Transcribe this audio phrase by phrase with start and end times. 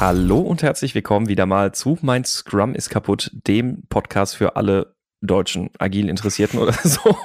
[0.00, 4.94] Hallo und herzlich willkommen wieder mal zu Mein Scrum ist kaputt, dem Podcast für alle
[5.20, 7.16] deutschen agil Interessierten oder so.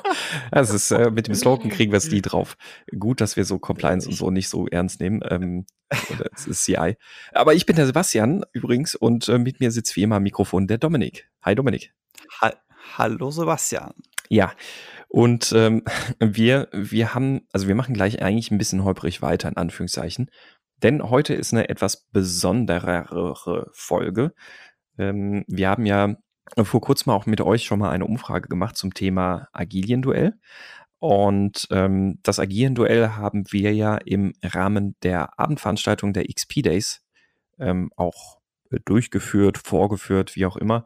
[0.49, 2.57] Das ist äh, mit dem Slogan kriegen wir es nie drauf.
[2.97, 5.21] Gut, dass wir so Compliance und so nicht so ernst nehmen.
[5.29, 5.67] Ähm,
[6.33, 6.97] das ist CI.
[7.31, 10.65] Aber ich bin der Sebastian übrigens und äh, mit mir sitzt wie immer am Mikrofon
[10.65, 11.29] der Dominik.
[11.43, 11.93] Hi Dominik.
[12.41, 12.53] Ha
[12.97, 13.93] Hallo Sebastian.
[14.29, 14.51] Ja.
[15.09, 15.83] Und ähm,
[16.19, 20.31] wir, wir haben, also wir machen gleich eigentlich ein bisschen holprig weiter, in Anführungszeichen.
[20.83, 24.33] Denn heute ist eine etwas besonderere Folge.
[24.97, 26.15] Ähm, wir haben ja
[26.61, 30.33] vor kurzem auch mit euch schon mal eine Umfrage gemacht zum Thema Agilienduell.
[30.99, 37.01] Und ähm, das Agilienduell haben wir ja im Rahmen der Abendveranstaltung der XP Days
[37.59, 38.39] ähm, auch
[38.85, 40.85] durchgeführt, vorgeführt, wie auch immer.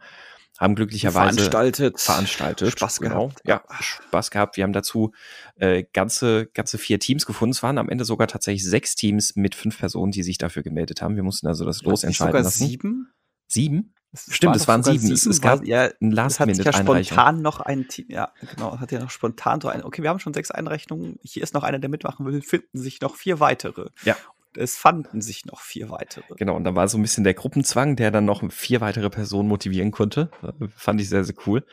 [0.58, 3.28] Haben glücklicherweise veranstaltet, veranstaltet Spaß genau.
[3.28, 3.42] gehabt.
[3.46, 4.58] Ja, Spaß gehabt.
[4.58, 5.12] Wir haben dazu
[5.56, 7.52] äh, ganze, ganze vier Teams gefunden.
[7.52, 11.02] Es waren am Ende sogar tatsächlich sechs Teams mit fünf Personen, die sich dafür gemeldet
[11.02, 11.16] haben.
[11.16, 12.68] Wir mussten also das Los entscheiden sogar lassen.
[12.68, 13.14] Sieben?
[13.48, 13.94] Sieben?
[14.12, 15.12] Es Stimmt, es waren sieben.
[15.12, 18.80] Es, es gab ja, ein last hat sich ja spontan noch ein Team, ja, genau,
[18.80, 21.64] hat ja noch spontan so ein, okay, wir haben schon sechs Einreichungen, hier ist noch
[21.64, 23.90] einer, der mitmachen will, finden sich noch vier weitere.
[24.04, 24.16] Ja.
[24.58, 26.24] Es fanden sich noch vier weitere.
[26.36, 29.48] Genau, und da war so ein bisschen der Gruppenzwang, der dann noch vier weitere Personen
[29.48, 30.30] motivieren konnte.
[30.76, 31.66] Fand ich sehr, sehr cool.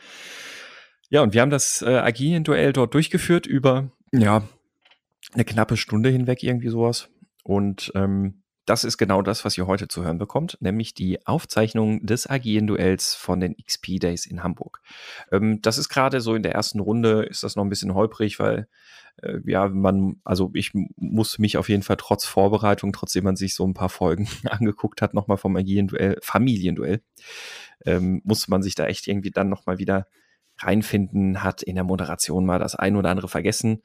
[1.09, 4.43] Ja, und wir haben das äh, Agilien-Duell dort durchgeführt über, ja,
[5.33, 7.09] eine knappe Stunde hinweg, irgendwie sowas.
[7.43, 12.05] Und ähm, das ist genau das, was ihr heute zu hören bekommt, nämlich die Aufzeichnung
[12.05, 14.81] des agilen Duells von den XP Days in Hamburg.
[15.31, 18.39] Ähm, das ist gerade so in der ersten Runde, ist das noch ein bisschen holprig,
[18.39, 18.67] weil
[19.21, 23.55] äh, ja, man, also ich muss mich auf jeden Fall trotz Vorbereitung, trotzdem man sich
[23.55, 27.01] so ein paar Folgen angeguckt hat, nochmal vom agilen Duell, Familienduell,
[27.85, 30.07] ähm, muss man sich da echt irgendwie dann nochmal wieder
[30.57, 33.83] reinfinden, hat in der Moderation mal das ein oder andere vergessen.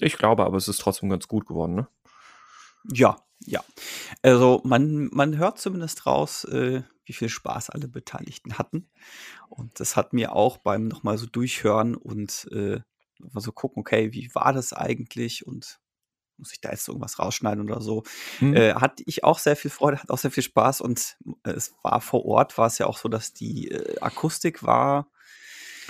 [0.00, 1.88] Ich glaube aber, es ist trotzdem ganz gut geworden, ne?
[2.92, 3.62] Ja, ja.
[4.22, 8.90] Also man, man hört zumindest raus, äh, wie viel Spaß alle Beteiligten hatten.
[9.48, 12.80] Und das hat mir auch beim nochmal so durchhören und äh,
[13.18, 15.80] mal so gucken, okay, wie war das eigentlich und
[16.36, 18.04] muss ich da jetzt irgendwas rausschneiden oder so.
[18.40, 18.54] Mhm.
[18.54, 21.74] Äh, hatte ich auch sehr viel Freude, hat auch sehr viel Spaß und äh, es
[21.82, 25.10] war vor Ort, war es ja auch so, dass die äh, Akustik war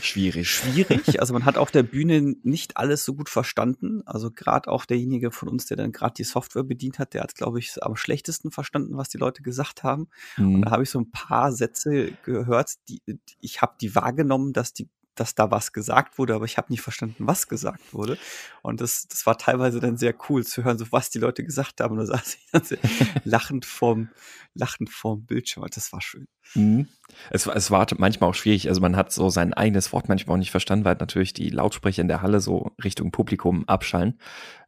[0.00, 0.50] Schwierig.
[0.50, 1.20] Schwierig.
[1.20, 4.02] Also man hat auf der Bühne nicht alles so gut verstanden.
[4.06, 7.34] Also gerade auch derjenige von uns, der dann gerade die Software bedient hat, der hat,
[7.34, 10.08] glaube ich, am schlechtesten verstanden, was die Leute gesagt haben.
[10.36, 10.56] Mhm.
[10.56, 13.02] Und da habe ich so ein paar Sätze gehört, die,
[13.40, 14.88] ich habe die wahrgenommen, dass die
[15.20, 18.18] dass da was gesagt wurde, aber ich habe nicht verstanden, was gesagt wurde.
[18.62, 21.80] Und das, das war teilweise dann sehr cool zu hören, so was die Leute gesagt
[21.80, 21.98] haben.
[21.98, 22.62] Und da saß ich dann
[23.24, 24.08] lachend vorm,
[24.54, 25.64] lachend vorm Bildschirm.
[25.72, 26.26] Das war schön.
[26.54, 26.88] Mhm.
[27.30, 28.68] Es, es war manchmal auch schwierig.
[28.68, 32.02] Also man hat so sein eigenes Wort manchmal auch nicht verstanden, weil natürlich die Lautsprecher
[32.02, 34.20] in der Halle so Richtung Publikum abschallen.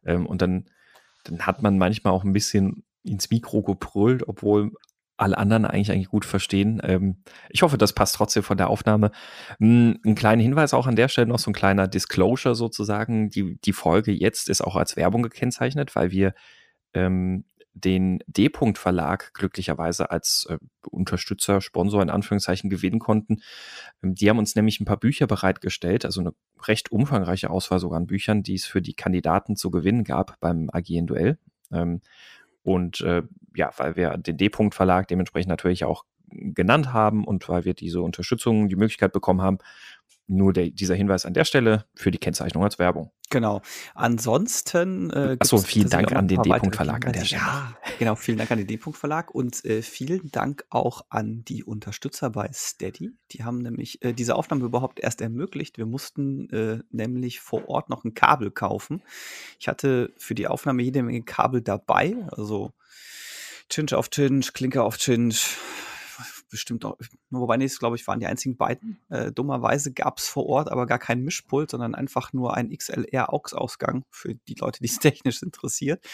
[0.05, 0.69] Ähm, und dann,
[1.23, 4.71] dann hat man manchmal auch ein bisschen ins Mikro gebrüllt, obwohl
[5.21, 6.81] alle anderen eigentlich eigentlich gut verstehen.
[6.83, 9.11] Ähm, ich hoffe, das passt trotzdem von der Aufnahme.
[9.59, 13.29] Hm, ein kleiner Hinweis auch an der Stelle noch so ein kleiner Disclosure sozusagen.
[13.29, 16.33] Die, die Folge jetzt ist auch als Werbung gekennzeichnet, weil wir
[16.93, 20.57] ähm, den D-Punkt Verlag glücklicherweise als äh,
[20.89, 23.41] Unterstützer, Sponsor in Anführungszeichen gewinnen konnten.
[24.03, 26.33] Ähm, die haben uns nämlich ein paar Bücher bereitgestellt, also eine
[26.67, 30.69] recht umfangreiche Auswahl sogar an Büchern, die es für die Kandidaten zu gewinnen gab beim
[30.71, 31.37] Agieren Duell.
[31.71, 32.01] Ähm,
[32.63, 33.23] und äh,
[33.55, 38.01] ja, weil wir den D-Punkt Verlag dementsprechend natürlich auch genannt haben und weil wir diese
[38.01, 39.59] Unterstützung, die Möglichkeit bekommen haben,
[40.31, 43.11] nur der, dieser Hinweis an der Stelle für die Kennzeichnung als Werbung.
[43.29, 43.61] Genau.
[43.95, 45.09] Ansonsten.
[45.09, 47.41] Äh, Achso, vielen Dank an den D-Punkt Verlag an der Stelle.
[47.41, 48.15] Ja, genau.
[48.15, 52.49] Vielen Dank an den D-Punkt Verlag und äh, vielen Dank auch an die Unterstützer bei
[52.53, 53.11] Steady.
[53.31, 55.77] Die haben nämlich äh, diese Aufnahme überhaupt erst ermöglicht.
[55.77, 59.01] Wir mussten äh, nämlich vor Ort noch ein Kabel kaufen.
[59.59, 62.15] Ich hatte für die Aufnahme jede Menge Kabel dabei.
[62.31, 62.71] Also
[63.69, 65.57] Chinch auf Chinch, Klinker auf Chinch,
[66.51, 66.97] bestimmt auch,
[67.29, 68.99] wobei nee, glaube ich, waren die einzigen beiden.
[69.09, 74.03] Äh, dummerweise gab es vor Ort aber gar keinen Mischpult, sondern einfach nur einen XLR-AUX-Ausgang
[74.11, 76.05] für die Leute, die es technisch interessiert.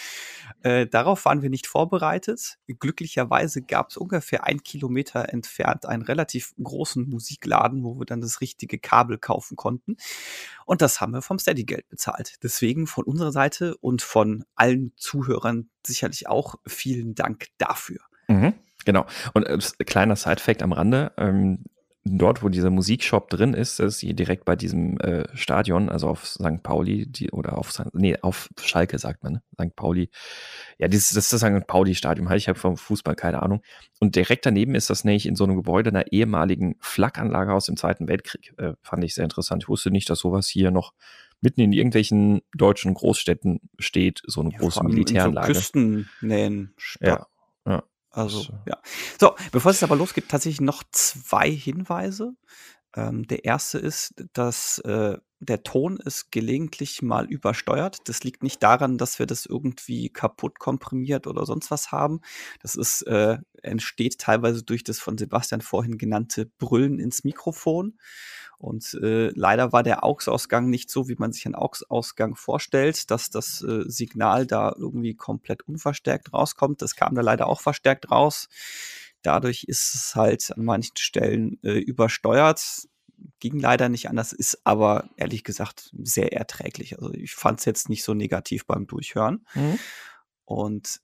[0.61, 2.57] Äh, darauf waren wir nicht vorbereitet.
[2.67, 8.39] Glücklicherweise gab es ungefähr ein Kilometer entfernt einen relativ großen Musikladen, wo wir dann das
[8.39, 9.97] richtige Kabel kaufen konnten.
[10.65, 12.35] Und das haben wir vom Steady-Geld bezahlt.
[12.43, 17.99] Deswegen von unserer Seite und von allen Zuhörern sicherlich auch vielen Dank dafür.
[18.27, 18.53] Mhm.
[18.87, 19.05] Genau.
[19.33, 21.65] Und äh, kleiner Side-Fact am Rande, ähm,
[22.05, 26.25] dort, wo dieser Musikshop drin ist, ist hier direkt bei diesem äh, Stadion, also auf
[26.25, 26.63] St.
[26.63, 29.41] Pauli, die, oder auf nee, auf Schalke sagt man, ne?
[29.61, 29.75] St.
[29.75, 30.09] Pauli.
[30.77, 31.67] Ja, dieses, das ist das St.
[31.67, 33.61] Pauli-Stadion, halt, ich habe vom Fußball keine Ahnung.
[33.99, 37.75] Und direkt daneben ist das nämlich in so einem Gebäude einer ehemaligen Flakanlage aus dem
[37.75, 38.53] Zweiten Weltkrieg.
[38.57, 39.63] Äh, fand ich sehr interessant.
[39.63, 40.93] Ich wusste nicht, dass sowas hier noch
[41.41, 45.53] mitten in irgendwelchen deutschen Großstädten steht, so eine ja, große Militäranlage.
[45.53, 46.73] So Küstennähen.
[47.01, 47.27] Ja, ja.
[48.17, 48.79] Also, ja.
[49.19, 52.33] So, bevor es aber losgeht, tatsächlich noch zwei Hinweise.
[52.95, 58.07] Ähm, der erste ist, dass äh, der Ton ist gelegentlich mal übersteuert.
[58.09, 62.21] Das liegt nicht daran, dass wir das irgendwie kaputt komprimiert oder sonst was haben.
[62.61, 67.97] Das ist, äh, entsteht teilweise durch das von Sebastian vorhin genannte Brüllen ins Mikrofon.
[68.57, 73.29] Und äh, leider war der AUX-Ausgang nicht so, wie man sich einen AUX-Ausgang vorstellt, dass
[73.29, 76.81] das äh, Signal da irgendwie komplett unverstärkt rauskommt.
[76.81, 78.49] Das kam da leider auch verstärkt raus.
[79.21, 82.87] Dadurch ist es halt an manchen Stellen äh, übersteuert.
[83.39, 86.97] Ging leider nicht anders, ist aber ehrlich gesagt sehr erträglich.
[86.97, 89.45] Also ich fand es jetzt nicht so negativ beim Durchhören.
[89.53, 89.79] Mhm.
[90.45, 91.01] Und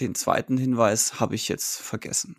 [0.00, 2.36] den zweiten Hinweis habe ich jetzt vergessen.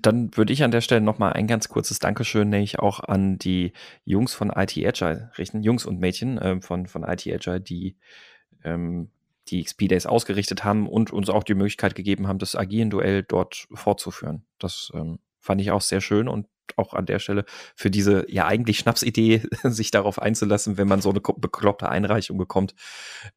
[0.00, 3.72] Dann würde ich an der Stelle nochmal ein ganz kurzes Dankeschön, nämlich auch an die
[4.04, 7.96] Jungs von IT Agile richten, Jungs und Mädchen äh, von, von IT Agile, die
[8.64, 9.10] ähm,
[9.48, 13.22] die XP Days ausgerichtet haben und uns auch die Möglichkeit gegeben haben, das agilen Duell
[13.22, 14.44] dort fortzuführen.
[14.58, 16.46] Das ähm, fand ich auch sehr schön und
[16.76, 21.10] auch an der Stelle für diese ja eigentlich Schnapsidee, sich darauf einzulassen, wenn man so
[21.10, 22.74] eine bekloppte Einreichung bekommt,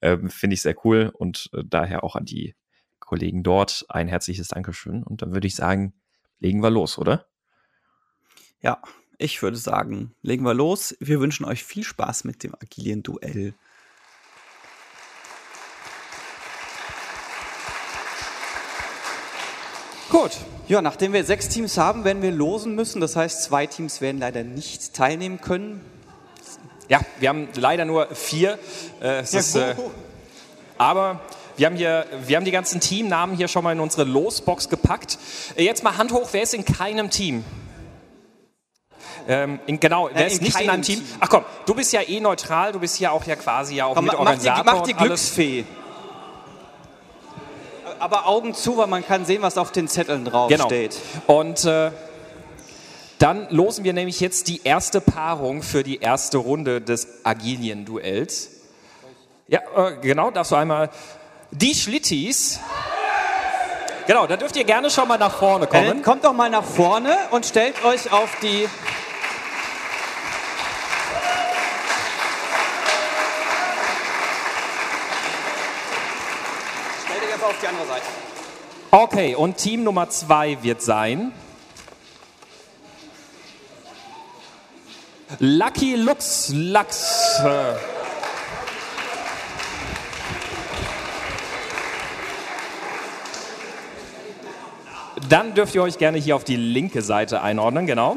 [0.01, 2.55] ähm, finde ich sehr cool und äh, daher auch an die
[2.99, 5.03] Kollegen dort ein herzliches Dankeschön.
[5.03, 5.93] Und dann würde ich sagen,
[6.39, 7.27] legen wir los, oder?
[8.61, 8.81] Ja,
[9.17, 10.95] ich würde sagen, legen wir los.
[10.99, 13.53] Wir wünschen euch viel Spaß mit dem agilen Duell.
[20.09, 20.37] Gut,
[20.67, 22.99] ja, nachdem wir sechs Teams haben, werden wir losen müssen.
[23.01, 25.81] Das heißt, zwei Teams werden leider nicht teilnehmen können.
[26.89, 28.59] Ja, wir haben leider nur vier.
[29.01, 29.75] Äh, ja, ist, äh,
[30.77, 31.21] aber
[31.57, 35.17] wir haben, hier, wir haben die ganzen Teamnamen hier schon mal in unsere Losbox gepackt.
[35.55, 37.43] Äh, jetzt mal Hand hoch, wer ist in keinem Team?
[39.27, 40.99] Ähm, in, genau, wer äh, ist nicht in einem Team?
[40.99, 41.07] Team?
[41.19, 43.95] Ach komm, du bist ja eh neutral, du bist ja auch ja quasi ja auch
[43.95, 44.63] komm, Mitorganisator.
[44.63, 45.65] Mach die, mach die Glücksfee.
[47.99, 50.65] Aber Augen zu, weil man kann sehen, was auf den Zetteln drauf genau.
[50.65, 50.97] steht.
[51.27, 51.91] Und äh,
[53.19, 58.49] dann losen wir nämlich jetzt die erste Paarung für die erste Runde des Agilien-Duells.
[59.47, 60.89] Ja, äh, genau, darfst du einmal
[61.51, 62.59] die Schlittis.
[64.07, 65.87] Genau, da dürft ihr gerne schon mal nach vorne kommen.
[65.87, 68.67] Dann kommt doch mal nach vorne und stellt euch auf die
[77.05, 78.05] Stellt euch einfach auf die andere Seite.
[78.97, 81.33] Okay, und Team Nummer zwei wird sein.
[85.39, 87.41] Lucky Lux Lux.
[95.27, 98.15] Dann dürft ihr euch gerne hier auf die linke Seite einordnen, genau.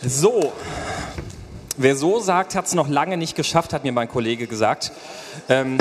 [0.00, 0.52] So,
[1.76, 4.92] wer so sagt, hat es noch lange nicht geschafft, hat mir mein Kollege gesagt.
[5.48, 5.78] Ähm,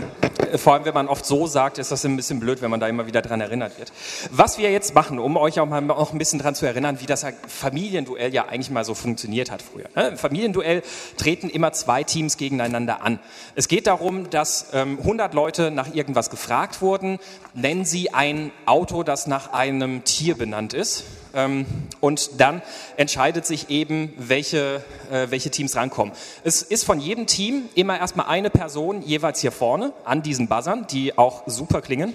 [0.55, 2.87] vor allem, wenn man oft so sagt, ist das ein bisschen blöd, wenn man da
[2.87, 3.91] immer wieder dran erinnert wird.
[4.31, 7.05] Was wir jetzt machen, um euch auch mal auch ein bisschen dran zu erinnern, wie
[7.05, 9.85] das Familienduell ja eigentlich mal so funktioniert hat früher.
[9.95, 10.83] Im Familienduell
[11.17, 13.19] treten immer zwei Teams gegeneinander an.
[13.55, 17.19] Es geht darum, dass ähm, 100 Leute nach irgendwas gefragt wurden.
[17.53, 21.03] Nennen sie ein Auto, das nach einem Tier benannt ist.
[21.33, 21.65] Ähm,
[21.99, 22.61] und dann
[22.97, 26.13] entscheidet sich eben, welche, äh, welche Teams rankommen.
[26.43, 30.87] Es ist von jedem Team immer erstmal eine Person jeweils hier vorne an diesen Buzzern,
[30.87, 32.13] die auch super klingen.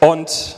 [0.00, 0.56] Und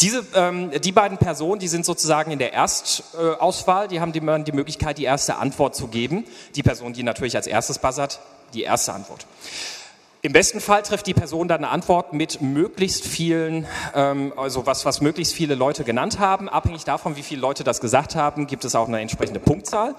[0.00, 4.52] diese, ähm, die beiden Personen, die sind sozusagen in der Erstauswahl, die haben die, die
[4.52, 6.24] Möglichkeit, die erste Antwort zu geben.
[6.56, 8.20] Die Person, die natürlich als erstes buzzert,
[8.54, 9.26] die erste Antwort.
[10.24, 14.86] Im besten Fall trifft die Person dann eine Antwort mit möglichst vielen, ähm, also was,
[14.86, 16.48] was möglichst viele Leute genannt haben.
[16.48, 19.94] Abhängig davon, wie viele Leute das gesagt haben, gibt es auch eine entsprechende Punktzahl.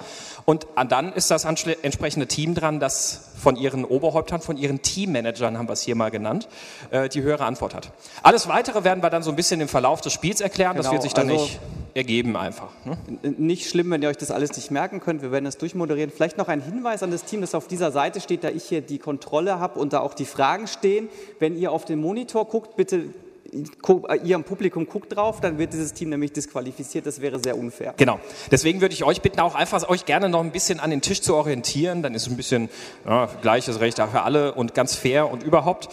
[0.46, 5.68] Und dann ist das entsprechende Team dran, das von ihren Oberhäuptern, von ihren Teammanagern, haben
[5.68, 6.48] wir es hier mal genannt,
[6.92, 7.92] äh, die höhere Antwort hat.
[8.22, 10.74] Alles Weitere werden wir dann so ein bisschen im Verlauf des Spiels erklären.
[10.74, 11.60] Genau, das wird sich dann also nicht
[11.96, 12.70] ergeben einfach.
[12.84, 12.98] Ne?
[13.38, 15.22] Nicht schlimm, wenn ihr euch das alles nicht merken könnt.
[15.22, 16.12] Wir werden das durchmoderieren.
[16.12, 18.82] Vielleicht noch ein Hinweis an das Team, das auf dieser Seite steht, da ich hier
[18.82, 21.10] die Kontrolle habe und da auch die Fragen stehen.
[21.40, 23.06] Wenn ihr auf den Monitor guckt, bitte
[23.52, 27.06] ihr im Publikum guckt drauf, dann wird dieses Team nämlich disqualifiziert.
[27.06, 27.94] Das wäre sehr unfair.
[27.98, 28.20] Genau.
[28.52, 31.22] Deswegen würde ich euch bitten, auch einfach euch gerne noch ein bisschen an den Tisch
[31.22, 32.02] zu orientieren.
[32.02, 32.70] Dann ist ein bisschen
[33.06, 35.90] ja, gleiches Recht für alle und ganz fair und überhaupt.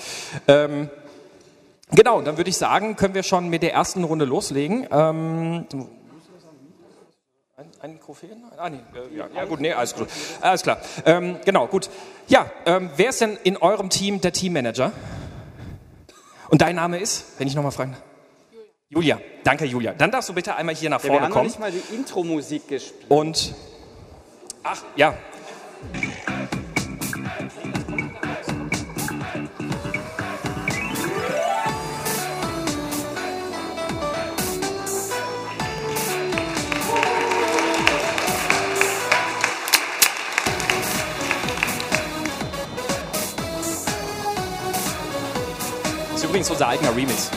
[0.49, 0.91] Ähm,
[1.95, 4.87] Genau, dann würde ich sagen, können wir schon mit der ersten Runde loslegen.
[4.91, 5.67] Ähm,
[7.55, 8.31] ein, ein Mikrofon?
[8.57, 10.09] Ah, nee, äh, ja, ja, gut, nee, alles gut.
[10.41, 10.79] Alles klar.
[11.05, 11.91] Ähm, genau, gut.
[12.29, 14.91] Ja, ähm, wer ist denn in eurem Team der Teammanager?
[16.53, 17.97] Und dein Name ist, wenn ich nochmal fragen
[18.91, 19.95] Julia, danke Julia.
[19.95, 21.47] Dann darfst du bitte einmal hier nach Ja, wir vorne haben noch kommen.
[21.47, 23.07] nicht mal die Intro-Musik gespielt.
[23.09, 23.55] Und,
[24.63, 25.15] ach ja,
[46.33, 47.31] übrigens unser eigener Remix.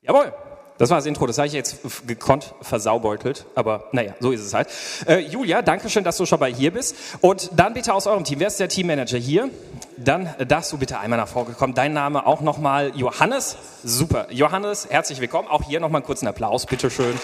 [0.00, 0.32] Jawohl.
[0.78, 4.52] Das war das Intro, das habe ich jetzt gekonnt versaubeutelt, aber naja, so ist es
[4.52, 4.68] halt.
[5.06, 6.96] Äh, Julia, danke schön, dass du schon mal hier bist.
[7.22, 9.50] Und dann bitte aus eurem Team, wer ist der Teammanager hier?
[9.96, 11.74] Dann darfst du bitte einmal nach vorne kommen.
[11.74, 13.56] Dein Name auch nochmal Johannes.
[13.84, 14.26] Super.
[14.30, 15.48] Johannes, herzlich willkommen.
[15.48, 17.18] Auch hier nochmal einen kurzen Applaus, bitteschön.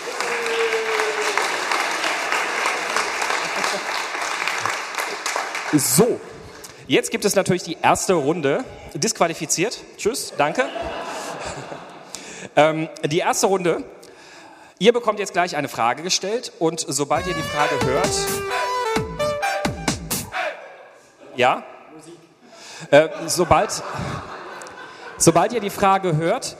[5.74, 6.20] So,
[6.86, 8.64] jetzt gibt es natürlich die erste Runde.
[8.94, 9.78] Disqualifiziert.
[9.96, 10.64] Tschüss, danke.
[12.54, 13.82] Ähm, die erste Runde.
[14.78, 18.10] Ihr bekommt jetzt gleich eine Frage gestellt und sobald ihr die Frage hört.
[21.34, 21.62] Ja?
[22.90, 23.82] Äh, sobald,
[25.16, 26.58] sobald ihr die Frage hört,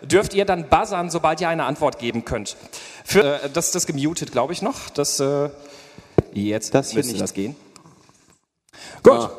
[0.00, 2.56] dürft ihr dann buzzern, sobald ihr eine Antwort geben könnt.
[3.04, 4.88] Für, äh, das, das gemutet, glaube ich noch.
[4.88, 5.50] Das, äh,
[6.32, 7.22] jetzt Das müsste nicht.
[7.22, 7.54] das gehen.
[9.02, 9.12] Gut.
[9.12, 9.30] Ah,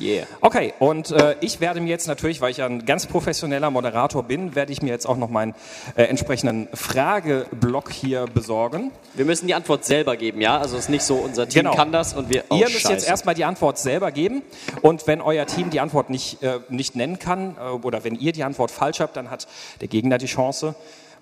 [0.00, 0.24] Yeah.
[0.40, 4.22] Okay, und äh, ich werde mir jetzt natürlich, weil ich ja ein ganz professioneller Moderator
[4.22, 5.54] bin, werde ich mir jetzt auch noch meinen
[5.94, 8.92] äh, entsprechenden Frageblock hier besorgen.
[9.14, 10.58] Wir müssen die Antwort selber geben, ja?
[10.58, 11.74] Also es ist nicht so, unser Team Genau.
[11.74, 12.44] kann das und wir.
[12.48, 12.92] Oh, Ihr müsst Scheiße.
[12.92, 14.42] jetzt erstmal die Antwort selber geben
[14.80, 18.32] und wenn euer Team die Antwort nicht, äh, nicht nennen kann äh, oder wenn ihr
[18.32, 19.48] die Antwort falsch habt, dann hat
[19.80, 20.74] der Gegner die Chance.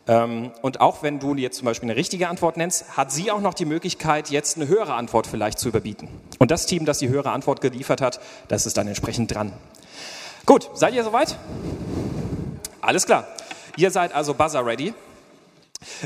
[0.08, 3.40] Ähm, und auch wenn du jetzt zum Beispiel eine richtige Antwort nennst, hat sie auch
[3.40, 6.08] noch die Möglichkeit, jetzt eine höhere Antwort vielleicht zu überbieten.
[6.38, 9.52] Und das Team, das die höhere Antwort geliefert hat, das ist dann entsprechend dran.
[10.46, 11.36] Gut, seid ihr soweit?
[12.80, 13.28] Alles klar.
[13.76, 14.94] Ihr seid also buzzer ready.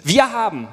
[0.02, 0.66] Wir haben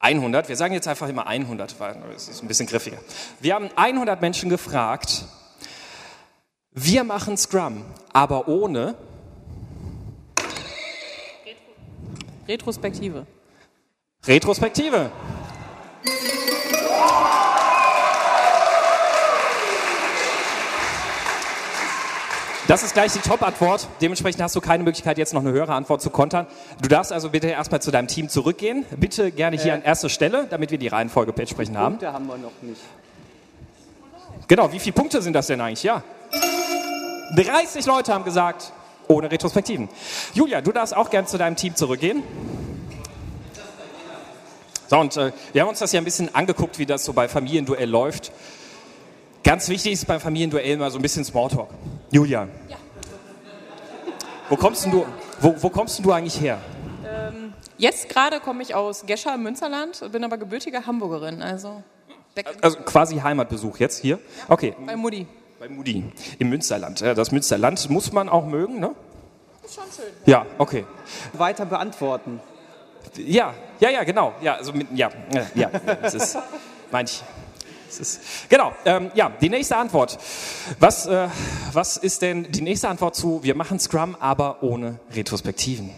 [0.00, 2.98] 100, wir sagen jetzt einfach immer 100, weil es ist ein bisschen griffiger.
[3.40, 5.24] Wir haben 100 Menschen gefragt,
[6.72, 8.96] wir machen Scrum, aber ohne
[12.46, 13.26] Retrospektive.
[14.26, 15.10] Retrospektive.
[22.66, 23.88] Das ist gleich die Top-Antwort.
[24.00, 26.46] Dementsprechend hast du keine Möglichkeit, jetzt noch eine höhere Antwort zu kontern.
[26.80, 28.86] Du darfst also bitte erstmal zu deinem Team zurückgehen.
[28.96, 31.98] Bitte gerne hier an erste Stelle, damit wir die Reihenfolge entsprechend haben.
[31.98, 32.80] Punkte haben wir noch nicht.
[34.48, 35.82] Genau, wie viele Punkte sind das denn eigentlich?
[35.82, 36.02] Ja.
[37.36, 38.72] 30 Leute haben gesagt,
[39.08, 39.88] ohne Retrospektiven.
[40.34, 42.22] Julia, du darfst auch gern zu deinem Team zurückgehen.
[44.86, 47.28] So, und äh, wir haben uns das ja ein bisschen angeguckt, wie das so bei
[47.28, 48.32] Familienduell läuft.
[49.42, 51.68] Ganz wichtig ist beim Familienduell immer so ein bisschen Smalltalk.
[52.10, 52.48] Julia.
[54.48, 55.06] Wo kommst denn du,
[55.40, 56.60] wo, wo kommst denn du eigentlich her?
[57.76, 61.82] Jetzt gerade komme ich aus Gescher im Münsterland, bin aber gebürtige Hamburgerin, also
[62.60, 64.18] Also quasi Heimatbesuch jetzt hier.
[64.48, 65.26] Okay, bei Mutti.
[65.58, 66.04] Bei Mudi
[66.38, 67.00] im Münsterland.
[67.00, 68.94] Das Münsterland muss man auch mögen, ne?
[69.64, 70.12] Ist schon schön.
[70.26, 70.84] Ja, okay.
[71.32, 72.40] Weiter beantworten.
[73.16, 74.34] Ja, ja, ja, genau.
[74.40, 75.68] Ja, also mit, ja, ja, ja,
[76.02, 76.38] das ist,
[76.90, 77.22] meine ich.
[77.86, 80.18] Das ist, genau, ähm, ja, die nächste Antwort.
[80.80, 81.28] Was, äh,
[81.72, 85.90] was ist denn die nächste Antwort zu, wir machen Scrum, aber ohne Retrospektiven?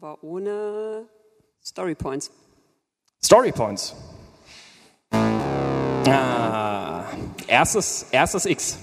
[0.00, 1.06] aber ohne
[1.62, 2.30] Story Points.
[3.22, 3.94] Story Points.
[5.10, 6.97] Ah,
[7.48, 8.78] erstes, erstes X.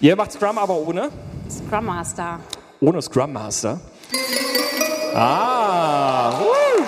[0.00, 1.10] Ihr macht Scrum, aber ohne?
[1.48, 2.40] Scrum Master.
[2.80, 3.80] Ohne Scrum Master.
[5.14, 6.84] Ah, woo.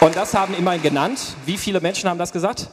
[0.00, 1.20] Und das haben immerhin genannt.
[1.44, 2.68] Wie viele Menschen haben das gesagt?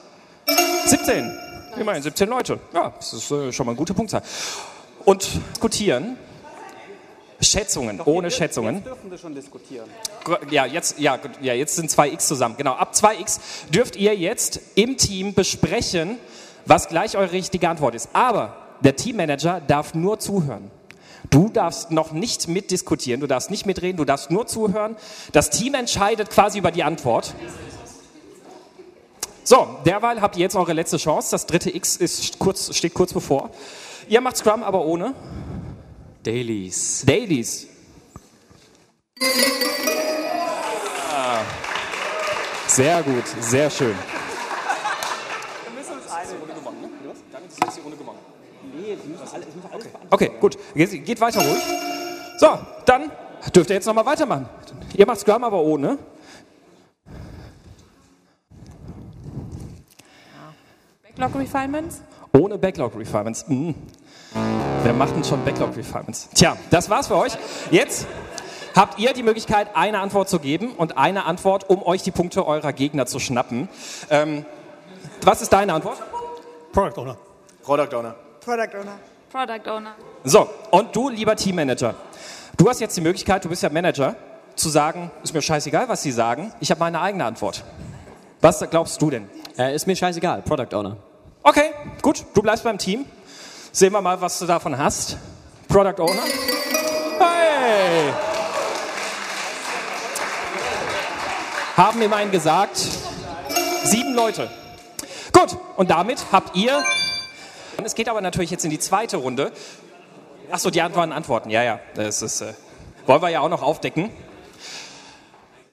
[0.85, 1.37] 17.
[1.77, 2.59] Immerhin 17 Leute.
[2.73, 4.21] Ja, das ist äh, schon mal eine gute Punktzahl.
[5.03, 6.17] Und diskutieren.
[7.39, 8.75] Schätzungen, ohne Schätzungen.
[8.75, 9.89] Jetzt dürfen wir schon diskutieren.
[10.49, 12.55] Ja, jetzt, ja, ja, jetzt sind zwei X zusammen.
[12.57, 13.39] Genau, ab zwei X
[13.73, 16.17] dürft ihr jetzt im Team besprechen,
[16.65, 18.09] was gleich eure richtige Antwort ist.
[18.13, 20.71] Aber der Teammanager darf nur zuhören.
[21.29, 24.95] Du darfst noch nicht mitdiskutieren, du darfst nicht mitreden, du darfst nur zuhören.
[25.33, 27.33] Das Team entscheidet quasi über die Antwort.
[29.43, 31.31] So, derweil habt ihr jetzt eure letzte Chance.
[31.31, 33.49] Das dritte X ist kurz, steht kurz bevor.
[34.09, 35.13] Ihr macht Scrum, aber ohne
[36.23, 37.03] Dailies.
[37.05, 37.67] Dailies.
[42.67, 43.95] Sehr gut, sehr schön.
[50.09, 50.57] Okay, gut.
[50.75, 51.63] Geht, geht weiter ruhig.
[52.37, 53.11] So, dann
[53.55, 54.47] dürft ihr jetzt nochmal weitermachen.
[54.95, 55.97] Ihr macht Scrum, aber ohne.
[61.03, 62.01] Backlog Refinements?
[62.33, 63.47] Ohne Backlog Refinements.
[63.47, 63.73] Mhm.
[64.83, 66.29] Wer macht denn schon Backlog Refinements?
[66.33, 67.33] Tja, das war's für euch.
[67.71, 68.05] Jetzt
[68.77, 72.45] habt ihr die Möglichkeit, eine Antwort zu geben und eine Antwort, um euch die Punkte
[72.45, 73.67] eurer Gegner zu schnappen.
[74.09, 74.45] Ähm,
[75.23, 75.97] was ist deine Antwort?
[76.71, 77.17] Product Owner.
[77.63, 78.15] Product Owner.
[78.39, 78.99] Product Owner.
[79.31, 79.95] Product Owner.
[80.23, 81.95] So, und du, lieber Teammanager,
[82.55, 84.15] du hast jetzt die Möglichkeit, du bist ja Manager,
[84.55, 87.63] zu sagen, ist mir scheißegal, was sie sagen, ich habe meine eigene Antwort.
[88.41, 89.29] Was glaubst du denn?
[89.57, 90.97] Äh, ist mir scheißegal, Product Owner.
[91.43, 93.05] Okay, gut, du bleibst beim Team.
[93.71, 95.17] Sehen wir mal, was du davon hast.
[95.67, 96.23] Product Owner.
[97.19, 98.26] Hey!
[101.77, 102.75] Haben immerhin gesagt,
[103.83, 104.49] sieben Leute.
[105.31, 106.83] Gut, und damit habt ihr.
[107.83, 109.51] Es geht aber natürlich jetzt in die zweite Runde.
[110.49, 111.51] Achso, die Antworten antworten.
[111.51, 112.41] Ja, ja, das ist.
[112.41, 112.55] Äh,
[113.05, 114.09] wollen wir ja auch noch aufdecken.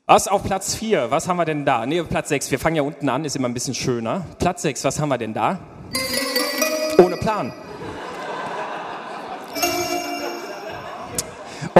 [0.04, 1.10] Was auf Platz 4?
[1.10, 1.86] Was haben wir denn da?
[1.86, 2.50] Nee, Platz 6.
[2.50, 4.26] Wir fangen ja unten an, ist immer ein bisschen schöner.
[4.38, 5.58] Platz 6, was haben wir denn da?
[6.98, 7.54] Ohne Plan.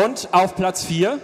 [0.03, 1.21] Und auf Platz 4?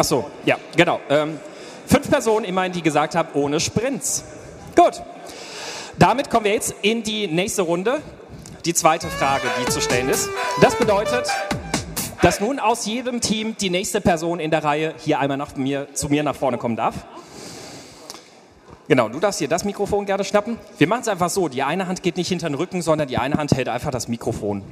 [0.00, 1.00] Ach so, ja, genau.
[1.10, 1.40] Ähm,
[1.88, 4.22] fünf Personen immerhin, die gesagt haben, ohne Sprints.
[4.76, 5.02] Gut.
[5.98, 8.00] Damit kommen wir jetzt in die nächste Runde.
[8.64, 10.28] Die zweite Frage, die zu stellen ist.
[10.60, 11.26] Das bedeutet,
[12.22, 15.92] dass nun aus jedem Team die nächste Person in der Reihe hier einmal nach mir,
[15.94, 16.94] zu mir nach vorne kommen darf.
[18.86, 20.58] Genau, du darfst hier das Mikrofon gerne schnappen.
[20.78, 23.18] Wir machen es einfach so, die eine Hand geht nicht hinter den Rücken, sondern die
[23.18, 24.62] eine Hand hält einfach das Mikrofon.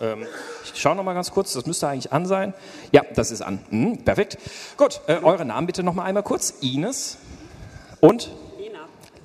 [0.00, 0.26] Ähm,
[0.64, 2.54] ich schaue noch mal ganz kurz, das müsste eigentlich an sein.
[2.92, 3.60] Ja, das ist an.
[3.70, 4.38] Mhm, perfekt.
[4.76, 6.54] Gut, äh, eure Namen bitte noch mal einmal kurz.
[6.60, 7.18] Ines
[8.00, 8.80] und Lena.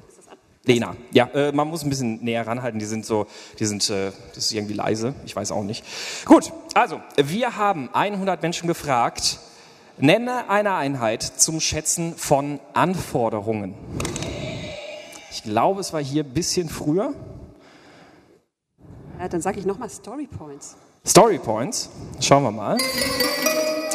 [0.07, 0.37] Ist das an?
[0.63, 0.95] Lena.
[1.11, 2.79] Ja, äh, man muss ein bisschen näher ranhalten.
[2.79, 3.27] Die sind so,
[3.59, 5.13] die sind, äh, das ist irgendwie leise.
[5.25, 5.83] Ich weiß auch nicht.
[6.25, 9.39] Gut, also wir haben 100 Menschen gefragt.
[9.97, 13.75] Nenne eine Einheit zum Schätzen von Anforderungen.
[15.29, 17.13] Ich glaube, es war hier ein bisschen früher.
[19.21, 20.75] Äh, dann sage ich nochmal Story Points.
[21.05, 21.89] Story Points.
[22.19, 22.77] Schauen wir mal.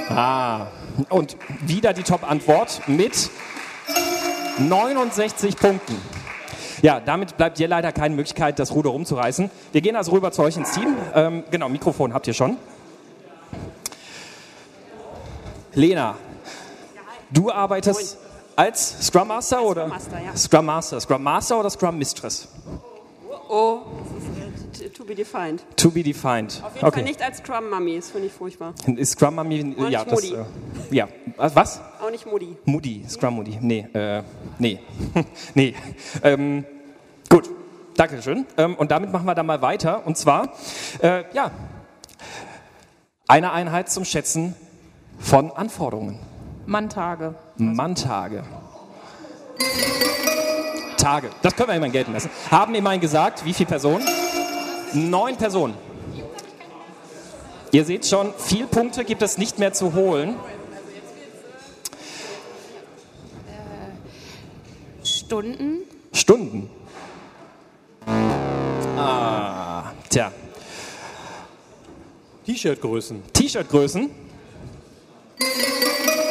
[0.08, 0.68] Ah,
[1.10, 1.36] und
[1.66, 3.30] wieder die Top-Antwort mit
[4.58, 5.96] 69 Punkten.
[6.82, 9.50] Ja, damit bleibt dir leider keine Möglichkeit, das Ruder rumzureißen.
[9.72, 10.94] Wir gehen also rüber zu euch ins Team.
[11.14, 12.56] Ähm, genau, Mikrofon habt ihr schon.
[15.72, 16.16] Lena,
[17.30, 18.18] du arbeitest
[18.54, 19.86] als Scrum Master oder?
[19.86, 20.36] Scrum Master, ja.
[20.36, 21.00] Scrum Master.
[21.00, 22.48] Scrum Master oder Scrum Mistress?
[23.48, 23.80] Oh,
[24.40, 24.45] äh,
[24.94, 25.64] to be defined.
[25.76, 26.62] To be defined.
[26.64, 28.74] Auf jeden Fall nicht als Scrum Mummy, das finde ich furchtbar.
[28.96, 30.44] Ist Scrum Mami, Und ja, das, äh,
[30.90, 31.80] ja, was?
[32.00, 32.56] Auch nicht Moody.
[32.64, 33.58] Moody, Scrum Moody.
[33.60, 34.22] Nee, äh,
[34.58, 34.80] nee,
[35.54, 35.74] nee.
[36.22, 36.64] Ähm,
[37.28, 37.50] gut,
[37.96, 38.46] Dankeschön.
[38.56, 40.06] Ähm, und damit machen wir dann mal weiter.
[40.06, 40.52] Und zwar,
[41.00, 41.50] äh, ja,
[43.28, 44.54] eine Einheit zum Schätzen
[45.18, 46.20] von Anforderungen.
[46.66, 47.34] Manntage.
[47.56, 48.42] Manntage.
[51.06, 51.30] Tage.
[51.42, 52.30] Das können wir immerhin gelten lassen.
[52.50, 54.04] Haben immerhin gesagt, wie viele Personen?
[54.96, 55.74] Neun Personen.
[57.70, 60.36] Ihr seht schon, viel Punkte gibt es nicht mehr zu holen.
[65.04, 65.82] Stunden.
[66.12, 66.70] Stunden.
[68.06, 70.32] Ah, tja.
[72.46, 73.22] T-Shirt-Größen.
[73.32, 74.10] T-Shirt-Größen.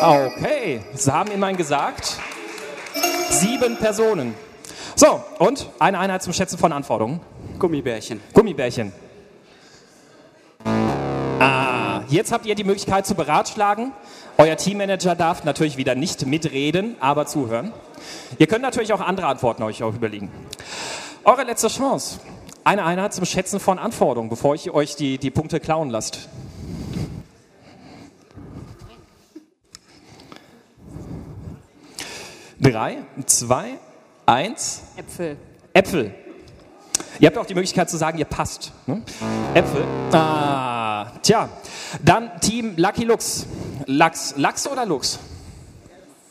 [0.01, 2.17] Okay, sie haben immerhin gesagt,
[3.29, 4.33] sieben Personen.
[4.95, 7.19] So, und eine Einheit zum Schätzen von Anforderungen.
[7.59, 8.19] Gummibärchen.
[8.33, 8.91] Gummibärchen.
[11.39, 13.91] Ah, jetzt habt ihr die Möglichkeit zu beratschlagen.
[14.37, 17.71] Euer Teammanager darf natürlich wieder nicht mitreden, aber zuhören.
[18.37, 20.31] Ihr könnt natürlich auch andere Antworten euch auch überlegen.
[21.23, 22.19] Eure letzte Chance.
[22.63, 26.29] Eine Einheit zum Schätzen von Anforderungen, bevor ich euch die, die Punkte klauen lasst.
[32.59, 33.77] Drei, zwei,
[34.25, 34.81] eins.
[34.97, 35.37] Äpfel.
[35.73, 36.24] Äpfel.
[37.19, 38.71] Ihr habt auch die Möglichkeit zu sagen, ihr passt.
[38.87, 39.01] Ne?
[39.53, 39.83] Äpfel.
[40.11, 41.49] Ah, tja.
[42.03, 43.45] Dann Team Lucky Lux.
[43.85, 44.33] Lachs.
[44.37, 45.19] Lachs oder Lux?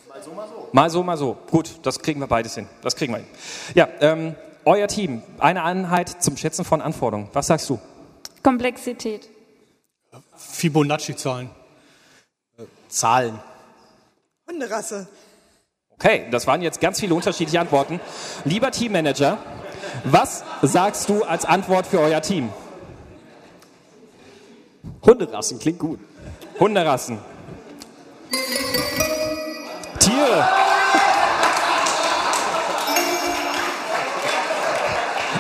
[0.09, 0.69] Mal so, mal so.
[0.73, 1.37] Mal so, mal so.
[1.51, 2.69] Gut, das kriegen wir beides hin.
[2.83, 3.27] Das kriegen wir hin.
[3.75, 5.23] Ja, ähm, euer Team.
[5.39, 7.29] Eine Einheit zum Schätzen von Anforderungen.
[7.33, 7.79] Was sagst du?
[8.43, 9.29] Komplexität.
[10.37, 11.51] Fibonacci-Zahlen.
[12.89, 13.39] Zahlen.
[14.49, 15.09] Hunderasse.
[15.95, 18.01] Okay, das waren jetzt ganz viele unterschiedliche Antworten.
[18.45, 19.39] Lieber Teammanager,
[20.03, 22.51] was sagst du als Antwort für euer Team?
[25.05, 26.01] Hunderassen, klingt gut.
[26.59, 27.19] Hunderassen.
[29.99, 30.49] Tiere.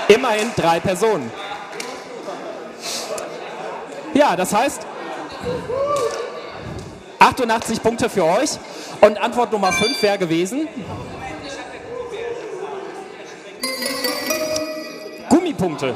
[0.08, 1.30] Immerhin drei Personen.
[4.12, 4.86] Ja, das heißt
[7.18, 8.50] 88 Punkte für euch.
[9.00, 10.68] Und Antwort Nummer 5 wäre gewesen.
[15.64, 15.94] Gummipunkte.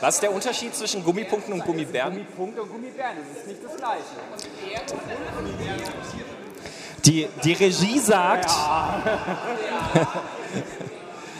[0.00, 2.14] Was ist der Unterschied zwischen Gummipunkten und Gummibären?
[2.14, 4.02] Gummipunkte und Gummibären, das ist nicht das Gleiche.
[7.04, 8.50] Die, die Regie sagt.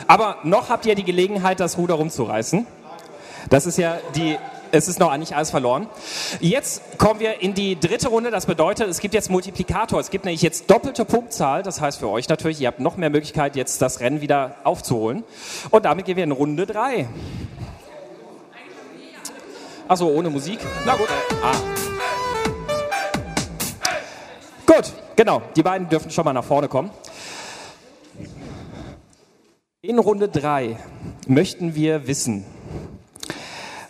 [0.07, 2.65] Aber noch habt ihr die Gelegenheit, das Ruder rumzureißen.
[3.49, 4.37] Das ist ja die.
[4.71, 5.87] Es ist noch nicht alles verloren.
[6.39, 8.29] Jetzt kommen wir in die dritte Runde.
[8.31, 9.99] Das bedeutet, es gibt jetzt Multiplikator.
[9.99, 11.63] Es gibt nämlich jetzt doppelte Punktzahl.
[11.63, 15.23] Das heißt für euch natürlich, ihr habt noch mehr Möglichkeit, jetzt das Rennen wieder aufzuholen.
[15.71, 17.07] Und damit gehen wir in Runde drei.
[19.87, 20.59] Achso, ohne Musik?
[20.85, 21.07] Na gut.
[21.41, 21.51] Ah.
[24.67, 25.41] Gut, genau.
[25.55, 26.91] Die beiden dürfen schon mal nach vorne kommen.
[29.81, 30.77] In Runde 3
[31.25, 32.45] möchten wir wissen,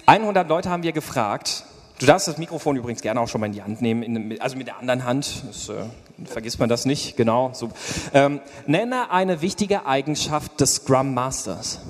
[0.09, 1.65] 100 Leute haben wir gefragt,
[1.99, 4.57] du darfst das Mikrofon übrigens gerne auch schon mal in die Hand nehmen, in, also
[4.57, 5.83] mit der anderen Hand, das, äh,
[6.25, 7.51] vergisst man das nicht, genau.
[7.53, 7.69] So.
[8.11, 11.81] Ähm, nenne eine wichtige Eigenschaft des Scrum Masters.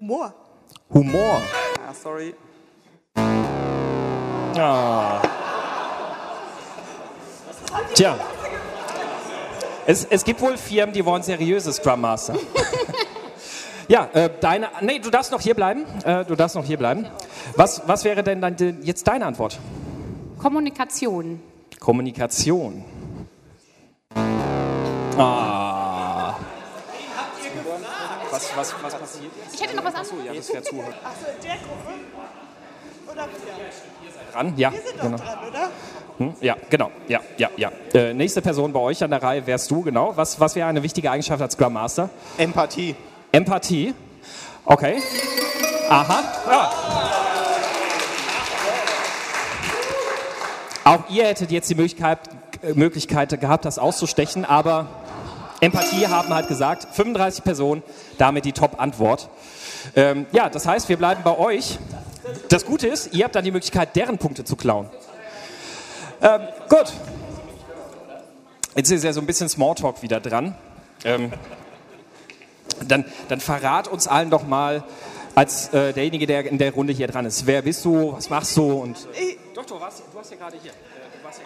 [0.00, 0.34] Humor.
[0.92, 1.40] Humor.
[1.88, 2.34] Ah, sorry.
[4.56, 5.22] Ah.
[7.94, 8.18] Tja.
[9.86, 12.34] Es, es gibt wohl Firmen, die wollen seriöse Scrum Master.
[13.88, 14.68] ja, äh, deine.
[14.80, 15.84] Nee, du darfst noch hier bleiben.
[16.04, 17.06] Äh, du darfst noch hier bleiben.
[17.56, 19.58] Was, was wäre denn dann de, jetzt deine Antwort?
[20.38, 21.40] Kommunikation.
[21.80, 22.84] Kommunikation.
[25.16, 26.34] Ah.
[28.30, 29.54] Was, was, was passiert jetzt?
[29.54, 30.12] Ich hätte noch was anderes.
[30.12, 30.94] Achso, ja, das wäre zuhören.
[31.04, 31.94] Achso, in der Gruppe?
[33.12, 34.32] Oder wir?
[34.32, 34.54] Dran?
[34.56, 35.16] Ja, Wir sind doch genau.
[35.16, 35.70] dran, oder?
[36.18, 36.34] Hm?
[36.40, 36.90] Ja, genau.
[37.06, 37.70] Ja, ja, ja.
[37.92, 40.16] Äh, nächste Person bei euch an der Reihe wärst du, genau.
[40.16, 42.10] Was, was wäre eine wichtige Eigenschaft als Scrum Master?
[42.36, 42.96] Empathie.
[43.34, 43.94] Empathie.
[44.64, 45.02] Okay.
[45.88, 46.22] Aha.
[46.48, 46.72] Ja.
[50.84, 52.20] Auch ihr hättet jetzt die Möglichkeit,
[52.74, 54.86] Möglichkeit gehabt, das auszustechen, aber
[55.60, 57.82] Empathie haben halt gesagt, 35 Personen,
[58.18, 59.28] damit die Top-Antwort.
[59.96, 61.80] Ähm, ja, das heißt, wir bleiben bei euch.
[62.48, 64.88] Das Gute ist, ihr habt dann die Möglichkeit, deren Punkte zu klauen.
[66.22, 66.92] Ähm, gut.
[68.76, 70.54] Jetzt ist ja so ein bisschen Smalltalk wieder dran.
[71.04, 71.32] Ähm,
[72.86, 74.84] dann, dann verrat uns allen doch mal,
[75.34, 77.46] als äh, derjenige, der in der Runde hier dran ist.
[77.46, 78.12] Wer bist du?
[78.12, 78.70] Was machst du?
[78.72, 80.72] Und, Ich, Doktor, was, du warst ja gerade hier.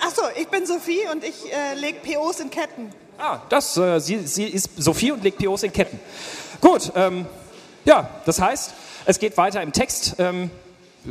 [0.04, 2.90] achso, ich bin Sophie und ich äh, lege POs in Ketten.
[3.18, 5.98] Ah, das, äh, sie, sie ist Sophie und legt POs in Ketten.
[6.60, 7.26] Gut, ähm,
[7.84, 8.74] ja, das heißt,
[9.06, 10.16] es geht weiter im Text.
[10.18, 10.50] Ähm,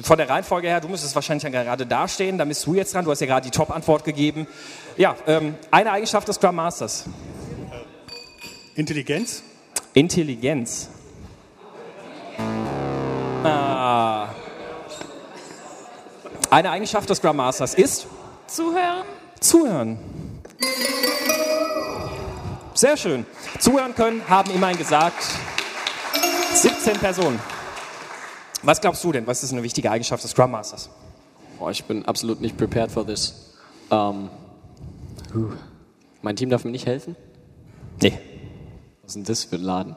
[0.04, 3.06] von der Reihenfolge her, du müsstest wahrscheinlich ja gerade dastehen, da bist du jetzt dran,
[3.06, 4.46] du hast ja gerade die Top-Antwort gegeben.
[4.98, 7.06] Ja, ähm, eine Eigenschaft des Scrum Masters.
[8.76, 9.42] Intelligenz.
[9.98, 10.90] Intelligenz.
[13.44, 14.28] Ah.
[16.52, 18.06] Eine Eigenschaft des Scrum Masters ist
[18.46, 19.04] Zuhören.
[19.40, 19.98] Zuhören.
[22.76, 23.26] Sehr schön.
[23.58, 25.24] Zuhören können, haben immerhin gesagt
[26.54, 27.40] 17 Personen.
[28.62, 29.26] Was glaubst du denn?
[29.26, 30.92] Was ist eine wichtige Eigenschaft des Scrum Masters?
[31.58, 33.56] Boah, ich bin absolut nicht prepared for this.
[33.90, 34.30] Ähm,
[35.34, 35.50] huh.
[36.22, 37.16] Mein Team darf mir nicht helfen?
[38.00, 38.27] Nee.
[39.08, 39.96] Was ist denn das für ein Laden?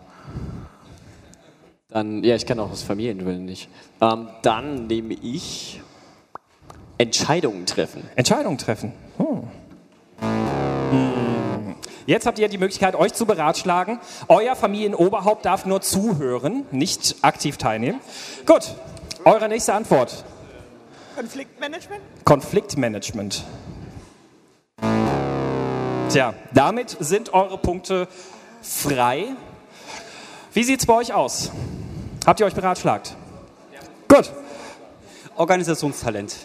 [1.88, 3.68] Dann, ja, ich kann auch aus Familienwillen nicht.
[4.00, 5.80] Ähm, dann nehme ich
[6.96, 8.08] Entscheidungen treffen.
[8.14, 8.92] Entscheidungen treffen.
[9.16, 9.48] Hm.
[10.20, 11.74] Hm.
[12.06, 13.98] Jetzt habt ihr die Möglichkeit, euch zu beratschlagen.
[14.28, 17.98] Euer Familienoberhaupt darf nur zuhören, nicht aktiv teilnehmen.
[18.46, 18.76] Gut,
[19.24, 20.24] eure nächste Antwort.
[21.16, 22.00] Konfliktmanagement?
[22.24, 23.44] Konfliktmanagement.
[26.10, 28.06] Tja, damit sind eure Punkte
[28.62, 29.28] frei.
[30.52, 31.50] Wie sieht's bei euch aus?
[32.26, 33.16] Habt ihr euch beratschlagt?
[34.08, 34.32] Gut.
[35.36, 36.36] Organisationstalent.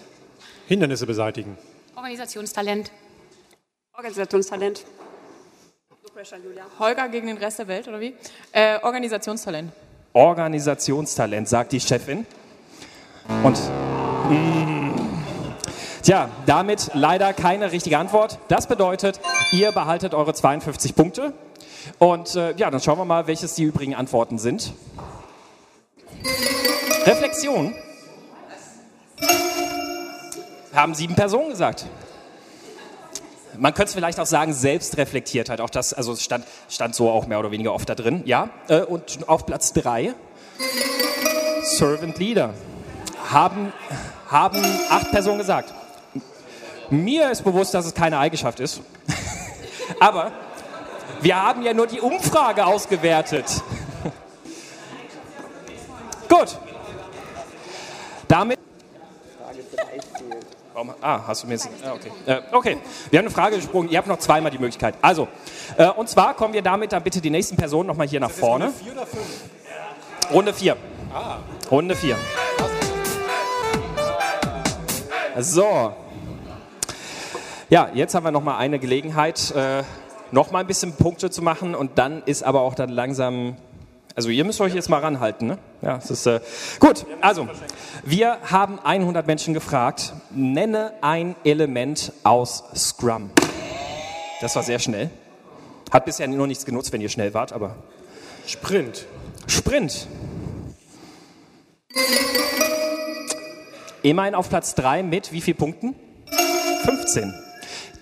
[0.68, 1.58] Hindernisse beseitigen.
[1.96, 2.92] Organisationstalent.
[3.94, 4.86] Organisationstalent.
[6.80, 8.16] Holger gegen den Rest der Welt, oder wie?
[8.52, 9.74] Äh, Organisationstalent.
[10.14, 12.26] Organisationstalent, sagt die Chefin.
[13.44, 13.60] Und
[14.30, 14.94] mm,
[16.04, 18.40] tja, damit leider keine richtige Antwort.
[18.48, 19.20] Das bedeutet,
[19.52, 21.34] ihr behaltet eure 52 Punkte.
[22.00, 24.74] Und äh, ja, dann schauen wir mal, welches die übrigen Antworten sind.
[27.06, 27.74] Reflexion.
[30.74, 31.86] Haben sieben Personen gesagt.
[33.58, 35.62] Man könnte es vielleicht auch sagen, Selbstreflektiertheit.
[35.62, 38.24] Auch das, also stand, stand so auch mehr oder weniger oft da drin.
[38.26, 40.14] Ja, äh, und auf Platz drei
[41.64, 42.54] Servant Leader.
[43.32, 43.74] Haben,
[44.28, 45.74] haben acht Personen gesagt.
[46.90, 48.82] Mir ist bewusst, dass es keine Eigenschaft ist.
[50.00, 50.32] Aber
[51.26, 53.46] Wir haben ja nur die Umfrage ausgewertet.
[56.30, 56.60] Gut.
[58.28, 58.60] Damit.
[60.72, 61.68] Warum, ah, hast du mir jetzt.
[61.84, 62.12] Ah, okay.
[62.28, 62.78] Äh, okay,
[63.10, 63.90] wir haben eine Frage gesprungen.
[63.90, 64.94] Ihr habt noch zweimal die Möglichkeit.
[65.02, 65.28] Also,
[65.78, 68.72] äh, und zwar kommen wir damit dann bitte die nächsten Personen nochmal hier nach vorne.
[68.72, 69.26] Vier oder fünf?
[70.32, 70.78] Runde 4.
[71.12, 71.38] Ah.
[71.72, 72.18] Runde 4.
[75.40, 75.92] So.
[77.72, 79.82] Ja, jetzt haben wir noch mal eine Gelegenheit, äh,
[80.32, 83.56] noch mal ein bisschen Punkte zu machen und dann ist aber auch dann langsam,
[84.16, 85.58] also ihr müsst euch jetzt mal ranhalten, ne?
[85.82, 86.40] Ja, es ist äh,
[86.80, 87.06] gut.
[87.22, 87.48] Also,
[88.04, 93.30] wir haben 100 Menschen gefragt, nenne ein Element aus Scrum.
[94.42, 95.10] Das war sehr schnell.
[95.92, 97.76] Hat bisher nur nichts genutzt, wenn ihr schnell wart, aber
[98.48, 99.06] Sprint.
[99.48, 100.08] Sprint.
[104.02, 105.96] Immerhin auf Platz 3 mit wie viel Punkten?
[106.84, 107.45] 15.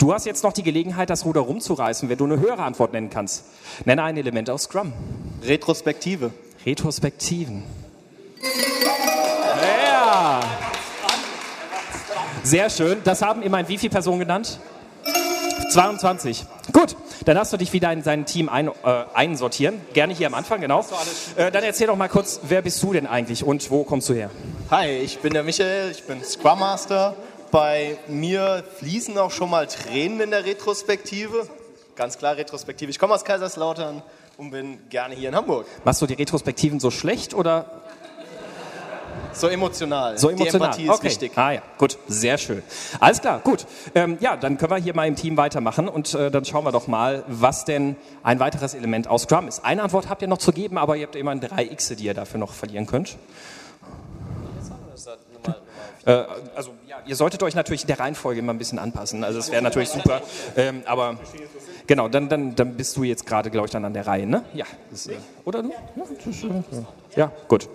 [0.04, 3.10] Du hast jetzt noch die Gelegenheit, das Ruder rumzureißen, wenn du eine höhere Antwort nennen
[3.10, 3.46] kannst.
[3.86, 4.92] Nenne ein Element aus Scrum.
[5.44, 6.32] Retrospektive.
[6.66, 7.63] Retrospektiven.
[9.62, 10.42] Ja.
[12.44, 12.98] Sehr schön.
[13.06, 14.60] Das haben immerhin wie viele Personen genannt?
[15.72, 16.48] 22.
[16.74, 18.72] Gut, dann hast du dich wieder in sein Team ein, äh,
[19.13, 19.80] einsortieren.
[19.94, 20.86] Gerne hier am Anfang, genau.
[21.38, 24.13] Äh, dann erzähl doch mal kurz, wer bist du denn eigentlich und wo kommst du
[24.13, 24.30] her?
[24.70, 27.16] Hi, ich bin der Michael, ich bin Scrum Master.
[27.54, 31.48] Bei mir fließen auch schon mal Tränen in der Retrospektive.
[31.96, 32.89] Ganz klar Retrospektive.
[32.89, 34.02] Ich komme aus Kaiserslautern
[34.38, 35.68] und bin gerne hier in Hamburg.
[35.86, 37.68] Machst du die Retrospektiven so schlecht oder
[39.34, 40.18] So emotional.
[40.18, 40.52] so emotional?
[40.52, 41.04] Die Empathie ist okay.
[41.04, 41.32] wichtig.
[41.36, 42.63] Ah ja, gut, sehr schön.
[43.00, 43.68] Alles klar, gut.
[43.94, 46.72] Ähm, ja, dann können wir hier mal im Team weitermachen und äh, dann schauen wir
[46.72, 49.63] doch mal, was denn ein weiteres Element aus Scrum ist.
[49.63, 52.16] Eine Antwort habt ihr noch zu geben, aber ihr habt immer drei X, die ihr
[52.16, 53.16] dafür noch verlieren könnt.
[56.06, 56.24] Äh,
[56.56, 59.24] also ja, ihr solltet euch natürlich in der Reihenfolge immer ein bisschen anpassen.
[59.24, 60.22] Also das wäre natürlich super.
[60.56, 61.18] Ähm, aber
[61.88, 64.44] genau, dann, dann, dann bist du jetzt gerade, glaube ich, dann an der Reihe, ne?
[64.54, 64.66] Ja.
[64.92, 65.74] Das, äh, oder du?
[67.16, 67.70] Ja, gut.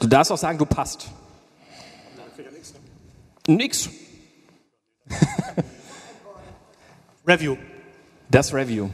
[0.00, 1.08] Du darfst auch sagen, du passt.
[3.46, 3.88] Nix.
[7.26, 7.56] Review.
[8.30, 8.88] Das Review.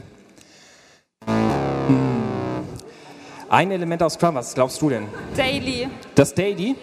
[3.49, 5.07] Ein Element aus Scrum, was glaubst du denn?
[5.35, 5.89] Daily.
[6.13, 6.75] Das Daily?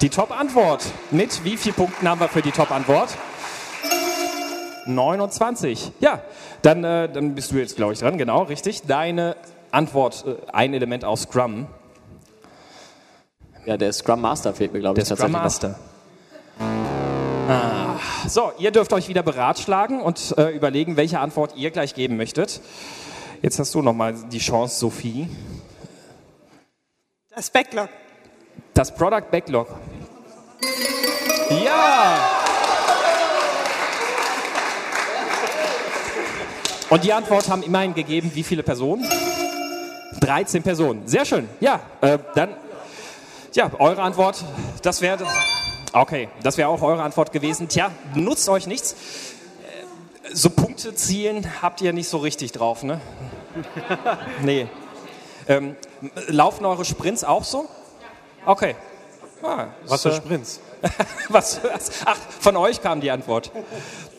[0.00, 0.86] Die Top-Antwort.
[1.10, 3.10] Mit wie vielen Punkten haben wir für die Top-Antwort?
[4.86, 5.92] 29.
[6.00, 6.22] Ja,
[6.62, 8.16] dann, äh, dann bist du jetzt, glaube ich, dran.
[8.16, 8.82] Genau, richtig.
[8.86, 9.36] Deine
[9.70, 11.66] Antwort, äh, ein Element aus Scrum.
[13.66, 15.32] Ja, der Scrum Master fehlt mir, glaube ich, Der Scrum.
[15.32, 15.78] Master.
[16.58, 17.96] Ah.
[18.26, 22.62] So, ihr dürft euch wieder beratschlagen und äh, überlegen, welche Antwort ihr gleich geben möchtet.
[23.40, 25.28] Jetzt hast du nochmal die Chance, Sophie.
[27.30, 27.88] Das Backlog.
[28.74, 29.68] Das Product Backlog.
[31.64, 32.18] Ja!
[36.90, 39.06] Und die Antwort haben immerhin gegeben, wie viele Personen?
[40.20, 41.06] 13 Personen.
[41.06, 41.48] Sehr schön.
[41.60, 42.54] Ja, äh, dann,
[43.54, 44.44] ja, eure Antwort,
[44.82, 45.24] das wäre,
[45.92, 47.68] okay, das wäre auch eure Antwort gewesen.
[47.68, 48.96] Tja, nutzt euch nichts.
[50.32, 53.00] So Punkte zielen habt ihr nicht so richtig drauf, ne?
[54.42, 54.68] Nee.
[55.48, 55.76] Ähm,
[56.26, 57.66] laufen eure Sprints auch so?
[58.44, 58.76] Okay.
[59.42, 60.60] Ah, Was für äh, Sprints?
[61.28, 61.90] was, was?
[62.04, 63.50] Ach, von euch kam die Antwort.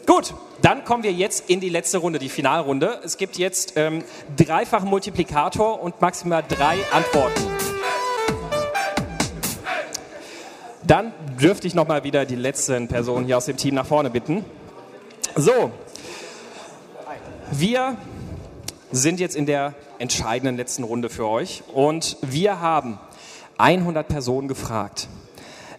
[0.06, 3.00] Gut, dann kommen wir jetzt in die letzte Runde, die Finalrunde.
[3.04, 4.04] Es gibt jetzt ähm,
[4.36, 7.42] dreifachen Multiplikator und maximal drei Antworten.
[10.84, 14.44] Dann dürfte ich nochmal wieder die letzten Personen hier aus dem Team nach vorne bitten.
[15.36, 15.72] So,
[17.52, 17.98] wir
[18.92, 23.00] sind jetzt in der entscheidenden letzten Runde für euch und wir haben
[23.58, 25.08] 100 Personen gefragt.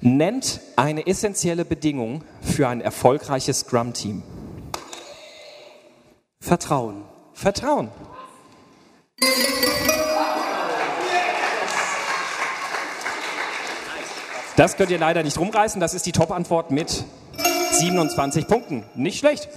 [0.00, 4.22] Nennt eine essentielle Bedingung für ein erfolgreiches Scrum-Team.
[6.40, 7.04] Vertrauen.
[7.34, 7.90] Vertrauen.
[14.56, 15.80] Das könnt ihr leider nicht rumreißen.
[15.80, 17.04] Das ist die Top-Antwort mit
[17.72, 18.84] 27 Punkten.
[18.94, 19.48] Nicht schlecht.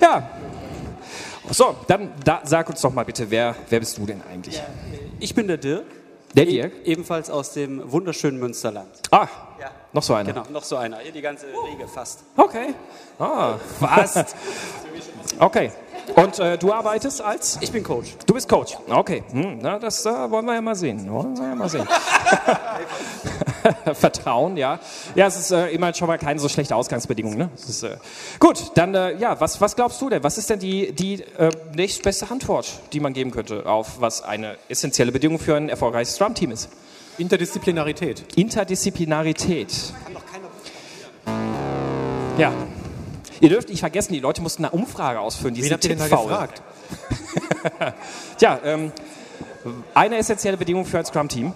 [0.00, 0.28] Ja.
[1.50, 4.62] So, dann da, sag uns doch mal bitte, wer, wer bist du denn eigentlich?
[5.18, 5.84] Ich bin der Dirk.
[6.34, 6.72] Der Dirk?
[6.84, 8.88] E ebenfalls aus dem wunderschönen Münsterland.
[9.10, 9.28] Ah,
[9.92, 10.32] noch so einer.
[10.32, 10.98] Genau, noch so einer.
[10.98, 12.24] Hier die ganze Riege fast.
[12.36, 12.74] Okay.
[13.18, 14.36] Ah, fast.
[15.38, 15.72] Okay.
[16.14, 17.58] Und äh, du arbeitest als?
[17.60, 18.16] Ich bin Coach.
[18.26, 18.76] Du bist Coach.
[18.88, 19.24] Okay.
[19.30, 21.10] Hm, na, das äh, wollen wir ja mal sehen.
[21.10, 21.88] Wollen wir ja mal sehen.
[23.94, 24.80] Vertrauen, ja.
[25.14, 27.36] Ja, es ist äh, immerhin schon mal keine so schlechte Ausgangsbedingung.
[27.36, 27.50] Ne?
[27.54, 27.96] Es ist, äh,
[28.38, 30.22] gut, dann, äh, ja, was, was glaubst du denn?
[30.22, 34.56] Was ist denn die, die äh, nächstbeste Antwort, die man geben könnte auf was eine
[34.68, 36.68] essentielle Bedingung für ein erfolgreiches Scrum-Team ist?
[37.18, 38.24] Interdisziplinarität.
[38.36, 39.92] Interdisziplinarität.
[42.38, 42.52] Ja.
[43.40, 45.54] Ihr dürft nicht vergessen, die Leute mussten eine Umfrage ausfüllen.
[45.54, 46.62] Die Wen sind habt gefragt?
[48.38, 48.92] Tja, ähm,
[49.94, 51.52] eine essentielle Bedingung für ein Scrum-Team.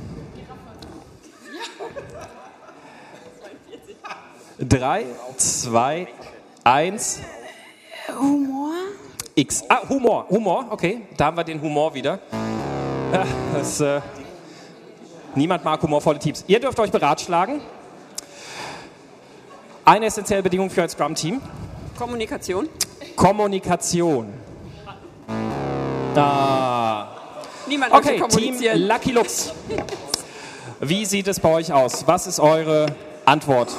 [4.68, 5.06] Drei,
[5.38, 6.06] zwei,
[6.62, 7.18] eins.
[8.16, 8.70] Humor?
[9.34, 9.64] X.
[9.68, 10.26] Ah, Humor.
[10.28, 11.00] Humor, okay.
[11.16, 12.20] Da haben wir den Humor wieder.
[13.12, 14.00] Ja, das, äh,
[15.34, 16.44] niemand mag humorvolle Teams.
[16.46, 17.60] Ihr dürft euch beratschlagen.
[19.84, 21.40] Eine essentielle Bedingung für ein Scrum-Team.
[21.98, 22.68] Kommunikation.
[23.16, 24.32] Kommunikation.
[26.14, 27.08] Ah.
[27.66, 28.58] Niemand Okay, Team.
[28.74, 29.52] Lucky Lux.
[30.78, 32.06] Wie sieht es bei euch aus?
[32.06, 32.86] Was ist eure
[33.24, 33.70] Antwort?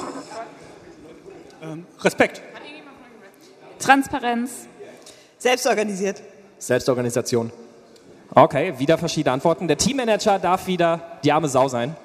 [1.64, 2.42] Ähm, Respekt.
[3.78, 4.68] Transparenz.
[5.38, 6.22] Selbstorganisiert.
[6.58, 7.50] Selbstorganisation.
[8.34, 9.68] Okay, wieder verschiedene Antworten.
[9.68, 11.96] Der Teammanager darf wieder die arme Sau sein.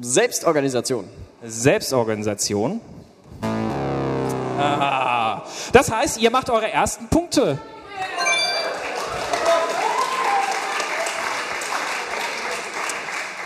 [0.00, 1.08] Selbstorganisation.
[1.44, 2.80] Selbstorganisation.
[4.58, 5.42] Ah.
[5.72, 7.58] Das heißt, ihr macht eure ersten Punkte.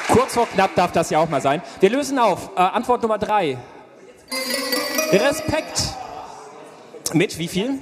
[0.09, 1.63] Kurz vor knapp darf das ja auch mal sein.
[1.81, 2.51] Wir lösen auf.
[2.57, 3.59] Äh, Antwort Nummer drei.
[5.13, 5.95] Respekt.
[7.13, 7.79] Mit wie viel?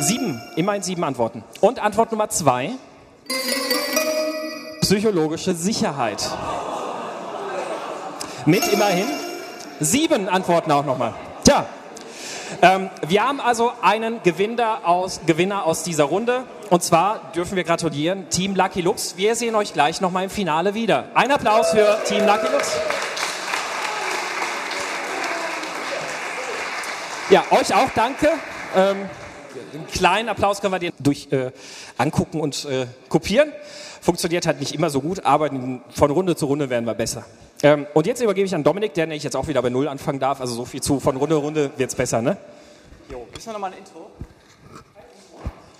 [0.00, 0.42] Sieben.
[0.56, 1.44] Immerhin sieben Antworten.
[1.60, 2.70] Und Antwort Nummer zwei.
[4.80, 6.28] Psychologische Sicherheit.
[8.44, 9.06] Mit immerhin
[9.80, 11.14] sieben Antworten auch nochmal.
[11.44, 11.66] Tja,
[12.62, 16.44] ähm, wir haben also einen Gewinner aus, Gewinner aus dieser Runde.
[16.70, 19.16] Und zwar dürfen wir gratulieren, Team Lucky Lux.
[19.16, 21.04] Wir sehen euch gleich nochmal im Finale wieder.
[21.14, 22.76] Ein Applaus für Team Lucky Lux.
[27.30, 28.28] Ja, euch auch danke.
[28.76, 29.08] Ähm,
[29.72, 31.52] einen kleinen Applaus können wir dir durch äh,
[31.96, 33.50] angucken und äh, kopieren.
[34.02, 35.50] Funktioniert halt nicht immer so gut, aber
[35.90, 37.24] von Runde zu Runde werden wir besser.
[37.62, 40.20] Ähm, und jetzt übergebe ich an Dominik, der nämlich jetzt auch wieder bei Null anfangen
[40.20, 40.40] darf.
[40.40, 42.36] Also so viel zu von Runde zu Runde wird's besser, ne?
[43.10, 44.10] Jo, müssen wir nochmal ein Intro?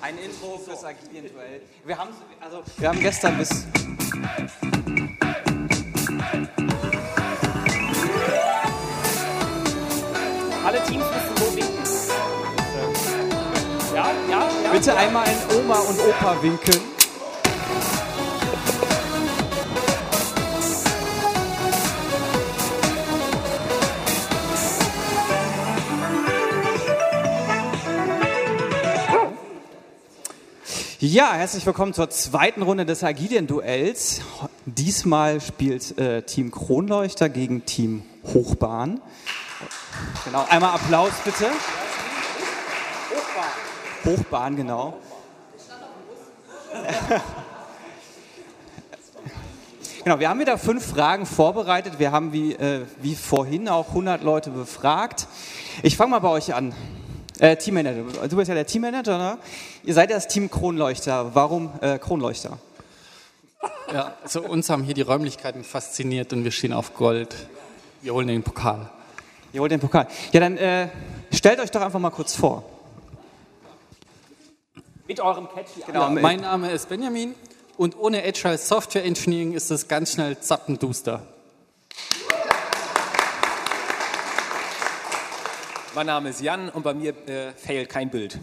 [0.00, 1.60] Ein Intro fürs Agilien-Duell.
[1.84, 1.98] Wir
[2.40, 3.66] also, wir haben gestern bis.
[14.84, 16.78] Bitte einmal in Oma und Opa winken.
[31.00, 34.20] Ja, herzlich willkommen zur zweiten Runde des Agilien-Duells.
[34.66, 38.02] Diesmal spielt äh, Team Kronleuchter gegen Team
[38.34, 39.00] Hochbahn.
[40.26, 41.46] Genau, einmal Applaus bitte.
[44.04, 44.98] Hochbahn, genau.
[50.04, 51.98] Genau, wir haben wieder fünf Fragen vorbereitet.
[51.98, 55.26] Wir haben wie, äh, wie vorhin auch 100 Leute befragt.
[55.82, 56.74] Ich fange mal bei euch an.
[57.38, 59.38] Äh, Teammanager, du bist ja der Teammanager, ne?
[59.82, 61.34] Ihr seid ja das Team Kronleuchter.
[61.34, 62.58] Warum äh, Kronleuchter?
[63.94, 67.34] Ja, also uns haben hier die Räumlichkeiten fasziniert und wir stehen auf Gold.
[68.02, 68.90] Wir holen den Pokal.
[69.54, 70.06] Ihr holt den Pokal.
[70.32, 70.88] Ja, dann äh,
[71.32, 72.73] stellt euch doch einfach mal kurz vor.
[75.06, 75.80] Mit eurem Catchy.
[75.86, 77.34] Genau, Ja, mein Name ist Benjamin
[77.76, 81.26] und ohne Agile Software Engineering ist es ganz schnell zappenduster.
[85.94, 88.38] Mein Name ist Jan und bei mir äh, failt kein Bild.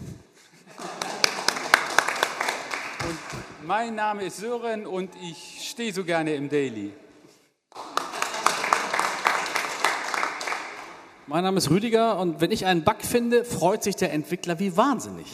[3.64, 6.92] Mein Name ist Sören und ich stehe so gerne im Daily.
[11.28, 14.76] Mein Name ist Rüdiger und wenn ich einen Bug finde, freut sich der Entwickler wie
[14.76, 15.26] wahnsinnig.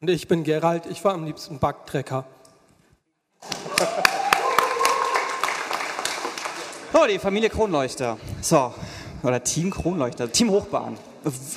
[0.00, 2.26] Und ich bin Gerald, ich war am liebsten Bugtrecker.
[6.92, 8.18] So, die Familie Kronleuchter.
[8.42, 8.74] So,
[9.22, 10.98] oder Team Kronleuchter, Team Hochbahn.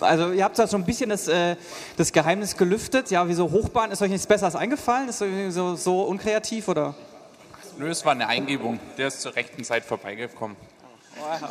[0.01, 1.55] Also ihr habt da schon ein bisschen das, äh,
[1.97, 3.09] das Geheimnis gelüftet.
[3.09, 3.91] Ja, wieso Hochbahn?
[3.91, 5.09] Ist euch nichts Besseres eingefallen?
[5.09, 6.93] Ist irgendwie so, so unkreativ oder?
[7.77, 8.79] Nö, es war eine Eingebung.
[8.97, 10.57] Der ist zur rechten Zeit vorbeigekommen.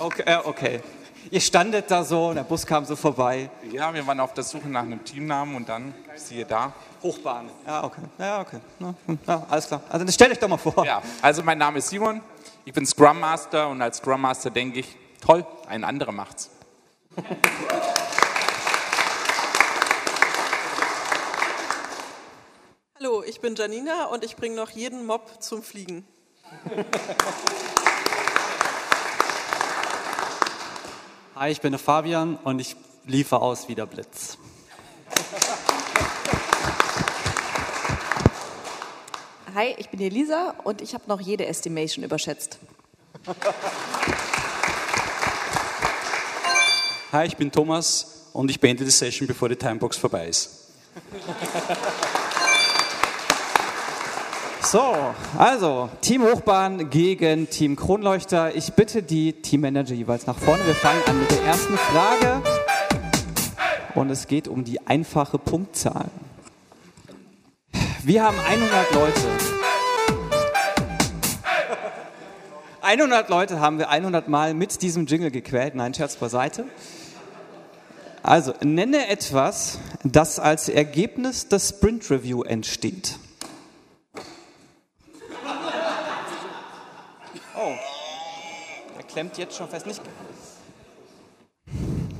[0.00, 0.80] Okay, äh, okay.
[1.30, 3.48] Ihr standet da so und der Bus kam so vorbei.
[3.70, 6.72] Ja, wir waren auf der Suche nach einem Teamnamen und dann, siehe da.
[7.02, 7.48] Hochbahn.
[7.64, 8.00] Ja, okay.
[8.18, 8.58] Ja, okay.
[8.80, 9.82] Ja, hm, ja, alles klar.
[9.88, 10.84] Also stellt euch doch mal vor.
[10.84, 12.20] Ja, also mein Name ist Simon,
[12.64, 16.50] ich bin Scrum Master und als Scrum Master denke ich, toll, ein anderer macht's.
[22.98, 26.04] Hallo, ich bin Janina und ich bringe noch jeden Mob zum Fliegen.
[31.34, 34.38] Hi, ich bin der Fabian und ich liefere aus wie der Blitz.
[39.54, 42.58] Hi, ich bin Elisa und ich habe noch jede Estimation überschätzt.
[47.12, 50.72] Hi, ich bin Thomas und ich beende die Session, bevor die Timebox vorbei ist.
[54.66, 58.56] So, also Team Hochbahn gegen Team Kronleuchter.
[58.56, 60.66] Ich bitte die Teammanager jeweils nach vorne.
[60.66, 62.42] Wir fangen an mit der ersten Frage.
[63.94, 66.06] Und es geht um die einfache Punktzahl.
[68.02, 69.20] Wir haben 100 Leute.
[72.82, 75.76] 100 Leute haben wir 100 Mal mit diesem Jingle gequält.
[75.76, 76.64] Nein, Scherz beiseite.
[78.24, 83.20] Also, nenne etwas, das als Ergebnis des Sprint Review entsteht.
[87.58, 87.74] Oh,
[88.98, 89.86] er klemmt jetzt schon fest.
[89.86, 90.02] Nicht.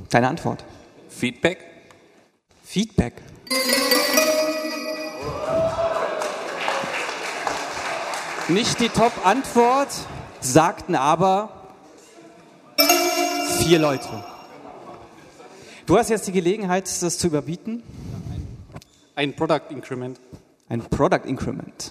[0.09, 0.65] Deine Antwort.
[1.11, 1.59] Feedback?
[2.65, 3.13] Feedback.
[8.49, 9.89] Nicht die Top-Antwort,
[10.41, 11.69] sagten aber
[13.59, 14.25] vier Leute.
[15.85, 17.83] Du hast jetzt die Gelegenheit, das zu überbieten.
[19.15, 20.19] Ein Product Increment.
[20.71, 21.91] Ein Product Increment.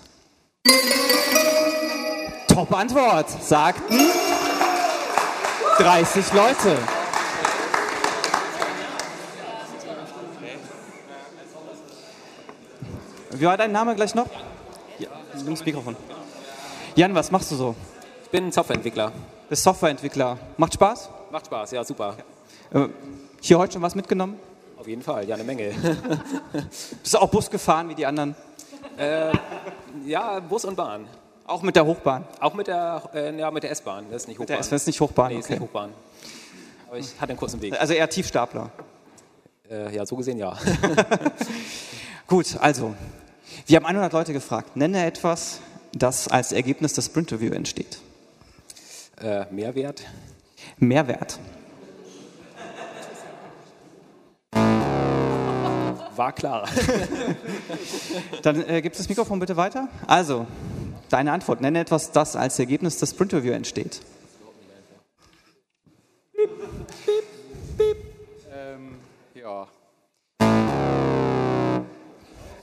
[2.48, 4.25] Top-Antwort, sagten
[5.78, 6.78] 30 Leute.
[13.32, 14.28] Wie war dein Name gleich noch?
[15.00, 15.96] Ja, das Mikrofon.
[16.96, 17.76] Jan, was machst du so?
[18.24, 19.12] Ich bin Softwareentwickler.
[19.50, 20.38] Bist Softwareentwickler.
[20.58, 21.10] Macht Spaß?
[21.32, 22.16] Macht Spaß, ja, super.
[22.74, 22.88] Äh,
[23.42, 24.40] Hier heute schon was mitgenommen?
[24.78, 25.74] Auf jeden Fall, ja, eine Menge.
[27.02, 28.36] Bist du auch Bus gefahren wie die anderen?
[28.98, 29.32] äh,
[30.06, 31.06] ja, Bus und Bahn.
[31.48, 32.26] Auch mit der Hochbahn?
[32.40, 34.06] Auch mit der, äh, ja, mit der S-Bahn.
[34.10, 34.56] Das ist nicht Mit Hochbahn.
[34.56, 35.54] der S- das ist nicht Hochbahn, Nee, ist okay.
[35.54, 35.94] nicht Hochbahn.
[36.88, 37.80] Aber ich hatte einen kurzen Weg.
[37.80, 38.72] Also eher Tiefstapler.
[39.70, 40.58] Äh, ja, so gesehen ja.
[42.28, 42.96] Gut, also,
[43.68, 44.76] wir haben 100 Leute gefragt.
[44.76, 45.60] Nenne etwas,
[45.94, 48.00] das als Ergebnis des Sprint Review entsteht.
[49.22, 50.02] äh, Mehrwert?
[50.78, 51.40] Mehrwert.
[56.16, 56.68] War klar.
[58.42, 59.90] Dann äh, gibt das Mikrofon bitte weiter.
[60.08, 60.46] Also,
[61.10, 61.62] deine Antwort.
[61.62, 64.02] Nenne etwas, das als Ergebnis des Sprint Review entsteht.
[68.54, 68.96] Ähm,
[69.34, 69.68] ja.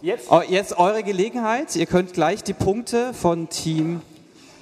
[0.01, 0.29] Jetzt?
[0.49, 1.77] jetzt eure Gelegenheit.
[1.77, 4.03] Ihr könnt gleich die Punkte von Team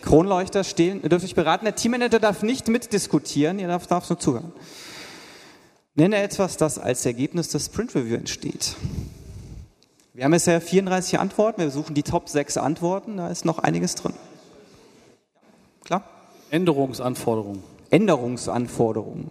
[0.03, 1.03] Kronleuchter stehlen.
[1.03, 1.65] Ihr dürft euch beraten.
[1.65, 3.59] Der Teammanager darf nicht mitdiskutieren.
[3.59, 4.53] Ihr darf, darf nur zuhören.
[5.95, 8.77] Nenne etwas, das als Ergebnis des Sprint Review entsteht.
[10.13, 11.61] Wir haben jetzt ja 34 Antworten.
[11.61, 13.17] Wir suchen die Top 6 Antworten.
[13.19, 14.15] Da ist noch einiges drin.
[15.85, 16.03] Klar?
[16.51, 17.63] Änderungsanforderungen.
[17.91, 19.31] Änderungsanforderungen.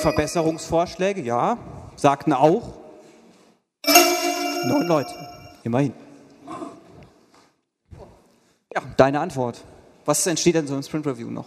[0.00, 1.58] Verbesserungsvorschläge, ja.
[1.94, 2.74] Sagten auch.
[4.66, 5.14] Neun Leute.
[5.62, 5.92] Immerhin.
[8.74, 9.62] Ja, deine Antwort.
[10.04, 11.46] Was entsteht denn so im Sprint Review noch?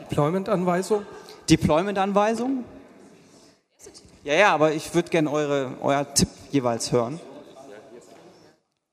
[0.00, 1.06] Deployment-Anweisung?
[1.48, 2.64] Deployment-Anweisung?
[4.24, 7.18] Ja, ja, aber ich würde gerne eure, euer Tipp jeweils hören.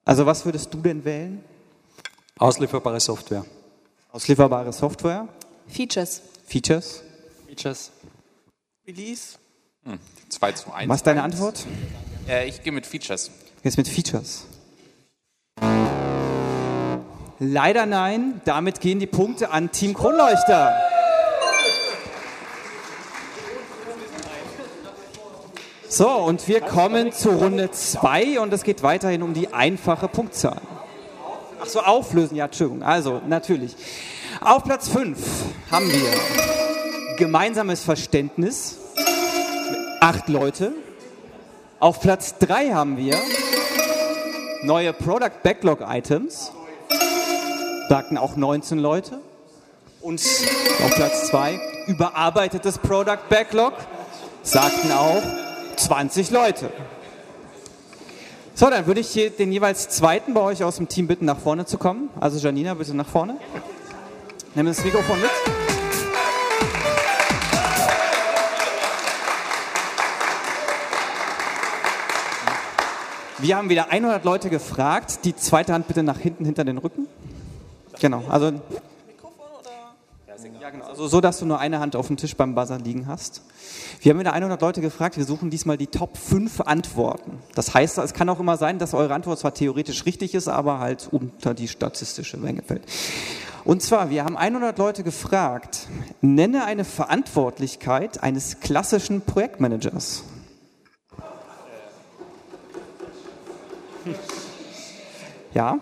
[0.04, 1.44] Also was würdest du denn wählen?
[2.40, 3.46] Auslieferbare Software.
[4.12, 5.28] Auslieferbare Software?
[5.68, 6.24] Features.
[6.48, 7.04] Features?
[7.48, 7.92] Features.
[8.88, 9.38] Release.
[9.84, 10.00] Hm,
[10.30, 10.90] 2 zu 1.
[10.90, 11.66] Was ist deine Antwort?
[12.28, 13.30] Äh, ich gehe mit Features.
[13.64, 14.46] Jetzt mit Features.
[17.38, 18.42] Leider nein.
[18.46, 20.89] Damit gehen die Punkte an Team Kronleuchter.
[25.92, 30.62] So, und wir kommen zu Runde 2 und es geht weiterhin um die einfache Punktzahl.
[31.60, 32.84] Ach so, auflösen, ja, Entschuldigung.
[32.84, 33.76] Also, natürlich.
[34.40, 35.18] Auf Platz 5
[35.72, 38.78] haben wir gemeinsames Verständnis.
[40.00, 40.74] Acht Leute.
[41.80, 43.18] Auf Platz 3 haben wir
[44.62, 46.52] neue Product Backlog Items.
[47.90, 49.20] Sagten auch 19 Leute.
[50.02, 50.22] Und
[50.86, 53.74] auf Platz 2 überarbeitetes Product Backlog.
[54.44, 55.24] Sagten auch
[55.80, 56.70] 20 Leute.
[58.54, 61.66] So, dann würde ich den jeweils zweiten bei euch aus dem Team bitten, nach vorne
[61.66, 62.10] zu kommen.
[62.20, 63.38] Also Janina, bitte nach vorne.
[64.54, 65.30] Nimm das Mikrofon mit.
[73.38, 75.20] Wir haben wieder 100 Leute gefragt.
[75.24, 77.08] Die zweite Hand bitte nach hinten hinter den Rücken.
[78.02, 78.52] Genau, also
[80.70, 80.86] ja, genau.
[80.86, 83.41] Also so, dass du nur eine Hand auf dem Tisch beim Buzzer liegen hast.
[84.01, 87.39] Wir haben wieder 100 Leute gefragt, wir suchen diesmal die Top 5 Antworten.
[87.55, 90.80] Das heißt, es kann auch immer sein, dass eure Antwort zwar theoretisch richtig ist, aber
[90.80, 92.84] halt unter die statistische Menge fällt.
[93.65, 95.88] Und zwar, wir haben 100 Leute gefragt,
[96.22, 100.24] nenne eine Verantwortlichkeit eines klassischen Projektmanagers.
[105.53, 105.80] Ja?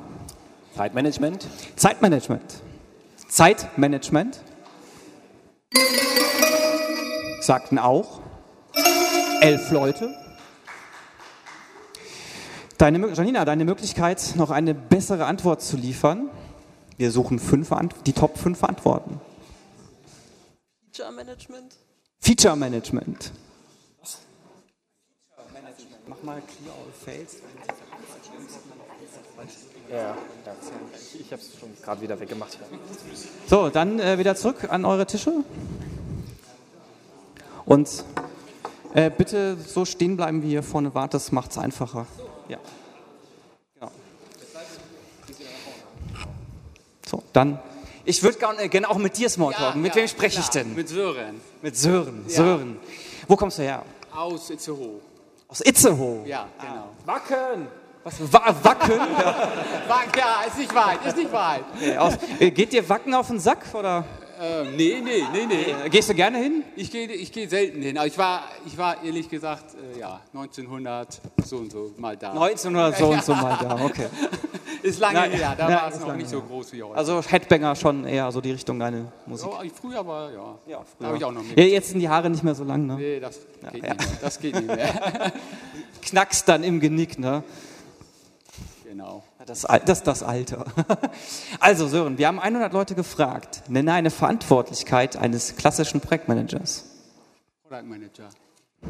[0.76, 1.46] Zeitmanagement?
[1.76, 2.62] Zeitmanagement.
[3.28, 4.42] Zeitmanagement.
[7.42, 8.22] Sagten auch.
[9.42, 10.14] Elf Leute.
[12.78, 16.30] Deine, Janina, deine Möglichkeit, noch eine bessere Antwort zu liefern.
[16.98, 17.70] Wir suchen fünf,
[18.06, 19.20] die Top 5 Antworten.
[20.92, 21.76] Feature Management.
[22.20, 23.32] Feature Management.
[26.08, 27.38] Mach mal Clear All Fails.
[29.92, 30.62] Ja, danke.
[31.20, 32.58] Ich, habe es schon gerade wieder weggemacht.
[33.48, 35.32] So, dann äh, wieder zurück an eure Tische.
[37.66, 38.04] Und
[38.94, 42.06] äh, bitte so stehen bleiben, wie ihr vorne wart, das macht es einfacher.
[42.50, 42.58] Ja.
[43.76, 43.92] Genau.
[47.06, 47.60] So, dann.
[48.04, 49.82] Ich würde gerne gern auch mit dir Smalltalken.
[49.82, 50.74] mit ja, wem spreche ich denn?
[50.76, 51.42] Mit Sören.
[51.62, 52.26] Mit Sören.
[52.28, 52.36] Ja.
[52.36, 52.80] Sören.
[53.28, 53.84] Wo kommst du her?
[54.14, 55.02] Aus Itzehoe.
[55.48, 56.26] Aus Itzehoe.
[56.26, 56.90] Ja, genau.
[57.06, 57.68] Wacken.
[58.04, 58.34] Was?
[58.34, 58.92] Wa Wacken?
[59.88, 61.62] Wack, ja, ist nicht weit, ist nicht weit.
[61.76, 64.06] Okay, aus, äh, geht dir Wacken auf den Sack oder?
[64.40, 65.86] Ähm, nee, nee, nee, nee.
[65.86, 66.64] Äh, Gehst du gerne hin?
[66.76, 67.98] Ich gehe ich geh selten hin.
[67.98, 72.32] Aber ich war, ich war ehrlich gesagt, äh, ja, 1900 so und so mal da.
[72.34, 74.06] 1900 so und so mal da, okay.
[74.84, 76.46] ist lange Na, her, da ja, war es noch nicht so her.
[76.48, 76.96] groß wie heute.
[76.96, 79.50] Also Headbanger schon eher so die Richtung deine Musik.
[79.52, 80.56] oh, früher war, ja.
[80.68, 81.72] Ja, Da habe ich auch noch Ja, mit.
[81.72, 82.94] jetzt sind die Haare nicht mehr so lang, ne?
[82.96, 83.40] Nee, das
[83.74, 83.94] geht ja.
[83.94, 84.18] nicht mehr.
[84.22, 85.32] Das geht nicht mehr.
[86.04, 87.44] Knackst dann im Genick, ne?
[88.98, 89.24] Genau.
[89.46, 90.66] Das, das ist das Alter.
[91.60, 93.64] Also Sören, wir haben 100 Leute gefragt.
[93.68, 96.86] Nenne eine Verantwortlichkeit eines klassischen Projektmanagers.
[97.64, 98.30] Product Manager.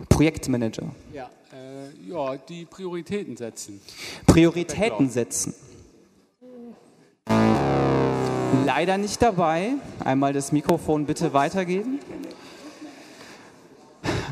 [0.09, 0.83] Projektmanager.
[1.13, 3.81] Ja, äh, ja, die Prioritäten setzen.
[4.25, 5.53] Prioritäten setzen.
[8.65, 9.73] Leider nicht dabei.
[10.03, 11.99] Einmal das Mikrofon bitte weitergeben.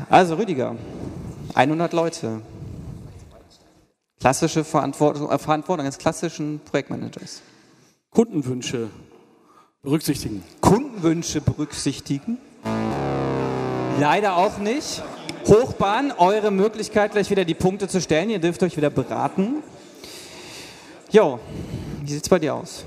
[0.08, 0.76] Also Rüdiger,
[1.54, 2.42] 100 Leute.
[4.20, 7.42] Klassische Verantwortung, äh, Verantwortung eines klassischen Projektmanagers.
[8.10, 8.88] Kundenwünsche
[9.82, 10.42] berücksichtigen.
[10.60, 12.38] Kundenwünsche berücksichtigen.
[14.00, 15.02] Leider auch nicht.
[15.46, 18.30] Hochbahn, eure Möglichkeit, gleich wieder die Punkte zu stellen.
[18.30, 19.62] Ihr dürft euch wieder beraten.
[21.10, 21.38] Jo,
[22.02, 22.84] wie sieht's bei dir aus?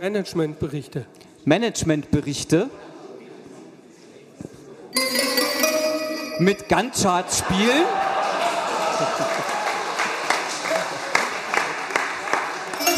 [0.00, 1.06] Managementberichte.
[1.44, 2.70] Managementberichte.
[6.38, 7.86] Mit Gantt-Charts spielen.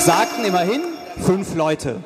[0.08, 0.80] Sagten immerhin
[1.18, 2.02] fünf Leute.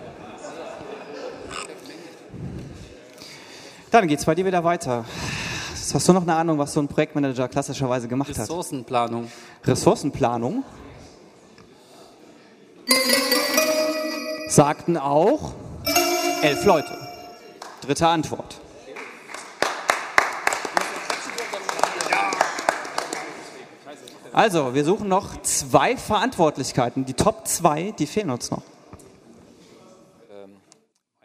[3.93, 5.05] Dann geht's bei dir wieder weiter.
[5.95, 8.39] Hast du noch eine Ahnung, was so ein Projektmanager klassischerweise gemacht hat?
[8.39, 9.31] Ressourcenplanung.
[9.65, 10.65] Ressourcenplanung.
[14.49, 15.53] Sagten auch
[16.43, 16.99] elf Leute.
[17.83, 18.62] Dritte Antwort.
[24.33, 27.05] Also, wir suchen noch zwei Verantwortlichkeiten.
[27.05, 28.63] Die Top zwei, die fehlen uns noch.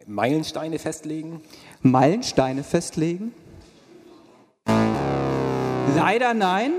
[0.06, 1.42] Meilensteine festlegen.
[1.82, 3.34] Meilensteine festlegen?
[5.96, 6.74] Leider nein.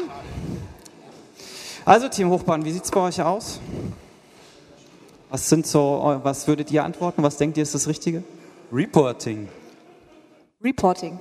[1.85, 3.61] Also Team Hochbahn, wie sieht es bei euch aus?
[5.31, 7.23] Was sind so, was würdet ihr antworten?
[7.23, 8.23] Was denkt ihr ist das Richtige?
[8.73, 9.49] Reporting.
[10.63, 11.21] Reporting.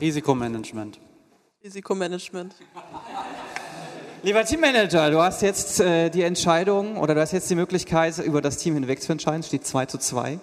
[0.00, 0.98] Risikomanagement.
[1.62, 2.54] Risikomanagement.
[4.26, 8.40] Lieber Teammanager, du hast jetzt äh, die Entscheidung oder du hast jetzt die Möglichkeit, über
[8.40, 9.44] das Team hinweg zu entscheiden.
[9.44, 10.40] Steht 2 zu 2.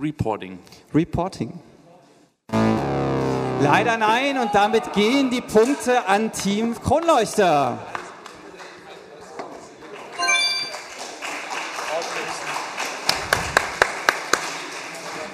[0.00, 0.58] Reporting.
[0.94, 1.52] Reporting.
[3.60, 7.76] Leider nein und damit gehen die Punkte an Team Kronleuchter.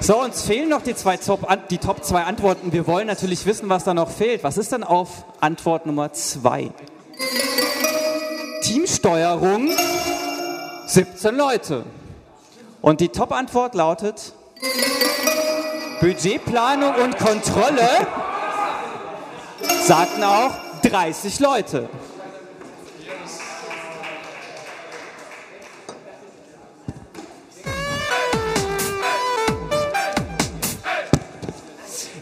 [0.01, 2.73] So, uns fehlen noch die, zwei Top, die Top 2 Antworten.
[2.73, 4.43] Wir wollen natürlich wissen, was da noch fehlt.
[4.43, 6.73] Was ist denn auf Antwort Nummer 2?
[8.63, 9.71] Teamsteuerung
[10.87, 11.85] 17 Leute.
[12.81, 14.33] Und die Top-Antwort lautet
[16.01, 17.89] Budgetplanung und Kontrolle
[19.83, 20.53] sagten auch
[20.83, 21.89] 30 Leute.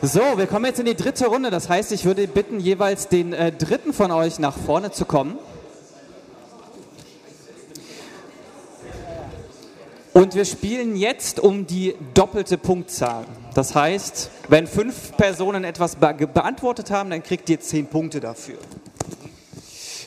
[0.02, 1.50] So, wir kommen jetzt in die dritte Runde.
[1.50, 5.36] Das heißt, ich würde bitten, jeweils den äh, dritten von euch nach vorne zu kommen.
[10.14, 13.26] Und wir spielen jetzt um die doppelte Punktzahl.
[13.54, 18.56] Das heißt, wenn fünf Personen etwas be beantwortet haben, dann kriegt ihr zehn Punkte dafür.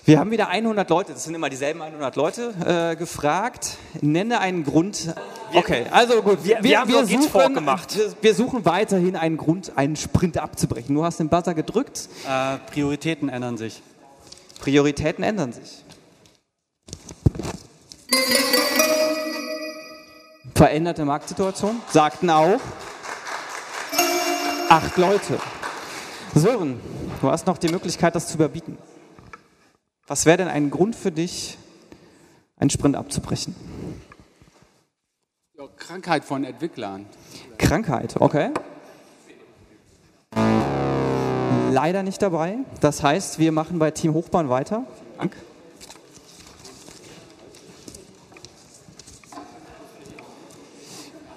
[0.05, 2.53] Wir haben wieder 100 Leute, das sind immer dieselben 100 Leute,
[2.91, 3.77] äh, gefragt.
[4.01, 5.13] Nenne einen Grund.
[5.53, 6.43] Okay, also gut.
[6.43, 7.95] Wir- wir haben so ein Git vorgemacht.
[7.97, 10.93] wir, wir suchen weiterhin einen Grund, einen Sprint abzubrechen.
[10.93, 12.09] Du hast den Buzzer gedrückt.
[12.27, 13.81] Äh, Prioritäten ändern sich.
[14.59, 15.83] Prioritäten ändern sich.
[20.53, 22.59] Veränderte Marktsituation, sagten auch
[24.69, 25.39] acht Leute.
[26.35, 26.79] Sören,
[27.21, 28.77] du hast noch die Möglichkeit, das zu überbieten.
[30.05, 31.57] Was wäre denn ein Grund für dich,
[32.57, 33.55] einen Sprint abzubrechen?
[35.57, 37.05] Ja, Krankheit von Entwicklern.
[37.57, 38.49] Krankheit, okay.
[41.71, 42.57] Leider nicht dabei.
[42.81, 44.85] Das heißt, wir machen bei Team Hochbahn weiter.
[45.17, 45.37] Dank.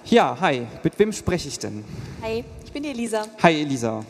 [0.05, 0.67] Ja, hi.
[0.83, 1.85] Mit wem spreche ich denn?
[2.21, 3.25] Hi, ich bin die Elisa.
[3.41, 4.05] Hi, Elisa.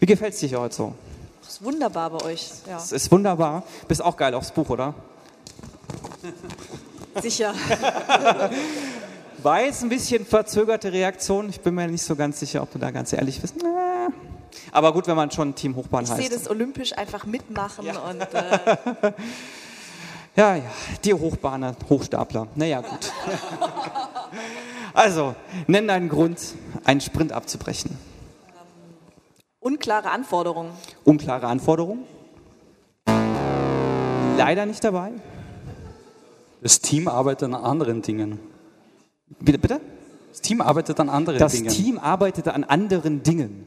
[0.00, 0.94] Wie gefällt es dir heute so?
[1.42, 2.50] Das ist wunderbar bei euch.
[2.66, 2.76] Ja.
[2.76, 3.64] Es ist wunderbar.
[3.88, 4.94] Bist auch geil aufs Buch, oder?
[7.20, 7.54] Sicher.
[9.42, 11.48] Weiß, ein bisschen verzögerte Reaktion.
[11.50, 13.56] Ich bin mir nicht so ganz sicher, ob du da ganz ehrlich bist.
[14.70, 16.20] Aber gut, wenn man schon Team Hochbahn Ich heißt.
[16.20, 19.12] sehe das olympisch einfach mitmachen und äh,
[20.34, 20.62] Ja, ja,
[21.04, 22.46] die Hochbahner, Hochstapler.
[22.54, 23.12] Naja, gut.
[24.94, 25.34] also,
[25.66, 26.38] nenn deinen Grund,
[26.84, 27.98] einen Sprint abzubrechen.
[29.62, 30.72] Unklare Anforderungen.
[31.04, 32.04] Unklare Anforderungen?
[34.36, 35.12] Leider nicht dabei.
[36.60, 38.38] Das Team arbeitet an anderen Dingen.
[39.40, 39.80] Bitte, bitte?
[40.30, 41.68] Das Team arbeitet an anderen Das Dingen.
[41.68, 43.66] Team arbeitete an anderen Dingen.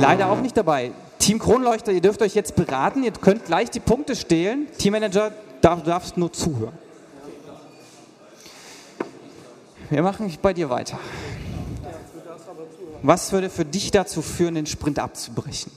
[0.00, 0.92] Leider auch nicht dabei.
[1.18, 4.66] Team Kronleuchter, ihr dürft euch jetzt beraten, ihr könnt gleich die Punkte stehlen.
[4.78, 6.76] Teammanager, darf, du darfst nur zuhören.
[9.90, 10.98] Wir machen bei dir weiter.
[13.02, 15.72] Was würde für dich dazu führen, den Sprint abzubrechen?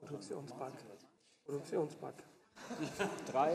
[0.00, 0.72] Produktionsbug.
[1.46, 2.12] Produktionsbug.
[3.32, 3.52] Drei.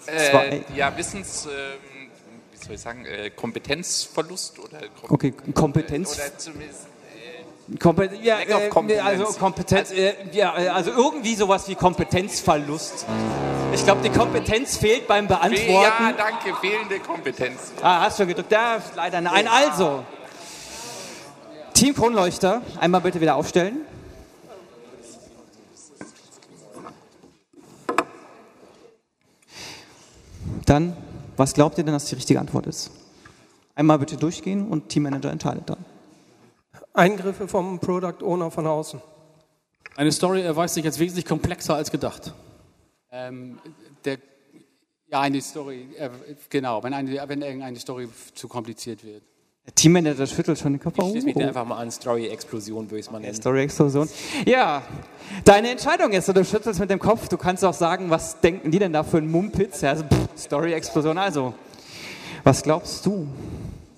[0.00, 0.48] Zwei.
[0.48, 2.10] Äh, ja, Wissens, ähm,
[2.52, 6.14] wie soll ich sagen, äh, Kompetenzverlust oder Kom Okay, Kompetenz.
[6.14, 6.86] Oder zumindest
[7.78, 9.06] Kompet ja, Lack of äh, Competence.
[9.06, 13.06] also Kompetenz, äh, ja, äh, also irgendwie sowas wie Kompetenzverlust.
[13.72, 15.70] Ich glaube, die Kompetenz fehlt beim Beantworten.
[15.70, 17.72] Ja, danke, fehlende Kompetenz.
[17.80, 18.50] Ah, hast schon gedrückt.
[18.50, 19.46] Da ist leider nein.
[19.46, 20.04] Also,
[21.80, 23.86] Team Kronleuchter, einmal bitte wieder aufstellen.
[30.66, 30.94] Dann,
[31.38, 32.90] was glaubt ihr denn, dass die richtige Antwort ist?
[33.74, 35.82] Einmal bitte durchgehen und Teammanager entscheidet dann.
[36.92, 39.00] Eingriffe vom Product Owner von außen.
[39.96, 42.34] Eine Story erweist sich als wesentlich komplexer als gedacht.
[43.10, 43.58] Ähm,
[44.04, 44.18] der,
[45.08, 46.10] ja, eine Story, äh,
[46.50, 49.22] genau, wenn, eine, wenn irgendeine Story zu kompliziert wird.
[49.74, 50.94] Teammanager schüttelt schon den Kopf.
[50.98, 51.40] Ich schließe mich Oh.
[51.40, 51.90] einfach mal an.
[51.90, 53.34] Story-Explosion würde ich es mal nennen.
[53.34, 54.08] Story-Explosion.
[54.46, 54.82] Ja,
[55.44, 57.28] deine Entscheidung ist, du schüttelst mit dem Kopf.
[57.28, 59.80] Du kannst auch sagen, was denken die denn da für ein Mumpitz?
[59.80, 60.04] Ja, also,
[60.36, 61.18] Story-Explosion.
[61.18, 61.54] Also,
[62.44, 63.28] was glaubst du?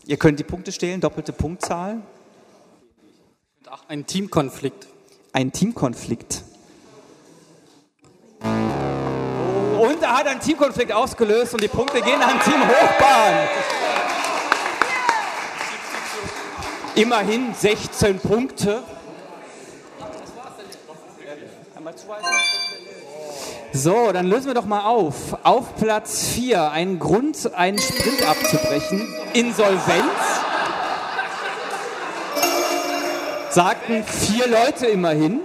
[0.06, 1.98] Ihr könnt die Punkte stehlen, doppelte Punktzahl.
[3.88, 4.86] Ein Teamkonflikt.
[5.32, 6.42] Ein Teamkonflikt.
[8.42, 13.48] Und er hat einen Teamkonflikt ausgelöst und die Punkte gehen an Team Hochbahn.
[16.94, 18.82] Immerhin 16 Punkte.
[23.72, 25.14] So, dann lösen wir doch mal auf.
[25.42, 29.08] Auf Platz 4 ein Grund, einen Sprint abzubrechen.
[29.32, 30.02] Insolvenz.
[33.50, 35.40] Sagten vier Leute immerhin.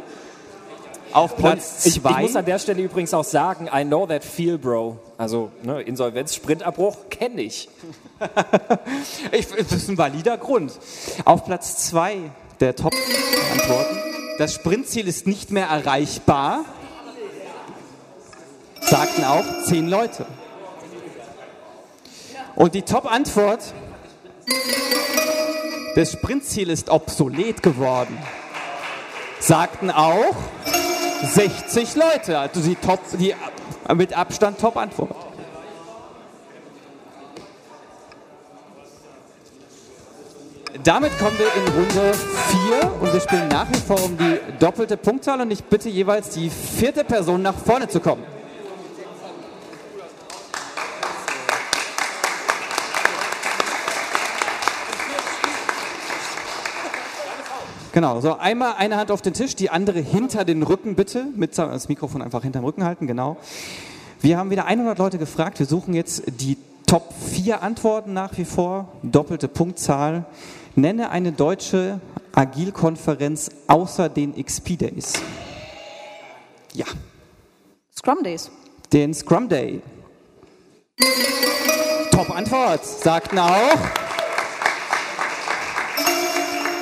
[1.14, 2.22] Auf Platz Und ich, ich 2.
[2.22, 4.98] muss an der Stelle übrigens auch sagen, I know that feel, bro.
[5.18, 7.70] Also ne, Insolvenz, Sprintabbruch kenne ich.
[9.32, 10.72] Ich, das ist ein valider Grund.
[11.26, 12.18] Auf Platz 2
[12.60, 13.98] der Top-Antworten.
[14.40, 16.66] Das Sprintziel ist nicht mehr erreichbar.
[18.82, 20.26] Sagten auch zehn Leute.
[22.56, 23.74] Und die Top-Antwort.
[25.96, 28.18] Das Sprintziel ist obsolet geworden.
[29.40, 30.36] Sagten auch
[31.24, 32.40] 60 Leute.
[32.40, 33.34] Also die, Top, die
[33.96, 35.16] mit Abstand Top-Antwort.
[40.84, 42.14] Damit kommen wir in Runde
[42.70, 46.30] 4 und wir spielen nach wie vor um die doppelte Punktzahl und ich bitte jeweils
[46.30, 48.24] die vierte Person nach vorne zu kommen.
[57.98, 61.58] Genau, so einmal eine Hand auf den Tisch, die andere hinter den Rücken bitte, mit
[61.58, 63.38] das Mikrofon einfach hinterm Rücken halten, genau.
[64.22, 68.46] Wir haben wieder 100 Leute gefragt, wir suchen jetzt die Top 4 Antworten nach wie
[68.46, 70.26] vor, doppelte Punktzahl.
[70.76, 72.00] Nenne eine deutsche
[72.36, 75.14] Agilkonferenz außer den XP Days.
[76.76, 76.86] Ja,
[77.98, 78.52] Scrum Days.
[78.94, 79.82] den Scrum Day.
[82.12, 84.07] Top Antwort, sagten auch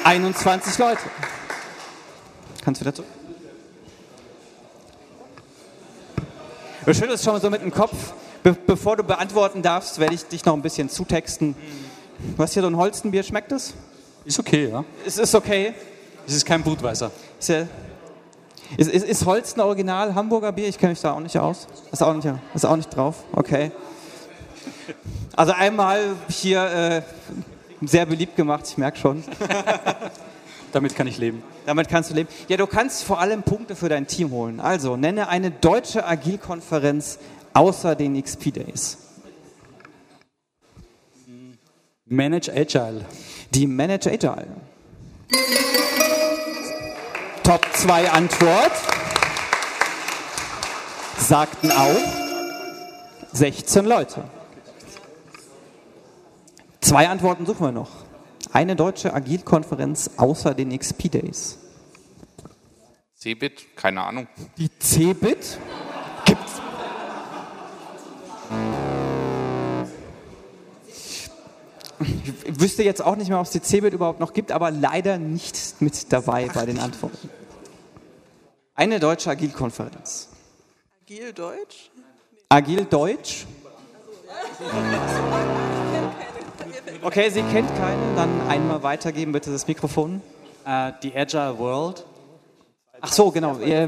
[0.06, 0.99] 21 Leute.
[2.64, 3.03] Kannst du dazu?
[6.86, 8.14] Du schüttelst schon mal so mit dem Kopf.
[8.43, 11.56] Be bevor du beantworten darfst, werde ich dich noch ein bisschen zutexten.
[12.38, 13.74] Hast hier so ein Holstenbier, schmeckt es?
[14.26, 14.86] Ist okay, ja.
[15.08, 15.74] Es ist okay.
[16.28, 17.10] Es ist kein Budweiser.
[17.39, 17.66] Ist, ja,
[18.78, 20.68] ist, ist, ist Holsten Original Hamburger Bier?
[20.68, 21.68] Ich kenne mich da auch nicht aus.
[21.91, 23.24] Ist auch nicht, ist auch nicht drauf.
[23.32, 23.72] Okay.
[25.36, 27.01] Also einmal hier äh,
[27.82, 29.23] sehr beliebt gemacht, ich merke schon.
[30.71, 31.41] Damit kann ich leben.
[31.65, 32.28] Damit kannst du leben.
[32.49, 34.59] Ja, du kannst vor allem Punkte für dein Team holen.
[34.59, 37.17] Also nenne eine deutsche Agilkonferenz
[37.53, 38.97] außer den XP Days.
[42.05, 43.05] Manage Agile.
[43.51, 44.47] Die Manage Agile.
[47.43, 48.71] Top 2 Antwort.
[51.17, 51.95] Sagten auch
[53.32, 54.26] 16 Leute.
[56.86, 57.89] Zwei Antworten suchen wir noch.
[58.53, 61.57] Eine deutsche Agilkonferenz außer den XP Days.
[63.17, 64.27] Cebit, keine Ahnung.
[64.59, 65.57] Die Cebit?
[66.25, 66.61] Gibt's.
[72.43, 75.17] Ich wüsste jetzt auch nicht mehr, ob es die Cebit überhaupt noch gibt, aber leider
[75.17, 77.31] nicht mit dabei bei den Antworten.
[78.75, 80.29] Eine deutsche Agilkonferenz.
[81.01, 81.89] Agil Deutsch?
[82.47, 83.47] Agil Deutsch?
[87.06, 88.01] Okay, sie kennt keine.
[88.16, 90.24] Dann einmal weitergeben bitte das Mikrofon.
[90.66, 92.03] Äh, die Agile World.
[92.99, 93.60] Ach so, genau.
[93.60, 93.88] Ihr,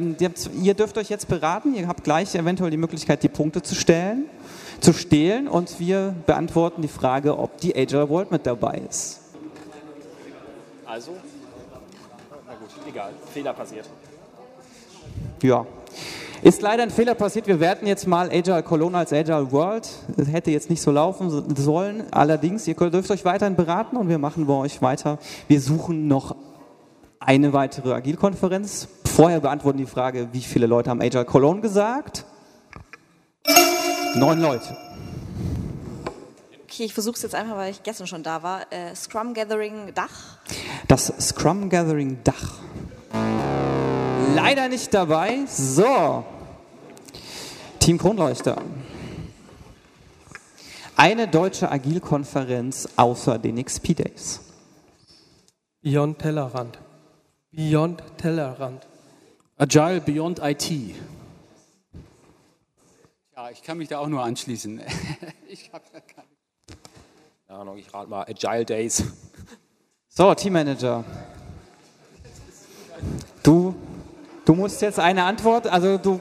[0.62, 1.74] ihr dürft euch jetzt beraten.
[1.74, 4.26] Ihr habt gleich eventuell die Möglichkeit, die Punkte zu stellen,
[4.82, 9.20] zu stehlen und wir beantworten die Frage, ob die Agile World mit dabei ist.
[10.86, 11.14] Also,
[12.46, 13.14] na gut, egal.
[13.34, 13.90] Fehler passiert.
[15.42, 15.66] Ja.
[16.44, 17.48] Ist leider ein Fehler passiert.
[17.48, 19.90] Wir werten jetzt mal Agile Cologne als Agile World.
[20.16, 22.04] Das hätte jetzt nicht so laufen so- sollen.
[22.12, 25.18] Allerdings, ihr dürft euch weiterhin beraten und wir machen bei euch weiter.
[25.48, 26.36] Wir suchen noch
[27.20, 28.88] eine weitere Agile-Konferenz.
[29.06, 32.24] Vorher beantworten die Frage, wie viele Leute haben Agile Cologne gesagt?
[34.16, 34.78] Neun Leute.
[36.66, 38.62] Okay, ich versuche es jetzt einfach, weil ich gestern schon da war.
[38.72, 40.38] Äh, Scrum Gathering Dach.
[40.88, 42.54] Das Scrum Gathering Dach.
[44.38, 45.46] Leider nicht dabei.
[45.48, 46.24] So.
[47.80, 48.62] Team Kronleuchter.
[50.96, 54.42] Eine deutsche Agilkonferenz außer den XP Days.
[55.82, 56.78] Beyond Tellerrand.
[57.52, 58.88] Beyond Tellerrand.
[59.58, 60.72] Agile Beyond IT.
[63.36, 64.82] Ja, ich kann mich da auch nur anschließen.
[65.48, 66.28] ich habe da keine.
[67.48, 69.04] Keine Ahnung, ich rate mal Agile Days.
[70.10, 71.04] So, Teammanager.
[73.42, 73.74] Du,
[74.48, 76.20] du musst jetzt eine Antwort, also du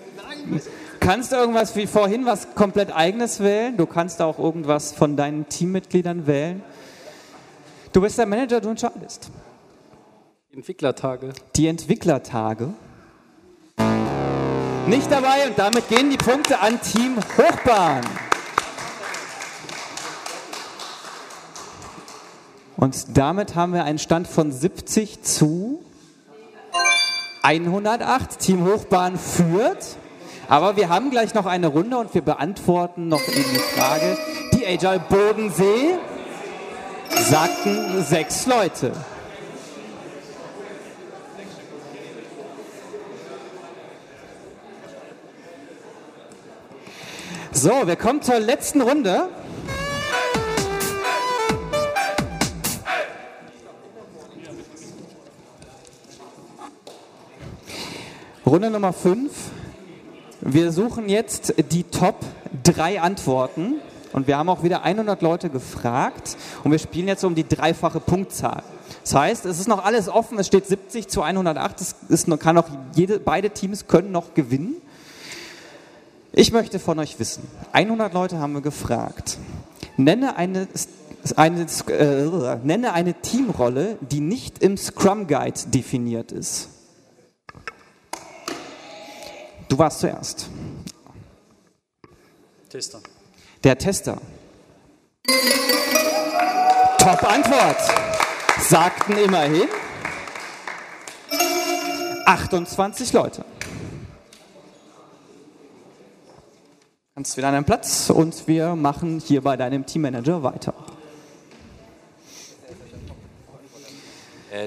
[0.99, 6.27] kannst irgendwas wie vorhin was komplett eigenes wählen, du kannst auch irgendwas von deinen Teammitgliedern
[6.27, 6.63] wählen.
[7.93, 9.31] Du bist der Manager, du entscheidest.
[10.53, 11.33] Entwicklertage.
[11.55, 12.71] Die Entwicklertage.
[14.89, 18.05] Nicht dabei und damit gehen die Punkte an Team Hochbahn.
[22.77, 25.86] Und damit haben wir einen Stand von 70 zu
[27.47, 28.41] 108.
[28.41, 29.97] Team Hochbahn führt.
[30.49, 34.19] Aber wir haben gleich noch eine Runde und wir beantworten noch eben die Frage.
[34.53, 35.95] Die Agile Bodensee
[37.09, 38.91] sagten sechs Leute.
[47.53, 49.29] So, wir kommen zur letzten Runde.
[58.47, 59.33] Runde Nummer 5.
[60.41, 62.21] Wir suchen jetzt die Top
[62.63, 63.75] 3 Antworten.
[64.13, 66.37] Und wir haben auch wieder 100 Leute gefragt.
[66.63, 68.63] Und wir spielen jetzt um die dreifache Punktzahl.
[69.03, 70.39] Das heißt, es ist noch alles offen.
[70.39, 71.81] Es steht 70 zu 108.
[71.81, 74.77] Es ist kann noch jede, beide Teams können noch gewinnen.
[76.31, 79.39] Ich möchte von euch wissen, 100 Leute haben wir gefragt.
[79.97, 80.69] Nenne eine,
[81.35, 86.69] eine, äh, nenne eine Teamrolle, die nicht im Scrum Guide definiert ist.
[89.69, 90.49] Du warst zuerst.
[92.69, 93.01] Tester.
[93.65, 94.19] Der Tester.
[96.99, 97.77] Top Antwort.
[98.61, 99.69] Sagten immerhin
[102.27, 103.45] 28 Leute.
[107.15, 110.75] Kannst wieder an deinen Platz und wir machen hier bei deinem Teammanager weiter.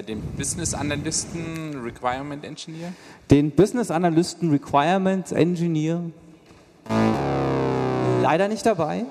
[0.06, 2.92] Den Business Analysten Requirement Engineer.
[3.30, 6.02] Den Business Analysten Requirements Engineer
[8.22, 9.04] leider nicht dabei.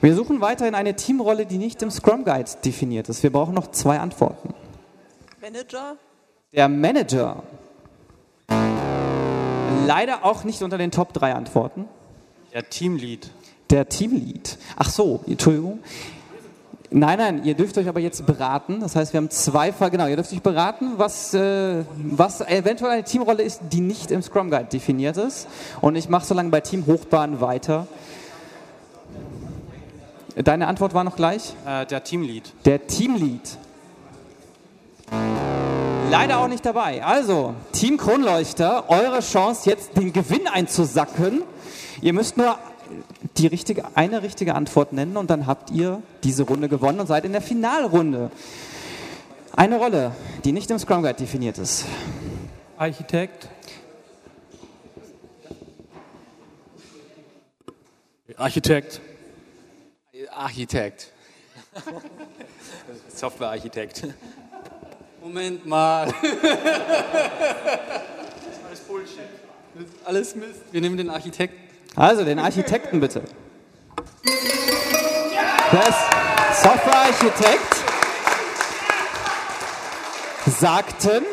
[0.00, 3.22] Wir suchen weiterhin eine Teamrolle, die nicht im Scrum Guide definiert ist.
[3.22, 4.54] Wir brauchen noch zwei Antworten.
[5.40, 5.96] Manager?
[6.52, 7.42] Der Manager.
[9.86, 11.86] leider auch nicht unter den Top 3 Antworten.
[12.52, 13.30] Der Teamlead.
[13.70, 14.58] Der Teamlead.
[14.76, 15.80] Ach so, Entschuldigung.
[16.90, 18.80] Nein, nein, ihr dürft euch aber jetzt beraten.
[18.80, 22.92] Das heißt, wir haben zwei Fall, genau, ihr dürft euch beraten, was, äh, was eventuell
[22.92, 25.48] eine Teamrolle ist, die nicht im Scrum Guide definiert ist.
[25.82, 27.86] Und ich mache so lange bei Team Hochbahn weiter.
[30.34, 31.54] Deine Antwort war noch gleich?
[31.66, 32.52] Äh, der Teamlead.
[32.64, 33.58] Der Teamlead.
[36.10, 37.04] Leider auch nicht dabei.
[37.04, 41.42] Also, Team Kronleuchter, eure Chance jetzt den Gewinn einzusacken.
[42.00, 42.56] Ihr müsst nur
[43.36, 47.24] die richtige, eine richtige Antwort nennen und dann habt ihr diese Runde gewonnen und seid
[47.24, 48.30] in der Finalrunde.
[49.54, 50.12] Eine Rolle,
[50.44, 51.84] die nicht im Scrum Guide definiert ist.
[52.76, 53.48] Architekt.
[58.36, 59.00] Architekt.
[60.30, 61.12] Architekt.
[63.08, 64.06] Softwarearchitekt.
[65.20, 66.06] Moment mal.
[66.06, 66.40] Das ist
[68.64, 69.18] alles Bullshit.
[69.74, 70.60] Das ist alles Mist.
[70.70, 71.67] Wir nehmen den Architekten.
[71.98, 73.22] Also, den Architekten bitte.
[75.72, 75.94] Der
[76.54, 77.76] Softwarearchitekt
[80.46, 81.24] sagten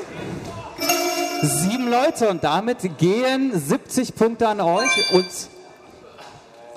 [1.43, 5.27] sieben Leute und damit gehen 70 Punkte an euch und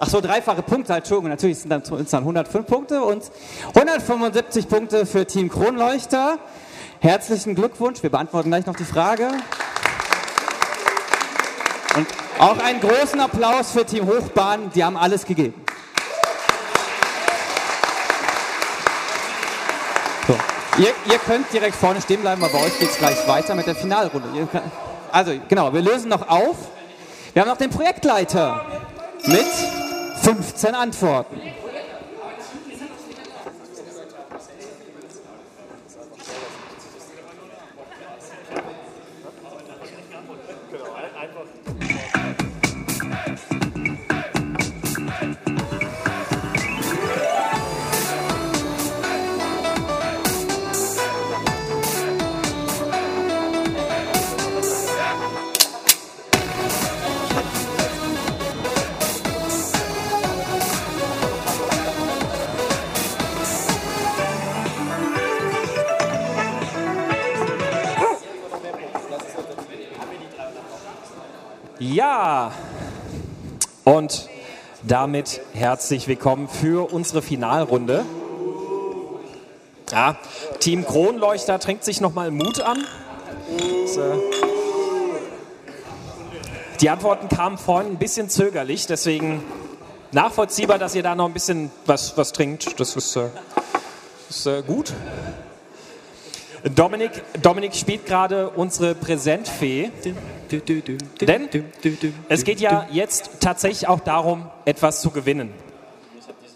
[0.00, 3.24] Ach so, dreifache Punkte, Entschuldigung, natürlich sind dann, sind dann 105 Punkte und
[3.74, 6.38] 175 Punkte für Team Kronleuchter.
[7.00, 9.28] Herzlichen Glückwunsch, wir beantworten gleich noch die Frage.
[11.96, 12.06] Und
[12.38, 15.54] auch einen großen Applaus für Team Hochbahn, die haben alles gegeben.
[20.26, 20.34] So.
[20.82, 23.66] Ihr, ihr könnt direkt vorne stehen bleiben, aber bei euch geht es gleich weiter mit
[23.66, 24.28] der Finalrunde.
[24.50, 24.64] Könnt-
[25.10, 26.56] Also, genau, wir lösen noch auf.
[27.32, 28.64] Wir haben noch den Projektleiter
[29.24, 29.46] mit
[30.22, 31.40] 15 Antworten.
[73.84, 74.28] Und
[74.82, 78.04] damit herzlich willkommen für unsere Finalrunde.
[79.92, 80.16] Ja,
[80.58, 82.84] Team Kronleuchter trinkt sich nochmal Mut an.
[86.80, 89.44] Die Antworten kamen vorhin ein bisschen zögerlich, deswegen
[90.10, 92.80] nachvollziehbar, dass ihr da noch ein bisschen was, was trinkt.
[92.80, 93.28] Das ist, äh,
[94.28, 94.92] ist äh, gut.
[96.74, 97.10] Dominik,
[97.42, 99.90] Dominik spielt gerade unsere Präsentfee.
[101.20, 101.48] Denn
[102.28, 105.52] es geht ja jetzt tatsächlich auch darum, etwas zu gewinnen.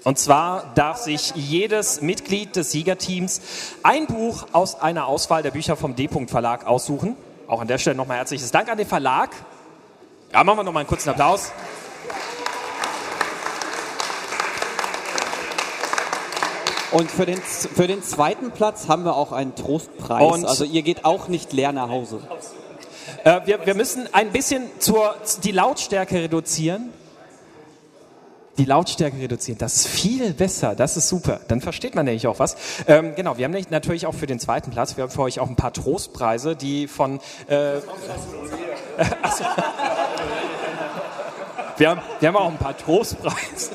[0.04, 3.40] Und zwar darf sich jedes Mitglied des Siegerteams
[3.82, 7.16] ein Buch aus einer Auswahl der Bücher vom D-Punkt Verlag aussuchen.
[7.46, 9.30] Auch an der Stelle nochmal herzliches Dank an den Verlag.
[10.32, 11.52] Ja, machen wir nochmal einen kurzen Applaus.
[16.92, 20.32] Und für den, für den zweiten Platz haben wir auch einen Trostpreis.
[20.32, 22.20] Und- also ihr geht auch nicht leer nach Hause.
[23.24, 25.14] Äh, wir, wir müssen ein bisschen zur,
[25.44, 26.90] die Lautstärke reduzieren.
[28.58, 31.40] Die Lautstärke reduzieren, das ist viel besser, das ist super.
[31.48, 32.54] Dann versteht man nämlich auch was.
[32.86, 35.48] Ähm, genau, wir haben natürlich auch für den zweiten Platz, wir haben für euch auch
[35.48, 37.18] ein paar Trostpreise, die von...
[37.48, 37.76] Äh,
[39.22, 39.44] Ach so.
[41.78, 43.70] wir, haben, wir haben auch ein paar Trostpreise.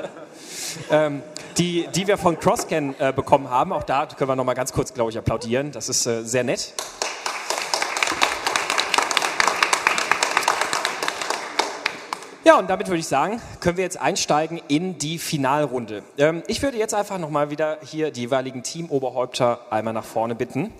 [0.90, 1.22] ähm,
[1.58, 3.72] die, die wir von Crosscan äh, bekommen haben.
[3.72, 5.72] Auch da können wir noch mal ganz kurz, glaube ich, applaudieren.
[5.72, 6.72] Das ist äh, sehr nett.
[12.44, 16.02] Ja, und damit würde ich sagen, können wir jetzt einsteigen in die Finalrunde.
[16.16, 20.72] Ähm, ich würde jetzt einfach nochmal wieder hier die jeweiligen Teamoberhäupter einmal nach vorne bitten,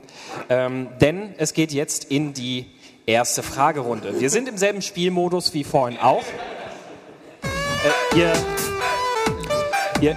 [0.48, 2.64] ähm, denn es geht jetzt in die
[3.04, 4.18] erste Fragerunde.
[4.18, 6.24] Wir sind im selben Spielmodus wie vorhin auch.
[8.14, 8.32] Äh, ihr,
[10.00, 10.16] ihr,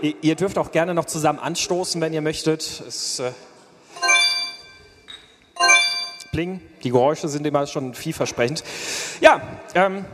[0.00, 2.82] ihr, dürft auch gerne noch zusammen anstoßen, wenn ihr möchtet.
[2.86, 3.32] Es, äh,
[6.32, 8.62] Bling, die Geräusche sind immer schon vielversprechend.
[9.20, 9.40] Ja,
[9.74, 10.04] ähm,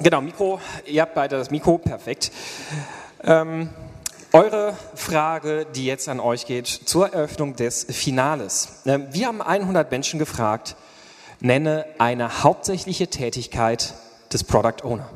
[0.00, 2.32] genau, Mikro, ihr habt beide das Mikro, perfekt.
[3.22, 3.68] Ähm,
[4.32, 8.80] eure Frage, die jetzt an euch geht, zur Eröffnung des Finales.
[8.86, 10.74] Ähm, wir haben 100 Menschen gefragt,
[11.40, 13.92] nenne eine hauptsächliche Tätigkeit
[14.32, 15.10] des Product Owner.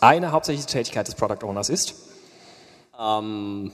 [0.00, 1.94] Eine hauptsächliche Tätigkeit des Product Owners ist?
[2.98, 3.70] Ähm,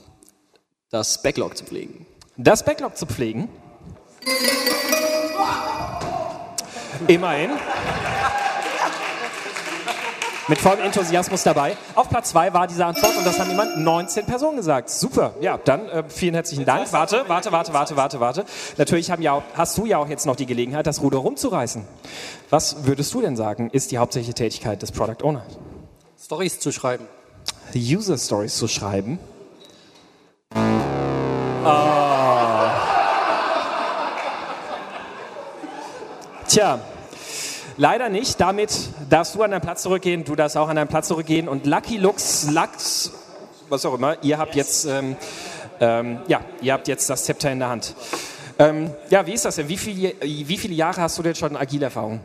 [0.89, 2.05] das Backlog zu pflegen.
[2.35, 3.49] das Backlog zu pflegen.
[7.07, 7.51] Immerhin.
[10.49, 11.75] Mit vollem Enthusiasmus dabei.
[11.93, 14.89] Auf Platz 2 war diese Antwort und das haben jemand 19 Personen gesagt.
[14.89, 15.33] Super.
[15.41, 16.91] Ja, dann äh, vielen herzlichen Dank.
[16.93, 18.45] Warte, warte, warte, warte, warte, warte.
[18.77, 21.85] Natürlich haben ja auch, hast du ja auch jetzt noch die Gelegenheit, das Ruder rumzureißen.
[22.49, 25.43] Was würdest du denn sagen, ist die hauptsächliche Tätigkeit des Product Owner?
[26.19, 27.07] Stories zu schreiben.
[27.75, 29.19] User Stories zu schreiben.
[31.63, 32.73] Ah.
[36.47, 36.79] Tja,
[37.77, 38.39] leider nicht.
[38.39, 38.71] Damit
[39.09, 41.47] darfst du an deinen Platz zurückgehen, du darfst auch an deinen Platz zurückgehen.
[41.47, 43.11] Und Lucky Lux, Lux,
[43.69, 45.17] was auch immer, ihr habt jetzt, ähm,
[45.79, 47.95] ähm, ja, ihr habt jetzt das Zepter in der Hand.
[48.57, 49.69] Ähm, ja, wie ist das denn?
[49.69, 52.21] Wie viele, wie viele Jahre hast du denn schon Agile-Erfahrung?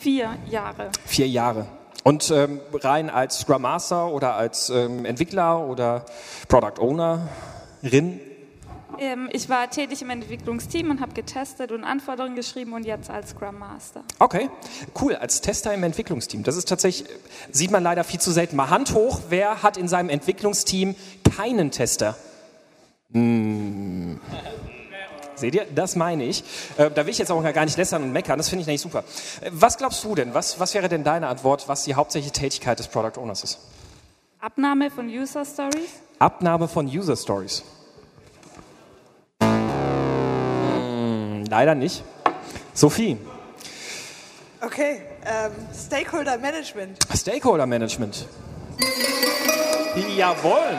[0.00, 0.90] Vier Jahre.
[1.06, 1.68] Vier Jahre.
[2.04, 6.04] Und ähm, rein als Scrum Master oder als ähm, Entwickler oder
[6.48, 8.20] Product Ownerin?
[8.98, 13.30] Ähm, ich war tätig im Entwicklungsteam und habe getestet und Anforderungen geschrieben und jetzt als
[13.30, 14.04] Scrum Master.
[14.18, 14.50] Okay,
[15.00, 15.16] cool.
[15.16, 16.42] Als Tester im Entwicklungsteam.
[16.42, 17.08] Das ist tatsächlich,
[17.50, 18.54] sieht man leider viel zu selten.
[18.56, 20.94] Mal Hand hoch, wer hat in seinem Entwicklungsteam
[21.36, 22.16] keinen Tester?
[23.12, 24.20] Hm.
[25.36, 26.44] Seht ihr, das meine ich.
[26.76, 28.80] Äh, da will ich jetzt auch gar nicht lästern und meckern, das finde ich nämlich
[28.80, 29.04] super.
[29.40, 32.78] Äh, was glaubst du denn, was, was wäre denn deine Antwort, was die hauptsächliche Tätigkeit
[32.78, 33.58] des Product Owners ist?
[34.40, 35.90] Abnahme von User Stories?
[36.18, 37.62] Abnahme von User Stories.
[39.42, 42.04] Hm, leider nicht.
[42.74, 43.16] Sophie,
[44.64, 46.98] Okay, ähm, Stakeholder Management.
[47.14, 48.26] Stakeholder Management.
[50.16, 50.78] Jawohl.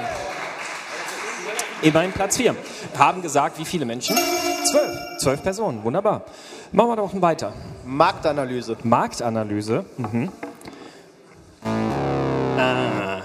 [1.83, 2.55] Immerhin Platz 4.
[2.97, 4.15] Haben gesagt, wie viele Menschen?
[4.65, 4.97] Zwölf.
[5.19, 5.83] Zwölf Personen.
[5.83, 6.23] Wunderbar.
[6.71, 7.53] Machen wir doch weiter.
[7.85, 8.77] Marktanalyse.
[8.83, 9.85] Marktanalyse.
[9.97, 10.31] Mhm.
[12.57, 13.21] Ah.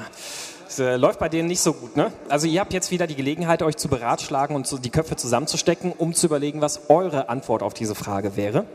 [0.67, 2.13] Das äh, läuft bei denen nicht so gut, ne?
[2.29, 6.15] Also ihr habt jetzt wieder die Gelegenheit, euch zu beratschlagen und die Köpfe zusammenzustecken, um
[6.15, 8.67] zu überlegen, was eure Antwort auf diese Frage wäre.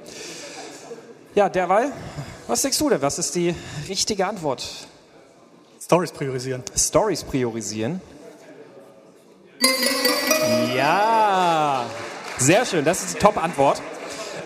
[1.36, 1.92] Ja, derweil,
[2.48, 3.02] was denkst du denn?
[3.02, 3.56] Was ist die
[3.88, 4.68] richtige Antwort?
[5.82, 6.64] Stories priorisieren.
[6.76, 8.02] Stories priorisieren.
[10.76, 11.86] Ja,
[12.38, 12.86] sehr schön.
[12.86, 13.82] Das ist die Top-Antwort.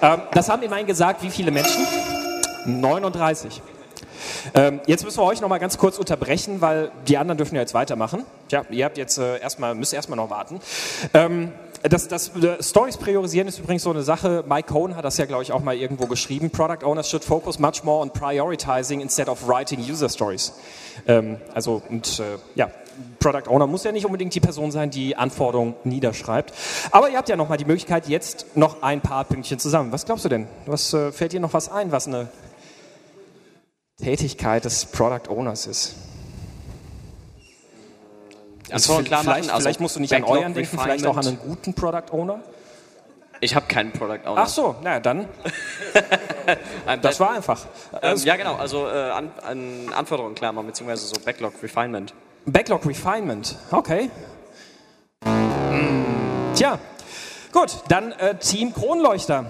[0.01, 1.85] Ähm, das haben immerhin gesagt, wie viele Menschen?
[2.65, 3.61] 39.
[4.53, 7.61] Ähm, jetzt müssen wir euch noch mal ganz kurz unterbrechen, weil die anderen dürfen ja
[7.61, 8.25] jetzt weitermachen.
[8.51, 10.59] Ja, ihr habt jetzt äh, erstmal, müsst erstmal noch warten.
[11.13, 11.51] Ähm,
[11.83, 14.43] das, das äh, Stories priorisieren ist übrigens so eine Sache.
[14.47, 16.49] Mike Cohn hat das ja, glaube ich, auch mal irgendwo geschrieben.
[16.49, 20.53] Product Owners should focus much more on prioritizing instead of writing user stories.
[21.07, 22.69] Ähm, also und äh, ja,
[23.20, 26.54] Product Owner muss ja nicht unbedingt die Person sein, die Anforderungen niederschreibt.
[26.91, 29.91] Aber ihr habt ja noch mal die Möglichkeit, jetzt noch ein paar Pünktchen zusammen.
[29.91, 30.47] Was glaubst du denn?
[30.66, 32.30] Was äh, fällt dir noch was ein, was eine
[34.02, 35.95] Tätigkeit des Product Owners ist?
[38.72, 41.18] Antworten klar machen, vielleicht, also vielleicht musst du nicht Backlog an euren denken, vielleicht auch
[41.18, 42.39] an einen guten Product Owner.
[43.41, 44.41] Ich habe keinen Product Owner.
[44.41, 45.28] Ach so, na dann.
[47.04, 47.68] Das war einfach.
[48.02, 48.56] Ähm, ja, genau.
[48.56, 52.16] Also äh, an, an Anforderungen klar machen, beziehungsweise so Backlog Refinement.
[52.45, 54.09] Backlog Refinement, okay.
[55.23, 56.79] Hm, Tja,
[57.51, 59.45] gut, dann äh, Team Kronleuchter.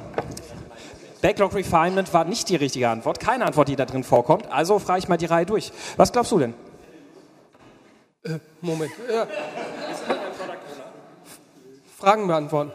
[1.21, 4.49] Backlog Refinement war nicht die richtige Antwort, keine Antwort, die da drin vorkommt.
[4.51, 5.71] Also frage ich mal die Reihe durch.
[5.97, 6.53] Was glaubst du denn?
[8.23, 8.91] Äh, Moment.
[9.11, 9.27] Ja.
[11.97, 12.71] Fragen beantworten.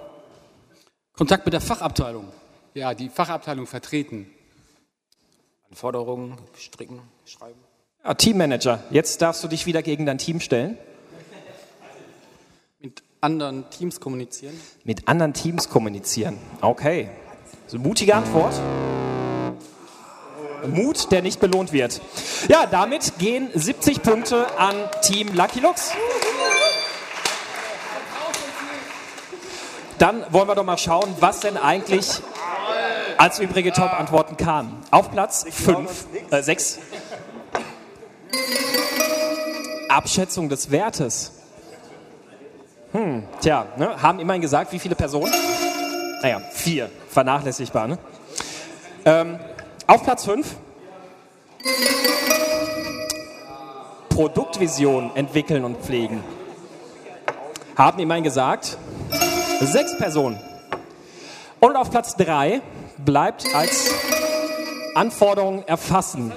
[1.16, 2.28] Kontakt mit der Fachabteilung.
[2.74, 4.30] Ja, die Fachabteilung vertreten.
[5.70, 7.63] Anforderungen stricken, schreiben.
[8.04, 10.76] Ja, Teammanager, jetzt darfst du dich wieder gegen dein Team stellen.
[12.78, 14.60] Mit anderen Teams kommunizieren.
[14.84, 16.36] Mit anderen Teams kommunizieren.
[16.60, 17.08] Okay.
[17.66, 18.54] So eine mutige Antwort.
[20.66, 22.02] Mut, der nicht belohnt wird.
[22.48, 25.92] Ja, damit gehen 70 Punkte an Team Lucky Lux.
[29.98, 32.20] Dann wollen wir doch mal schauen, was denn eigentlich
[33.16, 34.82] als übrige Top-Antworten kam.
[34.90, 36.80] Auf Platz 5, äh, 6.
[39.88, 41.32] Abschätzung des Wertes.
[42.92, 45.32] Hm, tja, ne, haben immerhin gesagt, wie viele Personen?
[46.22, 46.90] Naja, vier.
[47.10, 47.98] Vernachlässigbar, ne?
[49.04, 49.38] Ähm,
[49.86, 50.56] auf Platz 5.
[54.08, 56.22] Produktvision entwickeln und pflegen.
[57.76, 58.78] Haben immerhin gesagt,
[59.60, 60.38] sechs Personen.
[61.60, 62.62] Und auf Platz 3
[62.98, 63.92] bleibt als
[64.94, 66.32] Anforderung erfassen.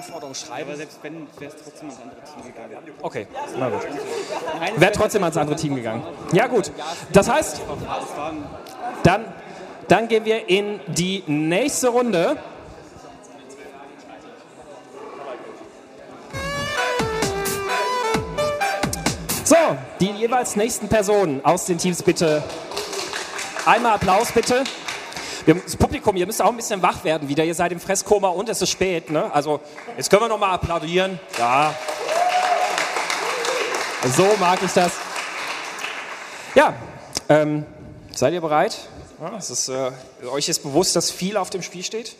[0.00, 0.70] Anforderungen schreiben.
[0.70, 2.94] Aber selbst wenn, wäre es trotzdem ins andere Team gegangen.
[3.02, 3.26] Okay,
[3.58, 3.80] na gut.
[4.76, 6.02] Wäre trotzdem ans andere Team gegangen.
[6.32, 6.72] Ja gut,
[7.12, 7.60] das heißt,
[9.02, 9.24] dann,
[9.88, 12.36] dann gehen wir in die nächste Runde.
[19.44, 19.56] So,
[19.98, 22.42] jeweils nächsten Personen aus den Teams bitte
[23.66, 24.62] einmal Applaus bitte.
[25.46, 27.44] Wir, das Publikum, ihr müsst auch ein bisschen wach werden wieder.
[27.44, 29.10] Ihr seid im Fresskoma und es ist spät.
[29.10, 29.32] Ne?
[29.32, 29.60] Also
[29.96, 31.18] jetzt können wir noch mal applaudieren.
[31.38, 31.74] Ja.
[34.16, 34.92] So mag ich das.
[36.54, 36.74] Ja,
[37.28, 37.64] ähm,
[38.14, 38.76] seid ihr bereit?
[39.20, 39.90] Ja, es ist, äh,
[40.32, 42.16] euch ist bewusst, dass viel auf dem Spiel steht?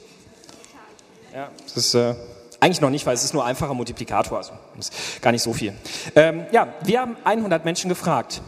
[1.35, 2.15] Ja, es ist äh,
[2.61, 4.93] eigentlich noch nicht, weil es ist nur einfacher Multiplikator, also ist
[5.23, 5.73] gar nicht so viel.
[6.15, 8.43] Ähm, ja, wir haben 100 Menschen gefragt.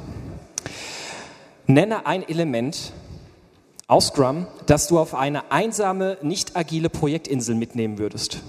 [1.66, 2.93] Nenne ein Element
[3.87, 8.41] aus Scrum, das du auf eine einsame, nicht agile Projektinsel mitnehmen würdest.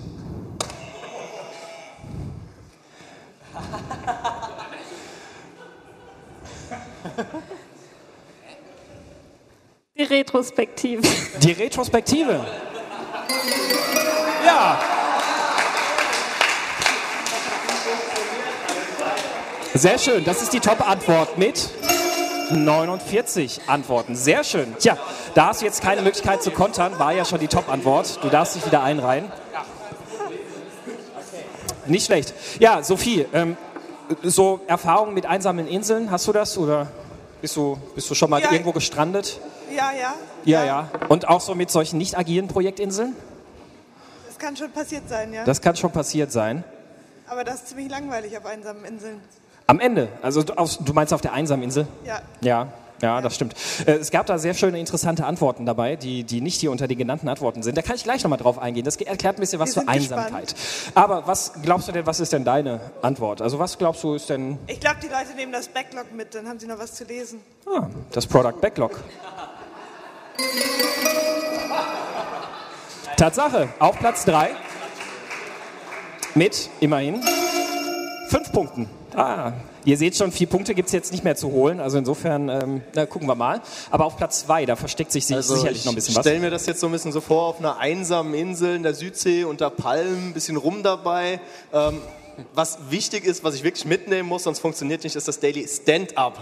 [9.97, 11.01] Die Retrospektive.
[11.41, 12.45] Die Retrospektive.
[14.45, 14.79] Ja.
[19.75, 21.69] Sehr schön, das ist die Top-Antwort mit
[22.53, 24.15] 49 Antworten.
[24.15, 24.75] Sehr schön.
[24.79, 24.97] Tja,
[25.35, 28.23] da hast du jetzt keine Möglichkeit zu kontern, war ja schon die Top-Antwort.
[28.23, 29.31] Du darfst dich wieder einreihen.
[31.85, 32.33] Nicht schlecht.
[32.59, 33.57] Ja, Sophie, ähm,
[34.23, 36.87] so Erfahrungen mit einsamen Inseln, hast du das oder
[37.41, 38.51] bist du, bist du schon mal Ja.
[38.51, 39.39] irgendwo gestrandet?
[39.69, 40.13] Ja, ja.
[40.45, 40.89] Ja, ja.
[41.09, 43.15] Und auch so mit solchen nicht agilen Projektinseln?
[44.27, 45.43] Das kann schon passiert sein, ja.
[45.43, 46.63] Das kann schon passiert sein.
[47.27, 49.19] Aber das ist ziemlich langweilig auf einsamen Inseln.
[49.65, 51.87] Am Ende, also du, meinst auf der einsamen Insel?
[52.05, 52.21] Ja.
[52.41, 52.67] Ja,
[53.01, 53.53] ja, das stimmt.
[53.85, 56.97] Äh, Es gab da sehr schöne, interessante Antworten dabei, die, die nicht hier unter den
[56.97, 57.77] genannten Antworten sind.
[57.77, 58.83] Da kann ich gleich nochmal drauf eingehen.
[58.85, 60.21] Das erklärt ein bisschen was zur sind gespannt.
[60.27, 60.55] Einsamkeit.
[60.95, 63.41] Aber was glaubst du denn, was ist denn deine Antwort?
[63.41, 66.47] Also was glaubst du ist denn Ich glaube, die Leute nehmen das Backlog mit, dann
[66.47, 67.39] haben sie noch was zu lesen.
[67.67, 68.91] ah, das Product Backlog?
[73.17, 74.51] Tatsache, auf Platz 3
[76.35, 77.21] mit immerhin
[78.29, 78.89] fünf Punkten.
[79.15, 79.53] Ah,
[79.85, 81.79] ihr seht schon, vier Punkte gibt es jetzt nicht mehr zu holen.
[81.79, 83.61] Also insofern, ähm, na, gucken wir mal.
[83.91, 86.23] Aber auf Platz 2, da versteckt sich si- Also sicherlich ich noch ein bisschen was.
[86.23, 88.93] stelle mir das jetzt so ein bisschen so vor, auf einer einsamen Insel in der
[88.95, 91.39] Südsee unter Palmen, ein bisschen rum dabei.
[91.71, 92.01] Ähm,
[92.55, 96.39] was wichtig ist, was ich wirklich mitnehmen muss, sonst funktioniert nicht, ist das Daily Stand-Up.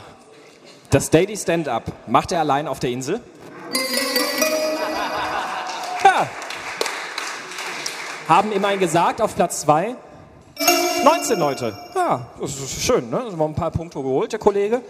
[0.90, 3.20] Das Daily Stand-Up macht er allein auf der Insel.
[6.04, 6.28] Ja.
[8.28, 9.96] Haben immerhin gesagt, auf Platz 2
[11.04, 11.78] 19 Leute.
[11.96, 13.22] Ja, das ist schön, ne?
[13.22, 14.82] Also mal ein paar Punkte geholt, der Kollege.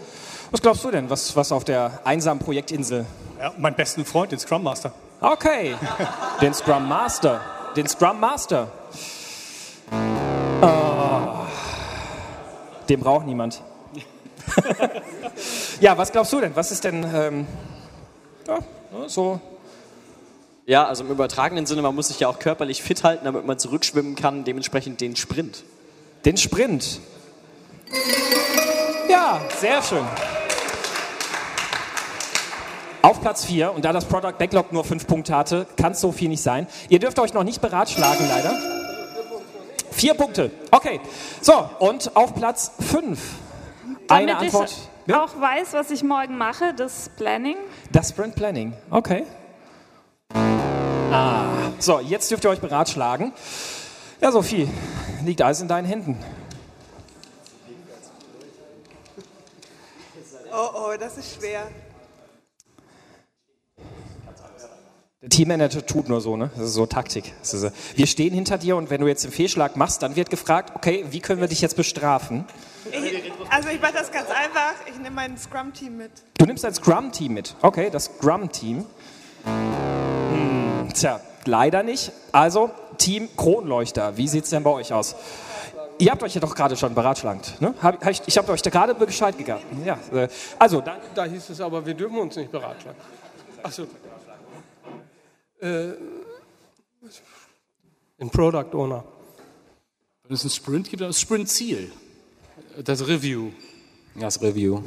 [0.50, 3.06] Was glaubst du denn, was, was auf der einsamen Projektinsel?
[3.38, 4.92] Ja, meinen besten Freund, den Scrum Master.
[5.20, 5.74] Okay,
[6.40, 7.40] den Scrum Master.
[7.76, 8.68] Den Scrum Master.
[10.60, 11.46] Oh.
[12.88, 13.62] Den braucht niemand.
[15.80, 16.54] ja, was glaubst du denn?
[16.54, 17.46] Was ist denn ähm,
[18.46, 19.40] ja, ne, so?
[20.66, 23.58] Ja, also im übertragenen Sinne, man muss sich ja auch körperlich fit halten, damit man
[23.58, 25.64] zurückschwimmen kann, dementsprechend den Sprint.
[26.24, 27.00] Den Sprint.
[29.08, 30.04] Ja, sehr schön.
[33.02, 36.12] Auf Platz 4, und da das Product Backlog nur 5 Punkte hatte, kann es so
[36.12, 36.68] viel nicht sein.
[36.88, 38.56] Ihr dürft euch noch nicht beratschlagen, leider.
[39.90, 40.52] Vier Punkte.
[40.70, 41.00] Okay.
[41.40, 43.18] So, und auf Platz 5.
[44.06, 44.72] Eine Antwort.
[45.06, 47.56] ich auch weiß, was ich morgen mache, das Planning.
[47.90, 48.72] Das Sprint Planning.
[48.90, 49.24] Okay.
[50.34, 51.46] Ah.
[51.80, 53.32] So, jetzt dürft ihr euch beratschlagen.
[54.22, 54.68] Ja, Sophie,
[55.24, 56.16] liegt alles in deinen Händen.
[60.52, 61.66] Oh, oh, das ist schwer.
[65.20, 66.52] Der Teammanager tut nur so, ne?
[66.54, 67.32] Das ist so Taktik.
[67.42, 67.70] Ist so.
[67.96, 71.04] Wir stehen hinter dir und wenn du jetzt einen Fehlschlag machst, dann wird gefragt, okay,
[71.10, 72.44] wie können wir dich jetzt bestrafen?
[72.92, 74.74] Ich, also ich mache das ganz einfach.
[74.86, 76.12] Ich nehme mein Scrum-Team mit.
[76.38, 77.56] Du nimmst ein Scrum-Team mit.
[77.60, 78.84] Okay, das Scrum-Team.
[79.44, 82.12] Hm, tja, leider nicht.
[82.30, 82.70] Also,
[83.02, 85.16] Team Kronleuchter, wie sieht's denn bei euch aus?
[85.98, 87.74] Ihr habt euch ja doch gerade schon beratschlagt, ne?
[87.82, 89.60] Hab, hab ich ich habe euch da gerade Bescheid gegeben.
[89.84, 93.00] Ja, äh, also, dann, Da hieß es aber, wir dürfen uns nicht beratschlagen.
[93.62, 93.86] Achso.
[95.60, 95.92] Äh,
[98.20, 99.04] ein Product Owner.
[100.24, 101.90] Wenn es einen Sprint gibt, dann das Sprint-Ziel.
[102.84, 103.50] Das Review.
[104.14, 104.80] Das Review.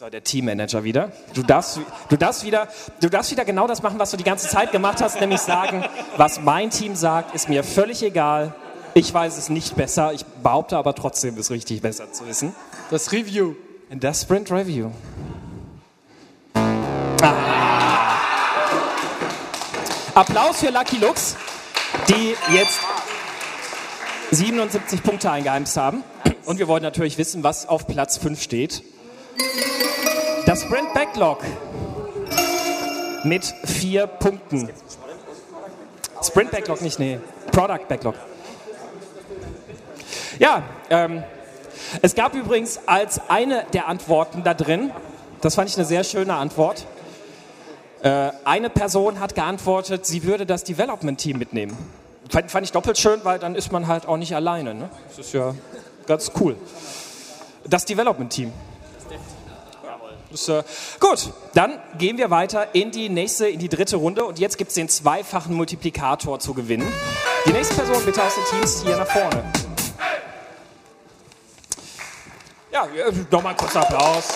[0.00, 1.12] So, der Teammanager wieder.
[1.34, 1.78] Du darfst,
[2.08, 2.68] du, darfst wieder,
[3.02, 5.84] du darfst wieder genau das machen, was du die ganze Zeit gemacht hast, nämlich sagen,
[6.16, 8.54] was mein Team sagt, ist mir völlig egal.
[8.94, 10.14] Ich weiß es nicht besser.
[10.14, 12.54] Ich behaupte aber trotzdem, es richtig besser zu wissen.
[12.90, 13.56] Das Review.
[13.90, 14.90] Das Sprint Review.
[16.54, 17.34] Ah.
[20.14, 21.36] Applaus für Lucky Lux,
[22.08, 22.80] die jetzt
[24.30, 26.02] 77 Punkte eingeheimst haben.
[26.46, 28.82] Und wir wollen natürlich wissen, was auf Platz 5 steht.
[30.50, 31.44] Das Sprint Backlog
[33.22, 34.68] mit vier Punkten.
[36.24, 37.20] Sprint Backlog nicht, nee.
[37.52, 38.16] Product Backlog.
[40.40, 41.22] Ja, ähm,
[42.02, 44.90] Es gab übrigens als eine der Antworten da drin,
[45.40, 46.84] das fand ich eine sehr schöne Antwort,
[48.02, 51.78] äh, eine Person hat geantwortet, sie würde das Development-Team mitnehmen.
[52.28, 54.74] Fand, fand ich doppelt schön, weil dann ist man halt auch nicht alleine.
[54.74, 54.90] Ne?
[55.10, 55.54] Das ist ja
[56.08, 56.56] ganz cool.
[57.68, 58.52] Das Development-Team.
[60.30, 60.62] Das, äh,
[61.00, 64.68] gut, dann gehen wir weiter in die nächste, in die dritte Runde und jetzt gibt
[64.68, 66.90] es den zweifachen Multiplikator zu gewinnen.
[67.46, 69.44] Die nächste Person bitte aus den Teams hier nach vorne.
[72.72, 74.28] Ja, äh, nochmal kurz Applaus.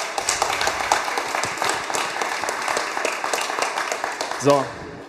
[4.43, 4.65] So,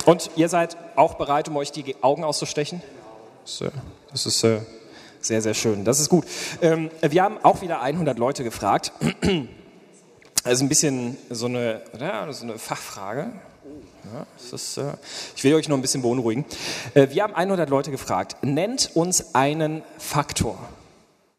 [0.06, 2.84] und ihr seid auch bereit, um euch die Augen auszustechen?
[3.60, 3.70] Äh,
[4.12, 4.60] das ist äh,
[5.20, 5.84] sehr, sehr schön.
[5.84, 6.26] Das ist gut.
[6.62, 8.91] Ähm, wir haben auch wieder 100 Leute gefragt.
[10.45, 13.31] Also ein bisschen so eine, ja, so eine Fachfrage.
[14.13, 14.93] Ja, ist, äh,
[15.35, 16.45] ich will euch noch ein bisschen beunruhigen.
[16.93, 18.38] Äh, wir haben 100 Leute gefragt.
[18.43, 20.59] Nennt uns einen Faktor,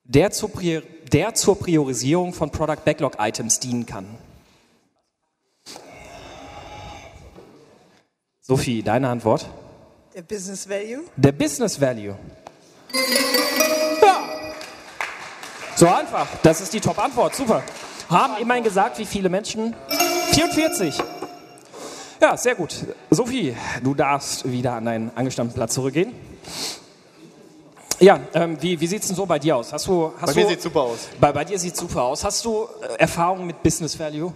[0.02, 4.06] der zur, Prior der zur Priorisierung von Product Backlog Items dienen kann.
[8.40, 9.46] Sophie, deine Antwort?
[10.16, 11.04] Der Business Value.
[11.14, 12.16] Der Business Value.
[14.02, 14.22] Ja.
[15.76, 16.26] So einfach.
[16.42, 17.36] Das ist die Top-Antwort.
[17.36, 17.62] Super.
[18.08, 19.74] Haben immerhin gesagt, wie viele Menschen?
[20.32, 20.98] 44.
[22.20, 22.74] Ja, sehr gut.
[23.10, 26.14] Sophie, du darfst wieder an deinen angestammten Platz zurückgehen.
[27.98, 29.72] Ja, ähm, wie, wie sieht es denn so bei dir aus?
[29.72, 31.08] Hast du, hast Bei mir du, sieht's super aus.
[31.18, 32.24] Bei, bei dir sieht es super aus.
[32.24, 34.32] Hast du äh, Erfahrung mit Business Value?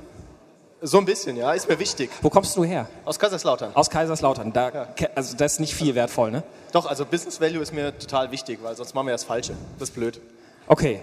[0.83, 2.09] So ein bisschen, ja, ist mir wichtig.
[2.23, 2.89] Wo kommst du her?
[3.05, 3.73] Aus Kaiserslautern.
[3.77, 4.51] Aus Kaiserslautern.
[4.55, 6.43] Da, ke- Also das ist nicht viel wertvoll, ne?
[6.73, 9.53] Doch, also Business Value ist mir total wichtig, weil sonst machen wir das Falsche.
[9.79, 10.21] Das ist blöd.
[10.67, 11.01] Okay.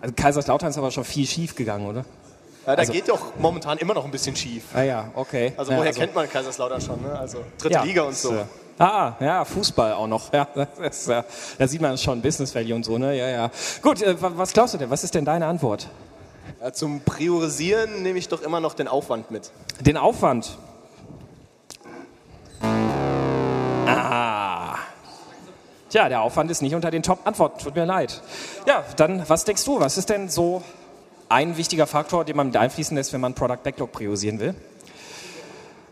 [0.00, 2.04] Also Kaiserslautern ist aber schon viel schief gegangen, oder?
[2.66, 4.64] Ja, da Also- geht doch momentan immer noch ein bisschen schief.
[4.74, 5.52] Ah ja, okay.
[5.56, 7.02] Also Ja, woher also- kennt man Kaiserslautern schon?
[7.02, 7.18] Ne?
[7.18, 8.34] Also dritte Ja, Liga und das, so.
[8.34, 8.44] äh,
[8.78, 10.32] Ah, ja, Fußball auch noch.
[10.32, 11.22] Ja, das ist, äh,
[11.58, 13.14] da sieht man schon Business Value und so, ne?
[13.14, 13.50] Ja, ja.
[13.82, 14.88] Gut, äh, wa- was glaubst du denn?
[14.88, 15.88] Was ist denn deine Antwort?
[16.62, 19.50] Ja, zum Priorisieren nehme ich doch immer noch den Aufwand mit.
[19.80, 20.56] Den Aufwand.
[23.86, 24.39] Ah.
[25.90, 27.58] Tja, der Aufwand ist nicht unter den Top-Antworten.
[27.58, 28.22] Tut mir leid.
[28.66, 29.80] Ja, dann, was denkst du?
[29.80, 30.62] Was ist denn so
[31.28, 34.54] ein wichtiger Faktor, den man mit einfließen lässt, wenn man Product Backlog priorisieren will?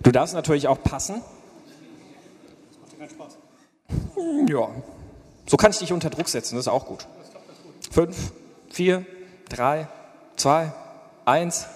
[0.01, 1.23] Du darfst natürlich auch passen.
[4.15, 4.69] Hm, Ja.
[5.47, 7.07] So kann ich dich unter Druck setzen, das ist auch gut.
[7.91, 8.33] Fünf,
[8.71, 9.07] vier,
[9.49, 9.89] drei,
[10.37, 10.73] zwei,
[11.25, 11.67] eins.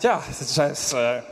[0.00, 1.22] Tja, das ist, äh,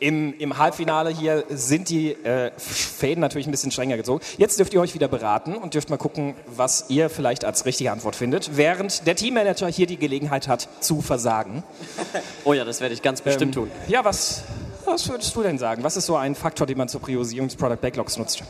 [0.00, 4.20] im, im Halbfinale hier sind die äh, Fäden natürlich ein bisschen strenger gezogen.
[4.36, 7.92] Jetzt dürft ihr euch wieder beraten und dürft mal gucken, was ihr vielleicht als richtige
[7.92, 11.62] Antwort findet, während der Teammanager hier die Gelegenheit hat zu versagen.
[12.44, 13.70] Oh ja, das werde ich ganz bestimmt Ähm, tun.
[13.88, 14.42] Ja, was,
[14.84, 15.82] was würdest du denn sagen?
[15.82, 18.42] Was ist so ein Faktor, den man zur Priorisierung des Product Backlogs nutzt?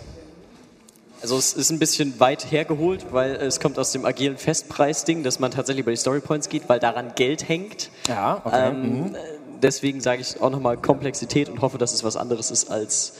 [1.20, 5.40] Also es ist ein bisschen weit hergeholt, weil es kommt aus dem agilen Festpreisding, dass
[5.40, 7.90] man tatsächlich bei die Storypoints geht, weil daran Geld hängt.
[8.06, 8.68] Ja, okay.
[8.68, 9.16] Ähm, mhm.
[9.62, 13.14] Deswegen sage ich auch nochmal Komplexität und hoffe, dass es was anderes ist als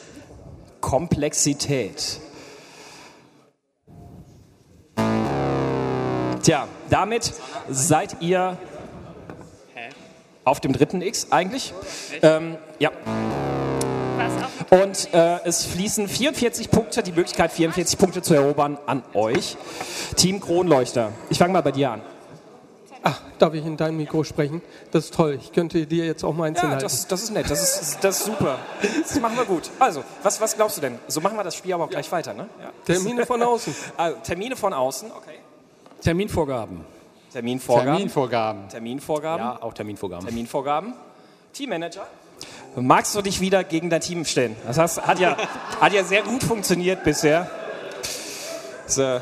[0.81, 2.21] Komplexität.
[6.43, 7.33] Tja, damit
[7.69, 8.57] seid ihr
[10.45, 11.75] auf dem dritten X eigentlich.
[12.23, 12.91] Ähm, ja.
[14.71, 19.57] Und äh, es fließen 44 Punkte, die Möglichkeit, 44 Punkte zu erobern an euch.
[20.17, 21.13] Team Kronleuchter.
[21.31, 22.03] Ich fange mal bei dir an.
[23.03, 24.61] Ach, darf ich in dein Mikro sprechen?
[24.91, 25.39] Das ist toll.
[25.41, 26.85] Ich könnte dir jetzt auch meins Ja, hinhalten.
[26.85, 28.59] das, das ist nett, das ist, das ist super.
[29.03, 29.71] Das machen wir gut.
[29.79, 30.99] Also, was, was glaubst du denn?
[31.07, 32.49] So machen wir das Spiel aber auch gleich weiter, ne?
[32.61, 32.71] Ja.
[32.85, 33.75] Termine von außen.
[33.97, 35.39] Also, Termine von außen, okay.
[36.03, 36.85] Terminvorgaben.
[37.33, 37.93] Terminvorgaben.
[37.93, 38.69] Terminvorgaben.
[38.69, 39.45] Terminvorgaben.
[39.45, 40.27] Ja, auch Terminvorgaben.
[40.27, 40.95] Terminvorgaben.
[41.53, 42.07] Teammanager.
[42.77, 44.55] Magst du dich wieder gegen dein Team stellen?
[44.67, 45.37] Das heißt, hat, ja,
[45.81, 47.51] hat ja sehr gut funktioniert bisher.
[48.87, 49.21] So.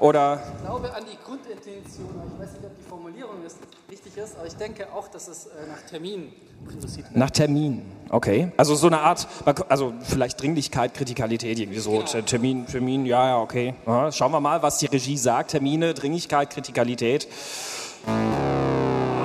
[0.00, 3.56] Oder Ich glaube an die Grundintention, ich weiß nicht, ob die Formulierung ist,
[3.90, 6.32] richtig ist, aber ich denke auch, dass es äh, nach Termin
[6.64, 7.16] wird.
[7.16, 7.82] nach Termin.
[8.08, 8.52] Okay.
[8.56, 9.26] Also so eine Art,
[9.68, 12.02] also vielleicht Dringlichkeit, Kritikalität, irgendwie so.
[12.02, 13.74] Termin, Termin, ja, ja, okay.
[13.86, 14.10] Aha.
[14.12, 15.52] Schauen wir mal, was die Regie sagt.
[15.52, 17.28] Termine, Dringlichkeit, Kritikalität.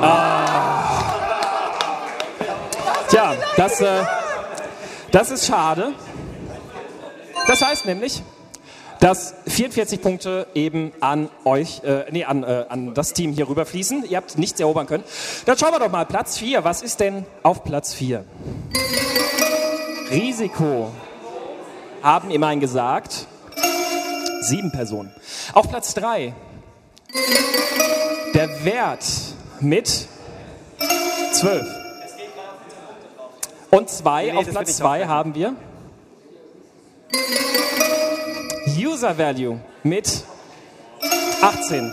[0.01, 1.11] Ah.
[3.09, 4.03] Tja, das, äh,
[5.11, 5.93] das ist schade.
[7.47, 8.23] Das heißt nämlich,
[9.01, 13.65] dass 44 Punkte eben an euch, äh, nee, an, äh, an das Team hier rüber
[13.65, 14.05] fließen.
[14.07, 15.03] Ihr habt nichts erobern können.
[15.45, 16.63] Dann schauen wir doch mal, Platz 4.
[16.63, 18.23] Was ist denn auf Platz 4?
[20.11, 20.91] Risiko
[22.03, 23.25] haben immerhin gesagt.
[24.41, 25.11] Sieben Personen.
[25.53, 26.33] Auf Platz 3.
[28.35, 29.03] Der Wert
[29.59, 30.07] mit
[31.33, 31.67] 12.
[33.71, 35.09] Und zwei, Nee, nee, auf Platz wird nicht 2 aufrechnen.
[35.09, 35.55] haben wir
[38.77, 40.23] User Value mit
[41.41, 41.91] 18.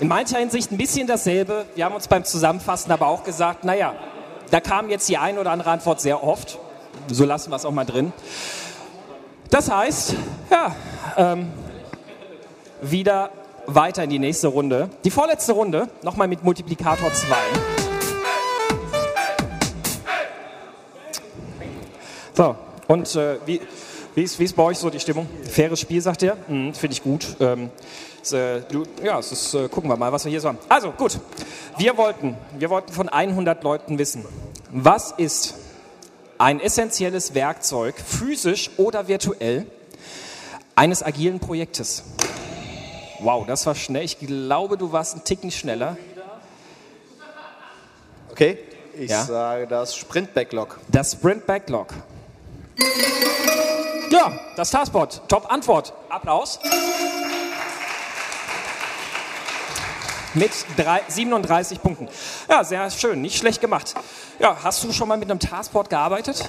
[0.00, 1.66] In mancher Hinsicht ein bisschen dasselbe.
[1.74, 3.94] Wir haben uns beim Zusammenfassen aber auch gesagt, naja,
[4.50, 6.58] da kam jetzt die ein oder andere Antwort sehr oft.
[7.08, 8.12] So lassen wir es auch mal drin.
[9.50, 10.14] Das heißt,
[10.50, 10.74] ja,
[11.16, 11.50] ähm,
[12.80, 13.30] wieder
[13.66, 14.88] weiter in die nächste Runde.
[15.04, 17.79] Die vorletzte Runde, nochmal mit Multiplikator 2.
[22.34, 22.56] So,
[22.88, 23.60] und äh, wie,
[24.14, 25.28] wie, ist, wie ist bei euch so die Stimmung?
[25.50, 26.36] Faires Spiel, sagt ihr?
[26.48, 27.36] Mhm, Finde ich gut.
[27.40, 27.70] Ähm,
[28.22, 30.58] ist, äh, du, ja, es ist, äh, gucken wir mal, was wir hier so haben.
[30.68, 31.18] Also, gut.
[31.78, 34.24] Wir wollten, wir wollten von 100 Leuten wissen,
[34.70, 35.54] was ist
[36.38, 39.66] ein essentielles Werkzeug, physisch oder virtuell,
[40.74, 42.04] eines agilen Projektes?
[43.18, 44.04] Wow, das war schnell.
[44.04, 45.96] Ich glaube, du warst ein Ticken schneller.
[48.30, 48.58] Okay,
[48.98, 49.24] ich Ja.
[49.24, 50.80] sage das Sprint-Backlog.
[50.88, 51.92] Das Sprint Backlog.
[54.10, 55.22] Ja, das Taskbot.
[55.28, 55.92] Top Antwort.
[56.08, 56.58] Applaus.
[60.34, 62.08] Mit drei, 37 Punkten.
[62.48, 63.20] Ja, sehr schön.
[63.20, 63.94] Nicht schlecht gemacht.
[64.38, 66.48] Ja, hast du schon mal mit einem Taskbot gearbeitet?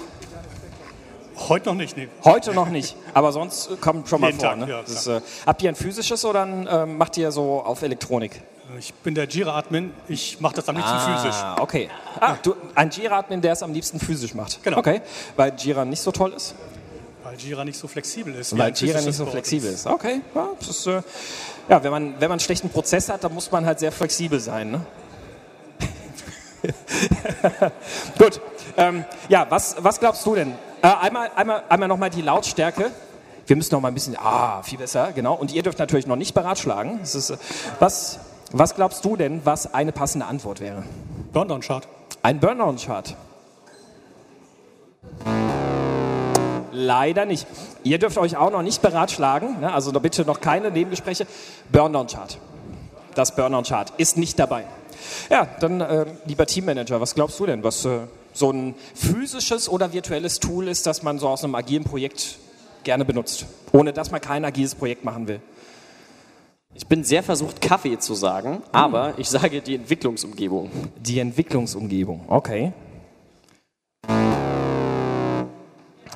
[1.49, 2.07] Heute noch nicht, nee.
[2.23, 4.49] Heute noch nicht, aber sonst äh, kommt schon mal Jeden vor.
[4.49, 4.69] Tag, ne?
[4.69, 8.41] ja, ist, äh, habt ihr ein physisches oder ein, ähm, macht ihr so auf Elektronik?
[8.77, 9.91] Ich bin der Jira-Admin.
[10.07, 11.35] Ich mache das am liebsten physisch.
[11.35, 11.89] Ah, okay.
[12.19, 14.63] Ah, du, ein Jira-Admin, der es am liebsten physisch macht.
[14.63, 14.77] Genau.
[14.77, 15.01] Okay,
[15.35, 16.55] weil Jira nicht so toll ist.
[17.23, 18.57] Weil Jira nicht so flexibel ist.
[18.57, 19.35] Weil Jira nicht so Board.
[19.35, 19.87] flexibel ist.
[19.87, 21.01] Okay, ja, ist, äh,
[21.69, 24.39] ja wenn, man, wenn man einen schlechten Prozess hat, dann muss man halt sehr flexibel
[24.39, 24.71] sein.
[24.71, 24.81] Ne?
[28.17, 28.41] Gut,
[28.77, 30.53] ähm, ja, was, was glaubst du denn?
[30.81, 32.91] Äh, einmal einmal, einmal nochmal die Lautstärke.
[33.47, 35.33] Wir müssen noch mal ein bisschen, ah, viel besser, genau.
[35.33, 37.01] Und ihr dürft natürlich noch nicht beratschlagen.
[37.01, 37.37] Ist, äh,
[37.79, 38.19] was,
[38.51, 40.83] was glaubst du denn, was eine passende Antwort wäre?
[41.33, 41.87] Burndown-Chart.
[42.23, 43.15] Ein Burnout-Chart.
[46.71, 47.47] Leider nicht.
[47.83, 49.73] Ihr dürft euch auch noch nicht beratschlagen, ne?
[49.73, 51.27] also bitte noch keine Nebengespräche.
[51.71, 52.37] Burnout-Chart.
[53.15, 54.65] Das Burnout-Chart ist nicht dabei.
[55.29, 58.01] Ja, dann äh, lieber Teammanager, was glaubst du denn, was äh,
[58.33, 62.37] so ein physisches oder virtuelles Tool ist, das man so aus einem agilen Projekt
[62.83, 65.41] gerne benutzt, ohne dass man kein agiles Projekt machen will?
[66.73, 70.71] Ich bin sehr versucht, Kaffee zu sagen, aber ich sage die Entwicklungsumgebung.
[70.97, 72.71] Die Entwicklungsumgebung, okay.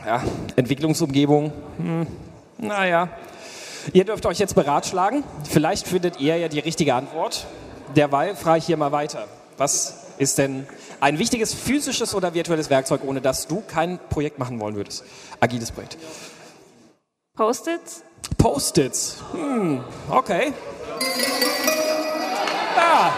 [0.05, 0.23] Ja,
[0.55, 2.07] Entwicklungsumgebung, hm,
[2.57, 3.09] naja.
[3.93, 5.23] Ihr dürft euch jetzt beratschlagen.
[5.43, 7.45] Vielleicht findet ihr ja die richtige Antwort.
[7.95, 9.27] Derweil frage ich hier mal weiter.
[9.57, 10.65] Was ist denn
[11.01, 15.03] ein wichtiges physisches oder virtuelles Werkzeug, ohne das du kein Projekt machen wollen würdest?
[15.39, 15.97] Agiles Projekt.
[17.35, 18.03] Post-its?
[18.37, 19.17] Post-its.
[19.31, 20.53] Hm, okay.
[22.75, 23.15] Ja.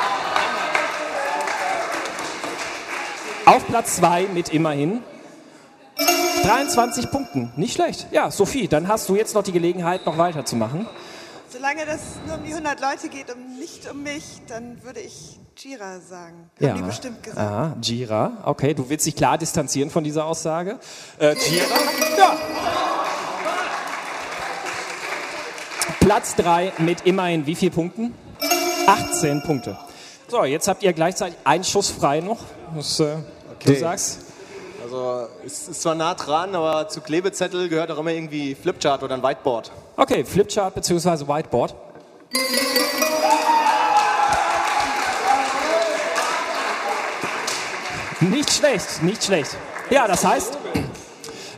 [3.45, 5.01] Auf Platz 2 mit immerhin
[6.43, 7.51] 23 Punkten.
[7.55, 8.07] Nicht schlecht.
[8.11, 10.85] Ja, Sophie, dann hast du jetzt noch die Gelegenheit, noch weiterzumachen.
[11.49, 15.39] Solange das nur um die 100 Leute geht und nicht um mich, dann würde ich
[15.55, 16.49] Jira sagen.
[16.57, 16.73] Haben Ja.
[16.73, 17.39] die bestimmt gesagt.
[17.39, 18.31] Ah, Jira.
[18.45, 20.77] Okay, du willst dich klar distanzieren von dieser Aussage.
[21.17, 21.65] Äh, Jira.
[22.17, 22.37] Ja.
[26.07, 28.15] Platz 3 mit immerhin wie viel Punkten?
[28.85, 29.77] 18 Punkte.
[30.29, 32.37] So, jetzt habt ihr gleichzeitig einen Schuss frei noch.
[32.73, 33.17] Was, äh,
[33.59, 33.75] Du Okay.
[33.81, 34.19] sagst?
[34.81, 39.15] Also es ist zwar nah dran, aber zu Klebezettel gehört auch immer irgendwie Flipchart oder
[39.15, 39.69] ein Whiteboard.
[39.97, 41.27] Okay, Flipchart bzw.
[41.27, 41.75] Whiteboard.
[48.21, 49.55] Nicht schlecht, nicht schlecht.
[49.89, 50.57] Ja, das heißt,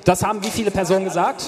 [0.06, 1.44] das haben wie viele Personen gesagt?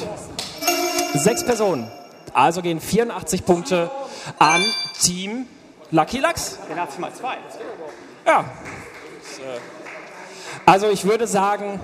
[1.13, 1.89] Sechs Personen.
[2.33, 3.91] Also gehen 84 Punkte
[4.39, 4.63] an
[5.01, 5.47] Team
[5.91, 6.59] Lucky Lux.
[6.69, 7.37] Dann hat mal zwei.
[8.25, 8.45] Ja.
[10.65, 11.79] Also ich würde sagen,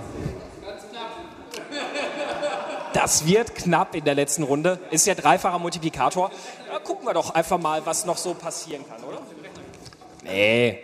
[2.93, 4.79] das wird knapp in der letzten Runde.
[4.91, 6.31] Ist ja dreifacher Multiplikator.
[6.71, 9.19] Ja, gucken wir doch einfach mal, was noch so passieren kann, oder?
[10.23, 10.79] Nee.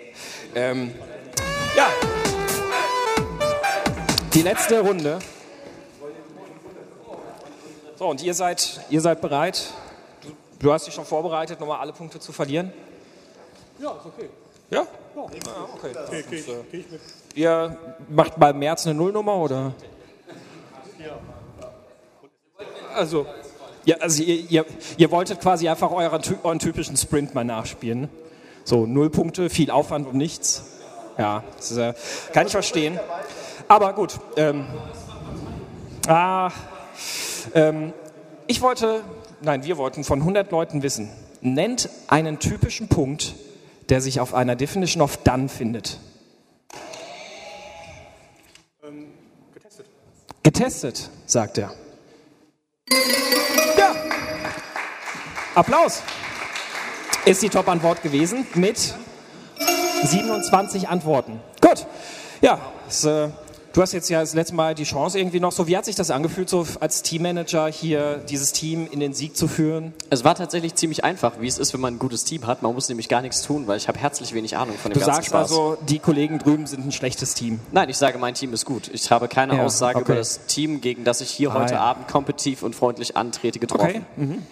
[0.56, 0.94] Ähm,
[1.76, 1.88] ja.
[4.34, 5.20] Die letzte Runde.
[8.04, 9.72] So, und ihr seid, ihr seid bereit?
[10.22, 12.74] Du, du hast dich schon vorbereitet, nochmal alle Punkte zu verlieren?
[13.80, 14.30] Ja, ist okay.
[14.70, 14.82] Ja?
[15.16, 15.40] Ja, okay.
[15.78, 17.00] okay, okay, geh ich mit.
[17.34, 17.78] Ihr
[18.10, 19.74] macht bei März eine Nullnummer oder?
[22.94, 23.26] Also.
[23.86, 24.66] Ja, also ihr, ihr,
[24.98, 28.10] ihr wolltet quasi einfach euren, euren typischen Sprint mal nachspielen.
[28.66, 30.66] So, null Punkte, viel Aufwand und nichts.
[31.18, 31.94] Ja, das ist, äh,
[32.34, 33.00] kann ich verstehen.
[33.70, 34.20] Aber gut.
[34.36, 34.66] Ähm,
[36.06, 36.52] ah,
[37.54, 37.94] ähm,
[38.48, 39.04] ich wollte,
[39.42, 41.10] nein, wir wollten von 100 Leuten wissen,
[41.42, 43.36] nennt einen typischen Punkt,
[43.90, 46.00] der sich auf einer Definition of Done findet.
[48.84, 49.08] Ähm,
[49.54, 49.86] getestet.
[50.44, 51.74] Getestet, sagt er.
[53.78, 53.96] Ja.
[55.56, 56.02] Applaus.
[57.26, 58.96] ist die Top-Antwort gewesen mit
[60.04, 61.40] 27 Antworten.
[61.62, 61.86] Gut.
[62.42, 63.30] Ja, das, äh,
[63.74, 65.68] du hast jetzt ja das letzte Mal die Chance irgendwie noch so.
[65.68, 69.48] Wie hat sich das angefühlt, so als Teammanager hier dieses Team in den Sieg zu
[69.48, 69.94] führen?
[70.10, 72.62] Es war tatsächlich ziemlich einfach, wie es ist, wenn man ein gutes Team hat.
[72.64, 75.00] Man muss nämlich gar nichts tun, weil ich habe herzlich wenig Ahnung von dem Du
[75.00, 75.52] ganzen sagst Spaß.
[75.52, 77.60] also, die Kollegen drüben sind ein schlechtes Team.
[77.72, 78.90] Nein, ich sage, mein Team ist gut.
[78.94, 80.06] Ich habe keine Ja, Aussage okay.
[80.06, 81.82] über das Team, gegen das ich hier Ah, heute ja.
[81.82, 83.84] Abend kompetitiv und freundlich antrete, getroffen.
[83.90, 84.02] Okay.
[84.16, 84.44] Mhm.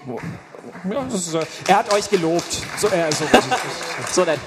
[0.91, 2.61] Ja, ist, äh, er hat euch gelobt.
[2.77, 3.25] So, äh, so,
[4.11, 4.39] so nett.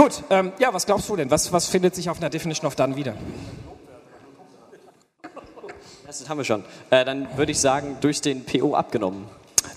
[0.00, 1.30] Gut, ähm, ja, was glaubst du denn?
[1.30, 3.14] Was, was findet sich auf einer Definition of Done wieder?
[6.06, 6.64] Das haben wir schon.
[6.88, 9.26] Äh, dann würde ich sagen, durch den PO abgenommen.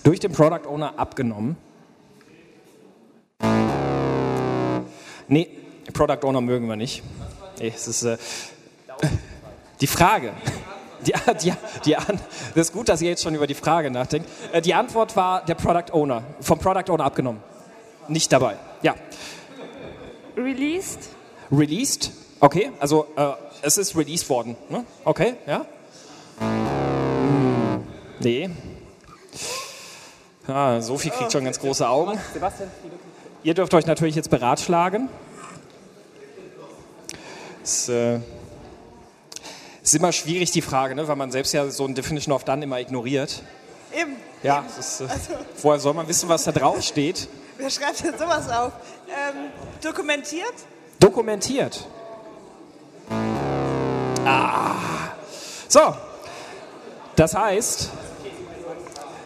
[0.02, 1.58] Durch den Product Owner abgenommen?
[5.28, 5.48] Nee,
[5.92, 7.02] Product Owner mögen wir nicht.
[7.58, 8.16] Nee, es ist äh,
[9.82, 10.32] die Frage.
[11.06, 11.52] Die, die,
[11.84, 12.18] die, An-
[12.54, 14.26] das ist gut, dass ihr jetzt schon über die Frage nachdenkt.
[14.52, 17.42] Äh, Die Antwort war der Product Owner, vom Product Owner abgenommen.
[18.08, 18.56] Nicht dabei.
[18.80, 18.94] Ja.
[20.36, 21.10] Released?
[21.50, 22.10] Released?
[22.40, 23.32] Okay, also äh,
[23.62, 24.56] es ist released worden.
[24.68, 24.84] Ne?
[25.04, 25.64] Okay, ja?
[26.38, 27.84] Hm,
[28.20, 28.50] nee.
[30.46, 32.18] Ah, Sophie kriegt schon ganz große Augen.
[32.32, 32.70] Sebastian,
[33.42, 35.08] Ihr dürft euch natürlich jetzt beratschlagen.
[37.62, 38.20] Es äh,
[39.82, 41.06] ist immer schwierig, die Frage, ne?
[41.08, 43.42] weil man selbst ja so ein Definition of Done immer ignoriert.
[43.98, 44.16] Eben.
[44.42, 45.32] Ja, ist, äh, Also-
[45.62, 47.28] woher soll man wissen, was da drauf steht?
[47.56, 48.72] Wer schreibt denn sowas auf?
[49.08, 49.50] Ähm,
[49.80, 50.54] dokumentiert?
[50.98, 51.86] Dokumentiert.
[54.24, 54.74] Ah.
[55.68, 55.94] So.
[57.16, 57.90] Das heißt,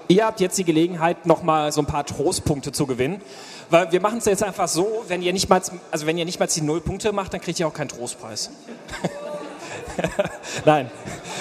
[0.08, 3.22] ihr habt jetzt die Gelegenheit, nochmal so ein paar Trostpunkte zu gewinnen.
[3.70, 5.60] Weil wir machen es jetzt einfach so, wenn ihr nicht mal,
[5.90, 8.50] also wenn ihr nicht mal die Null Punkte macht, dann kriegt ihr auch keinen Trostpreis.
[10.64, 10.90] Nein.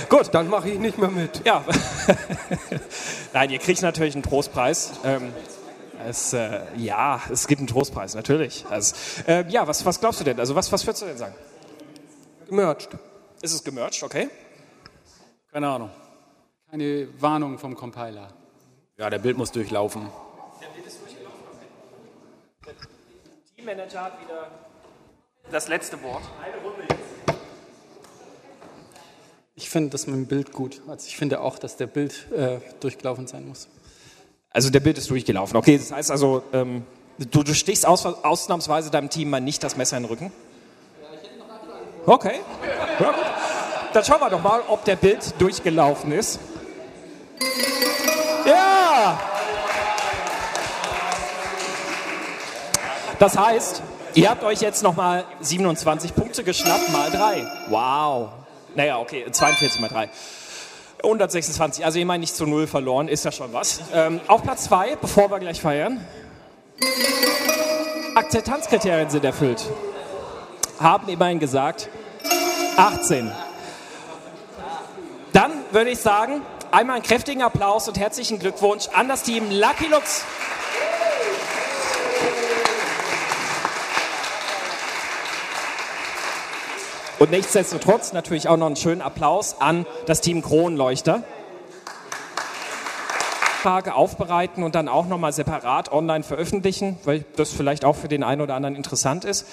[0.09, 0.29] Gut.
[0.33, 1.45] Dann mache ich nicht mehr mit.
[1.45, 1.63] Ja.
[3.33, 4.91] Nein, ihr kriegt natürlich einen Trostpreis.
[5.05, 5.33] Ähm,
[6.07, 8.65] es, äh, ja, es gibt einen Trostpreis, natürlich.
[8.69, 8.95] Also,
[9.27, 10.39] äh, ja, was, was glaubst du denn?
[10.39, 11.35] Also was, was würdest du denn sagen?
[12.47, 12.89] Gemerged.
[13.41, 14.29] Ist es gemerged, okay?
[15.51, 15.89] Keine Ahnung.
[16.69, 18.29] Keine Warnung vom Compiler.
[18.97, 20.09] Ja, der Bild muss durchlaufen.
[23.55, 24.49] Teammanager hat wieder
[25.51, 26.23] das letzte Wort.
[26.41, 27.39] Eine Runde jetzt.
[29.55, 30.81] Ich finde das mit dem Bild gut.
[30.87, 33.67] Also ich finde auch, dass der Bild äh, durchgelaufen sein muss.
[34.57, 35.55] Also der Bild ist durchgelaufen.
[35.55, 36.83] Okay, das heißt also, ähm,
[37.19, 40.31] du, du stichst aus, ausnahmsweise deinem Team mal nicht das Messer in den Rücken?
[42.07, 42.39] Okay.
[42.99, 43.23] Ja, gut.
[43.93, 46.39] Dann schauen wir doch mal, ob der Bild durchgelaufen ist.
[48.47, 49.19] Ja!
[53.19, 53.83] Das heißt,
[54.15, 57.45] ihr habt euch jetzt nochmal 27 Punkte geschnappt mal 3.
[57.69, 58.29] Wow.
[58.73, 60.09] Naja, okay, 42 mal 3.
[61.03, 63.81] 126, also ihr meint nicht zu null verloren, ist ja schon was.
[63.93, 66.05] Ähm, auf Platz 2, bevor wir gleich feiern.
[68.15, 69.63] Akzeptanzkriterien sind erfüllt.
[70.79, 71.89] Haben immerhin gesagt
[72.77, 73.31] 18.
[75.33, 76.41] Dann würde ich sagen,
[76.71, 80.23] einmal einen kräftigen Applaus und herzlichen Glückwunsch an das Team Lucky Lux.
[87.19, 91.23] Und nichtsdestotrotz natürlich auch noch einen schönen Applaus an das Team Kronleuchter.
[93.61, 98.23] Frage aufbereiten und dann auch nochmal separat online veröffentlichen, weil das vielleicht auch für den
[98.23, 99.47] einen oder anderen interessant ist.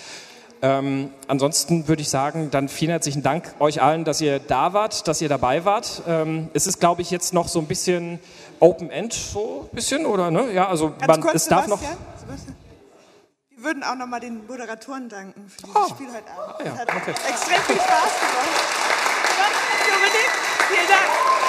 [0.60, 5.08] Ähm, ansonsten würde ich sagen, dann vielen herzlichen Dank euch allen, dass ihr da wart,
[5.08, 6.02] dass ihr dabei wart.
[6.06, 8.20] Ähm, es ist, glaube ich, jetzt noch so ein bisschen
[8.60, 10.30] Open End, so ein bisschen, oder?
[10.30, 10.52] Ne?
[10.52, 11.80] Ja, also man, es darf noch.
[11.80, 12.63] Sebastian.
[13.64, 16.54] Würden auch nochmal den Moderatoren danken für dieses Spiel heute Abend.
[16.58, 17.10] Ah, ja, Es hat okay.
[17.10, 18.48] extrem viel Spaß gemacht.
[19.88, 20.30] Dominik,
[20.68, 21.43] vielen Dank.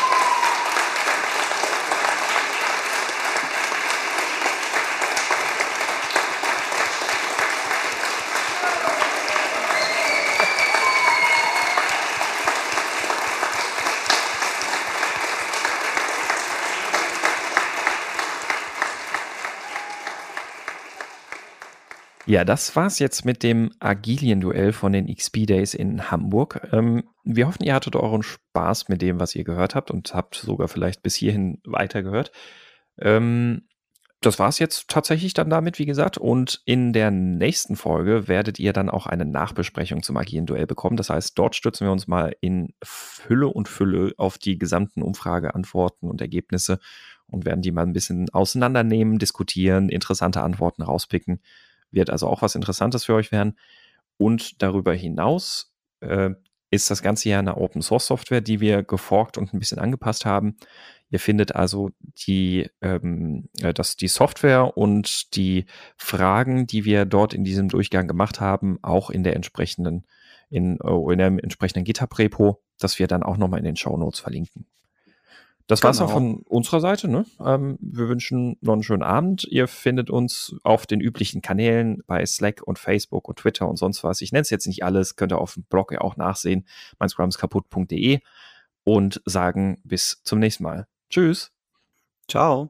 [22.28, 26.68] Ja, das war's jetzt mit dem Agilien-Duell von den XP Days in Hamburg.
[26.72, 30.36] Ähm, wir hoffen, ihr hattet euren Spaß mit dem, was ihr gehört habt und habt
[30.36, 32.32] sogar vielleicht bis hierhin weitergehört.
[33.00, 33.68] Ähm,
[34.22, 36.18] das war's jetzt tatsächlich dann damit, wie gesagt.
[36.18, 40.98] Und in der nächsten Folge werdet ihr dann auch eine Nachbesprechung zum agilen Duell bekommen.
[40.98, 46.10] Das heißt, dort stützen wir uns mal in Fülle und Fülle auf die gesamten Umfrageantworten
[46.10, 46.80] und Ergebnisse
[47.28, 51.40] und werden die mal ein bisschen auseinandernehmen, diskutieren, interessante Antworten rauspicken.
[51.96, 53.58] Wird also auch was Interessantes für euch werden.
[54.18, 56.30] Und darüber hinaus äh,
[56.70, 60.26] ist das Ganze ja eine Open Source Software, die wir geforkt und ein bisschen angepasst
[60.26, 60.58] haben.
[61.10, 61.92] Ihr findet also
[62.28, 65.66] die, ähm, äh, das, die Software und die
[65.98, 70.06] Fragen, die wir dort in diesem Durchgang gemacht haben, auch in der entsprechenden,
[70.50, 74.20] in, äh, in dem entsprechenden GitHub-Repo, das wir dann auch nochmal in den Show Notes
[74.20, 74.66] verlinken.
[75.68, 76.10] Das war's Genau.
[76.10, 77.08] auch von unserer Seite.
[77.08, 77.26] Ne?
[77.44, 79.46] Ähm, wir wünschen noch einen schönen Abend.
[79.46, 84.04] Ihr findet uns auf den üblichen Kanälen bei Slack und Facebook und Twitter und sonst
[84.04, 84.22] was.
[84.22, 86.68] Ich nenne es jetzt nicht alles, könnt ihr auf dem Blog ja auch nachsehen,
[87.00, 88.20] meinscrumskaputt.de
[88.84, 90.88] und sagen bis zum nächsten Mal.
[91.10, 91.52] Tschüss.
[92.28, 92.70] Ciao.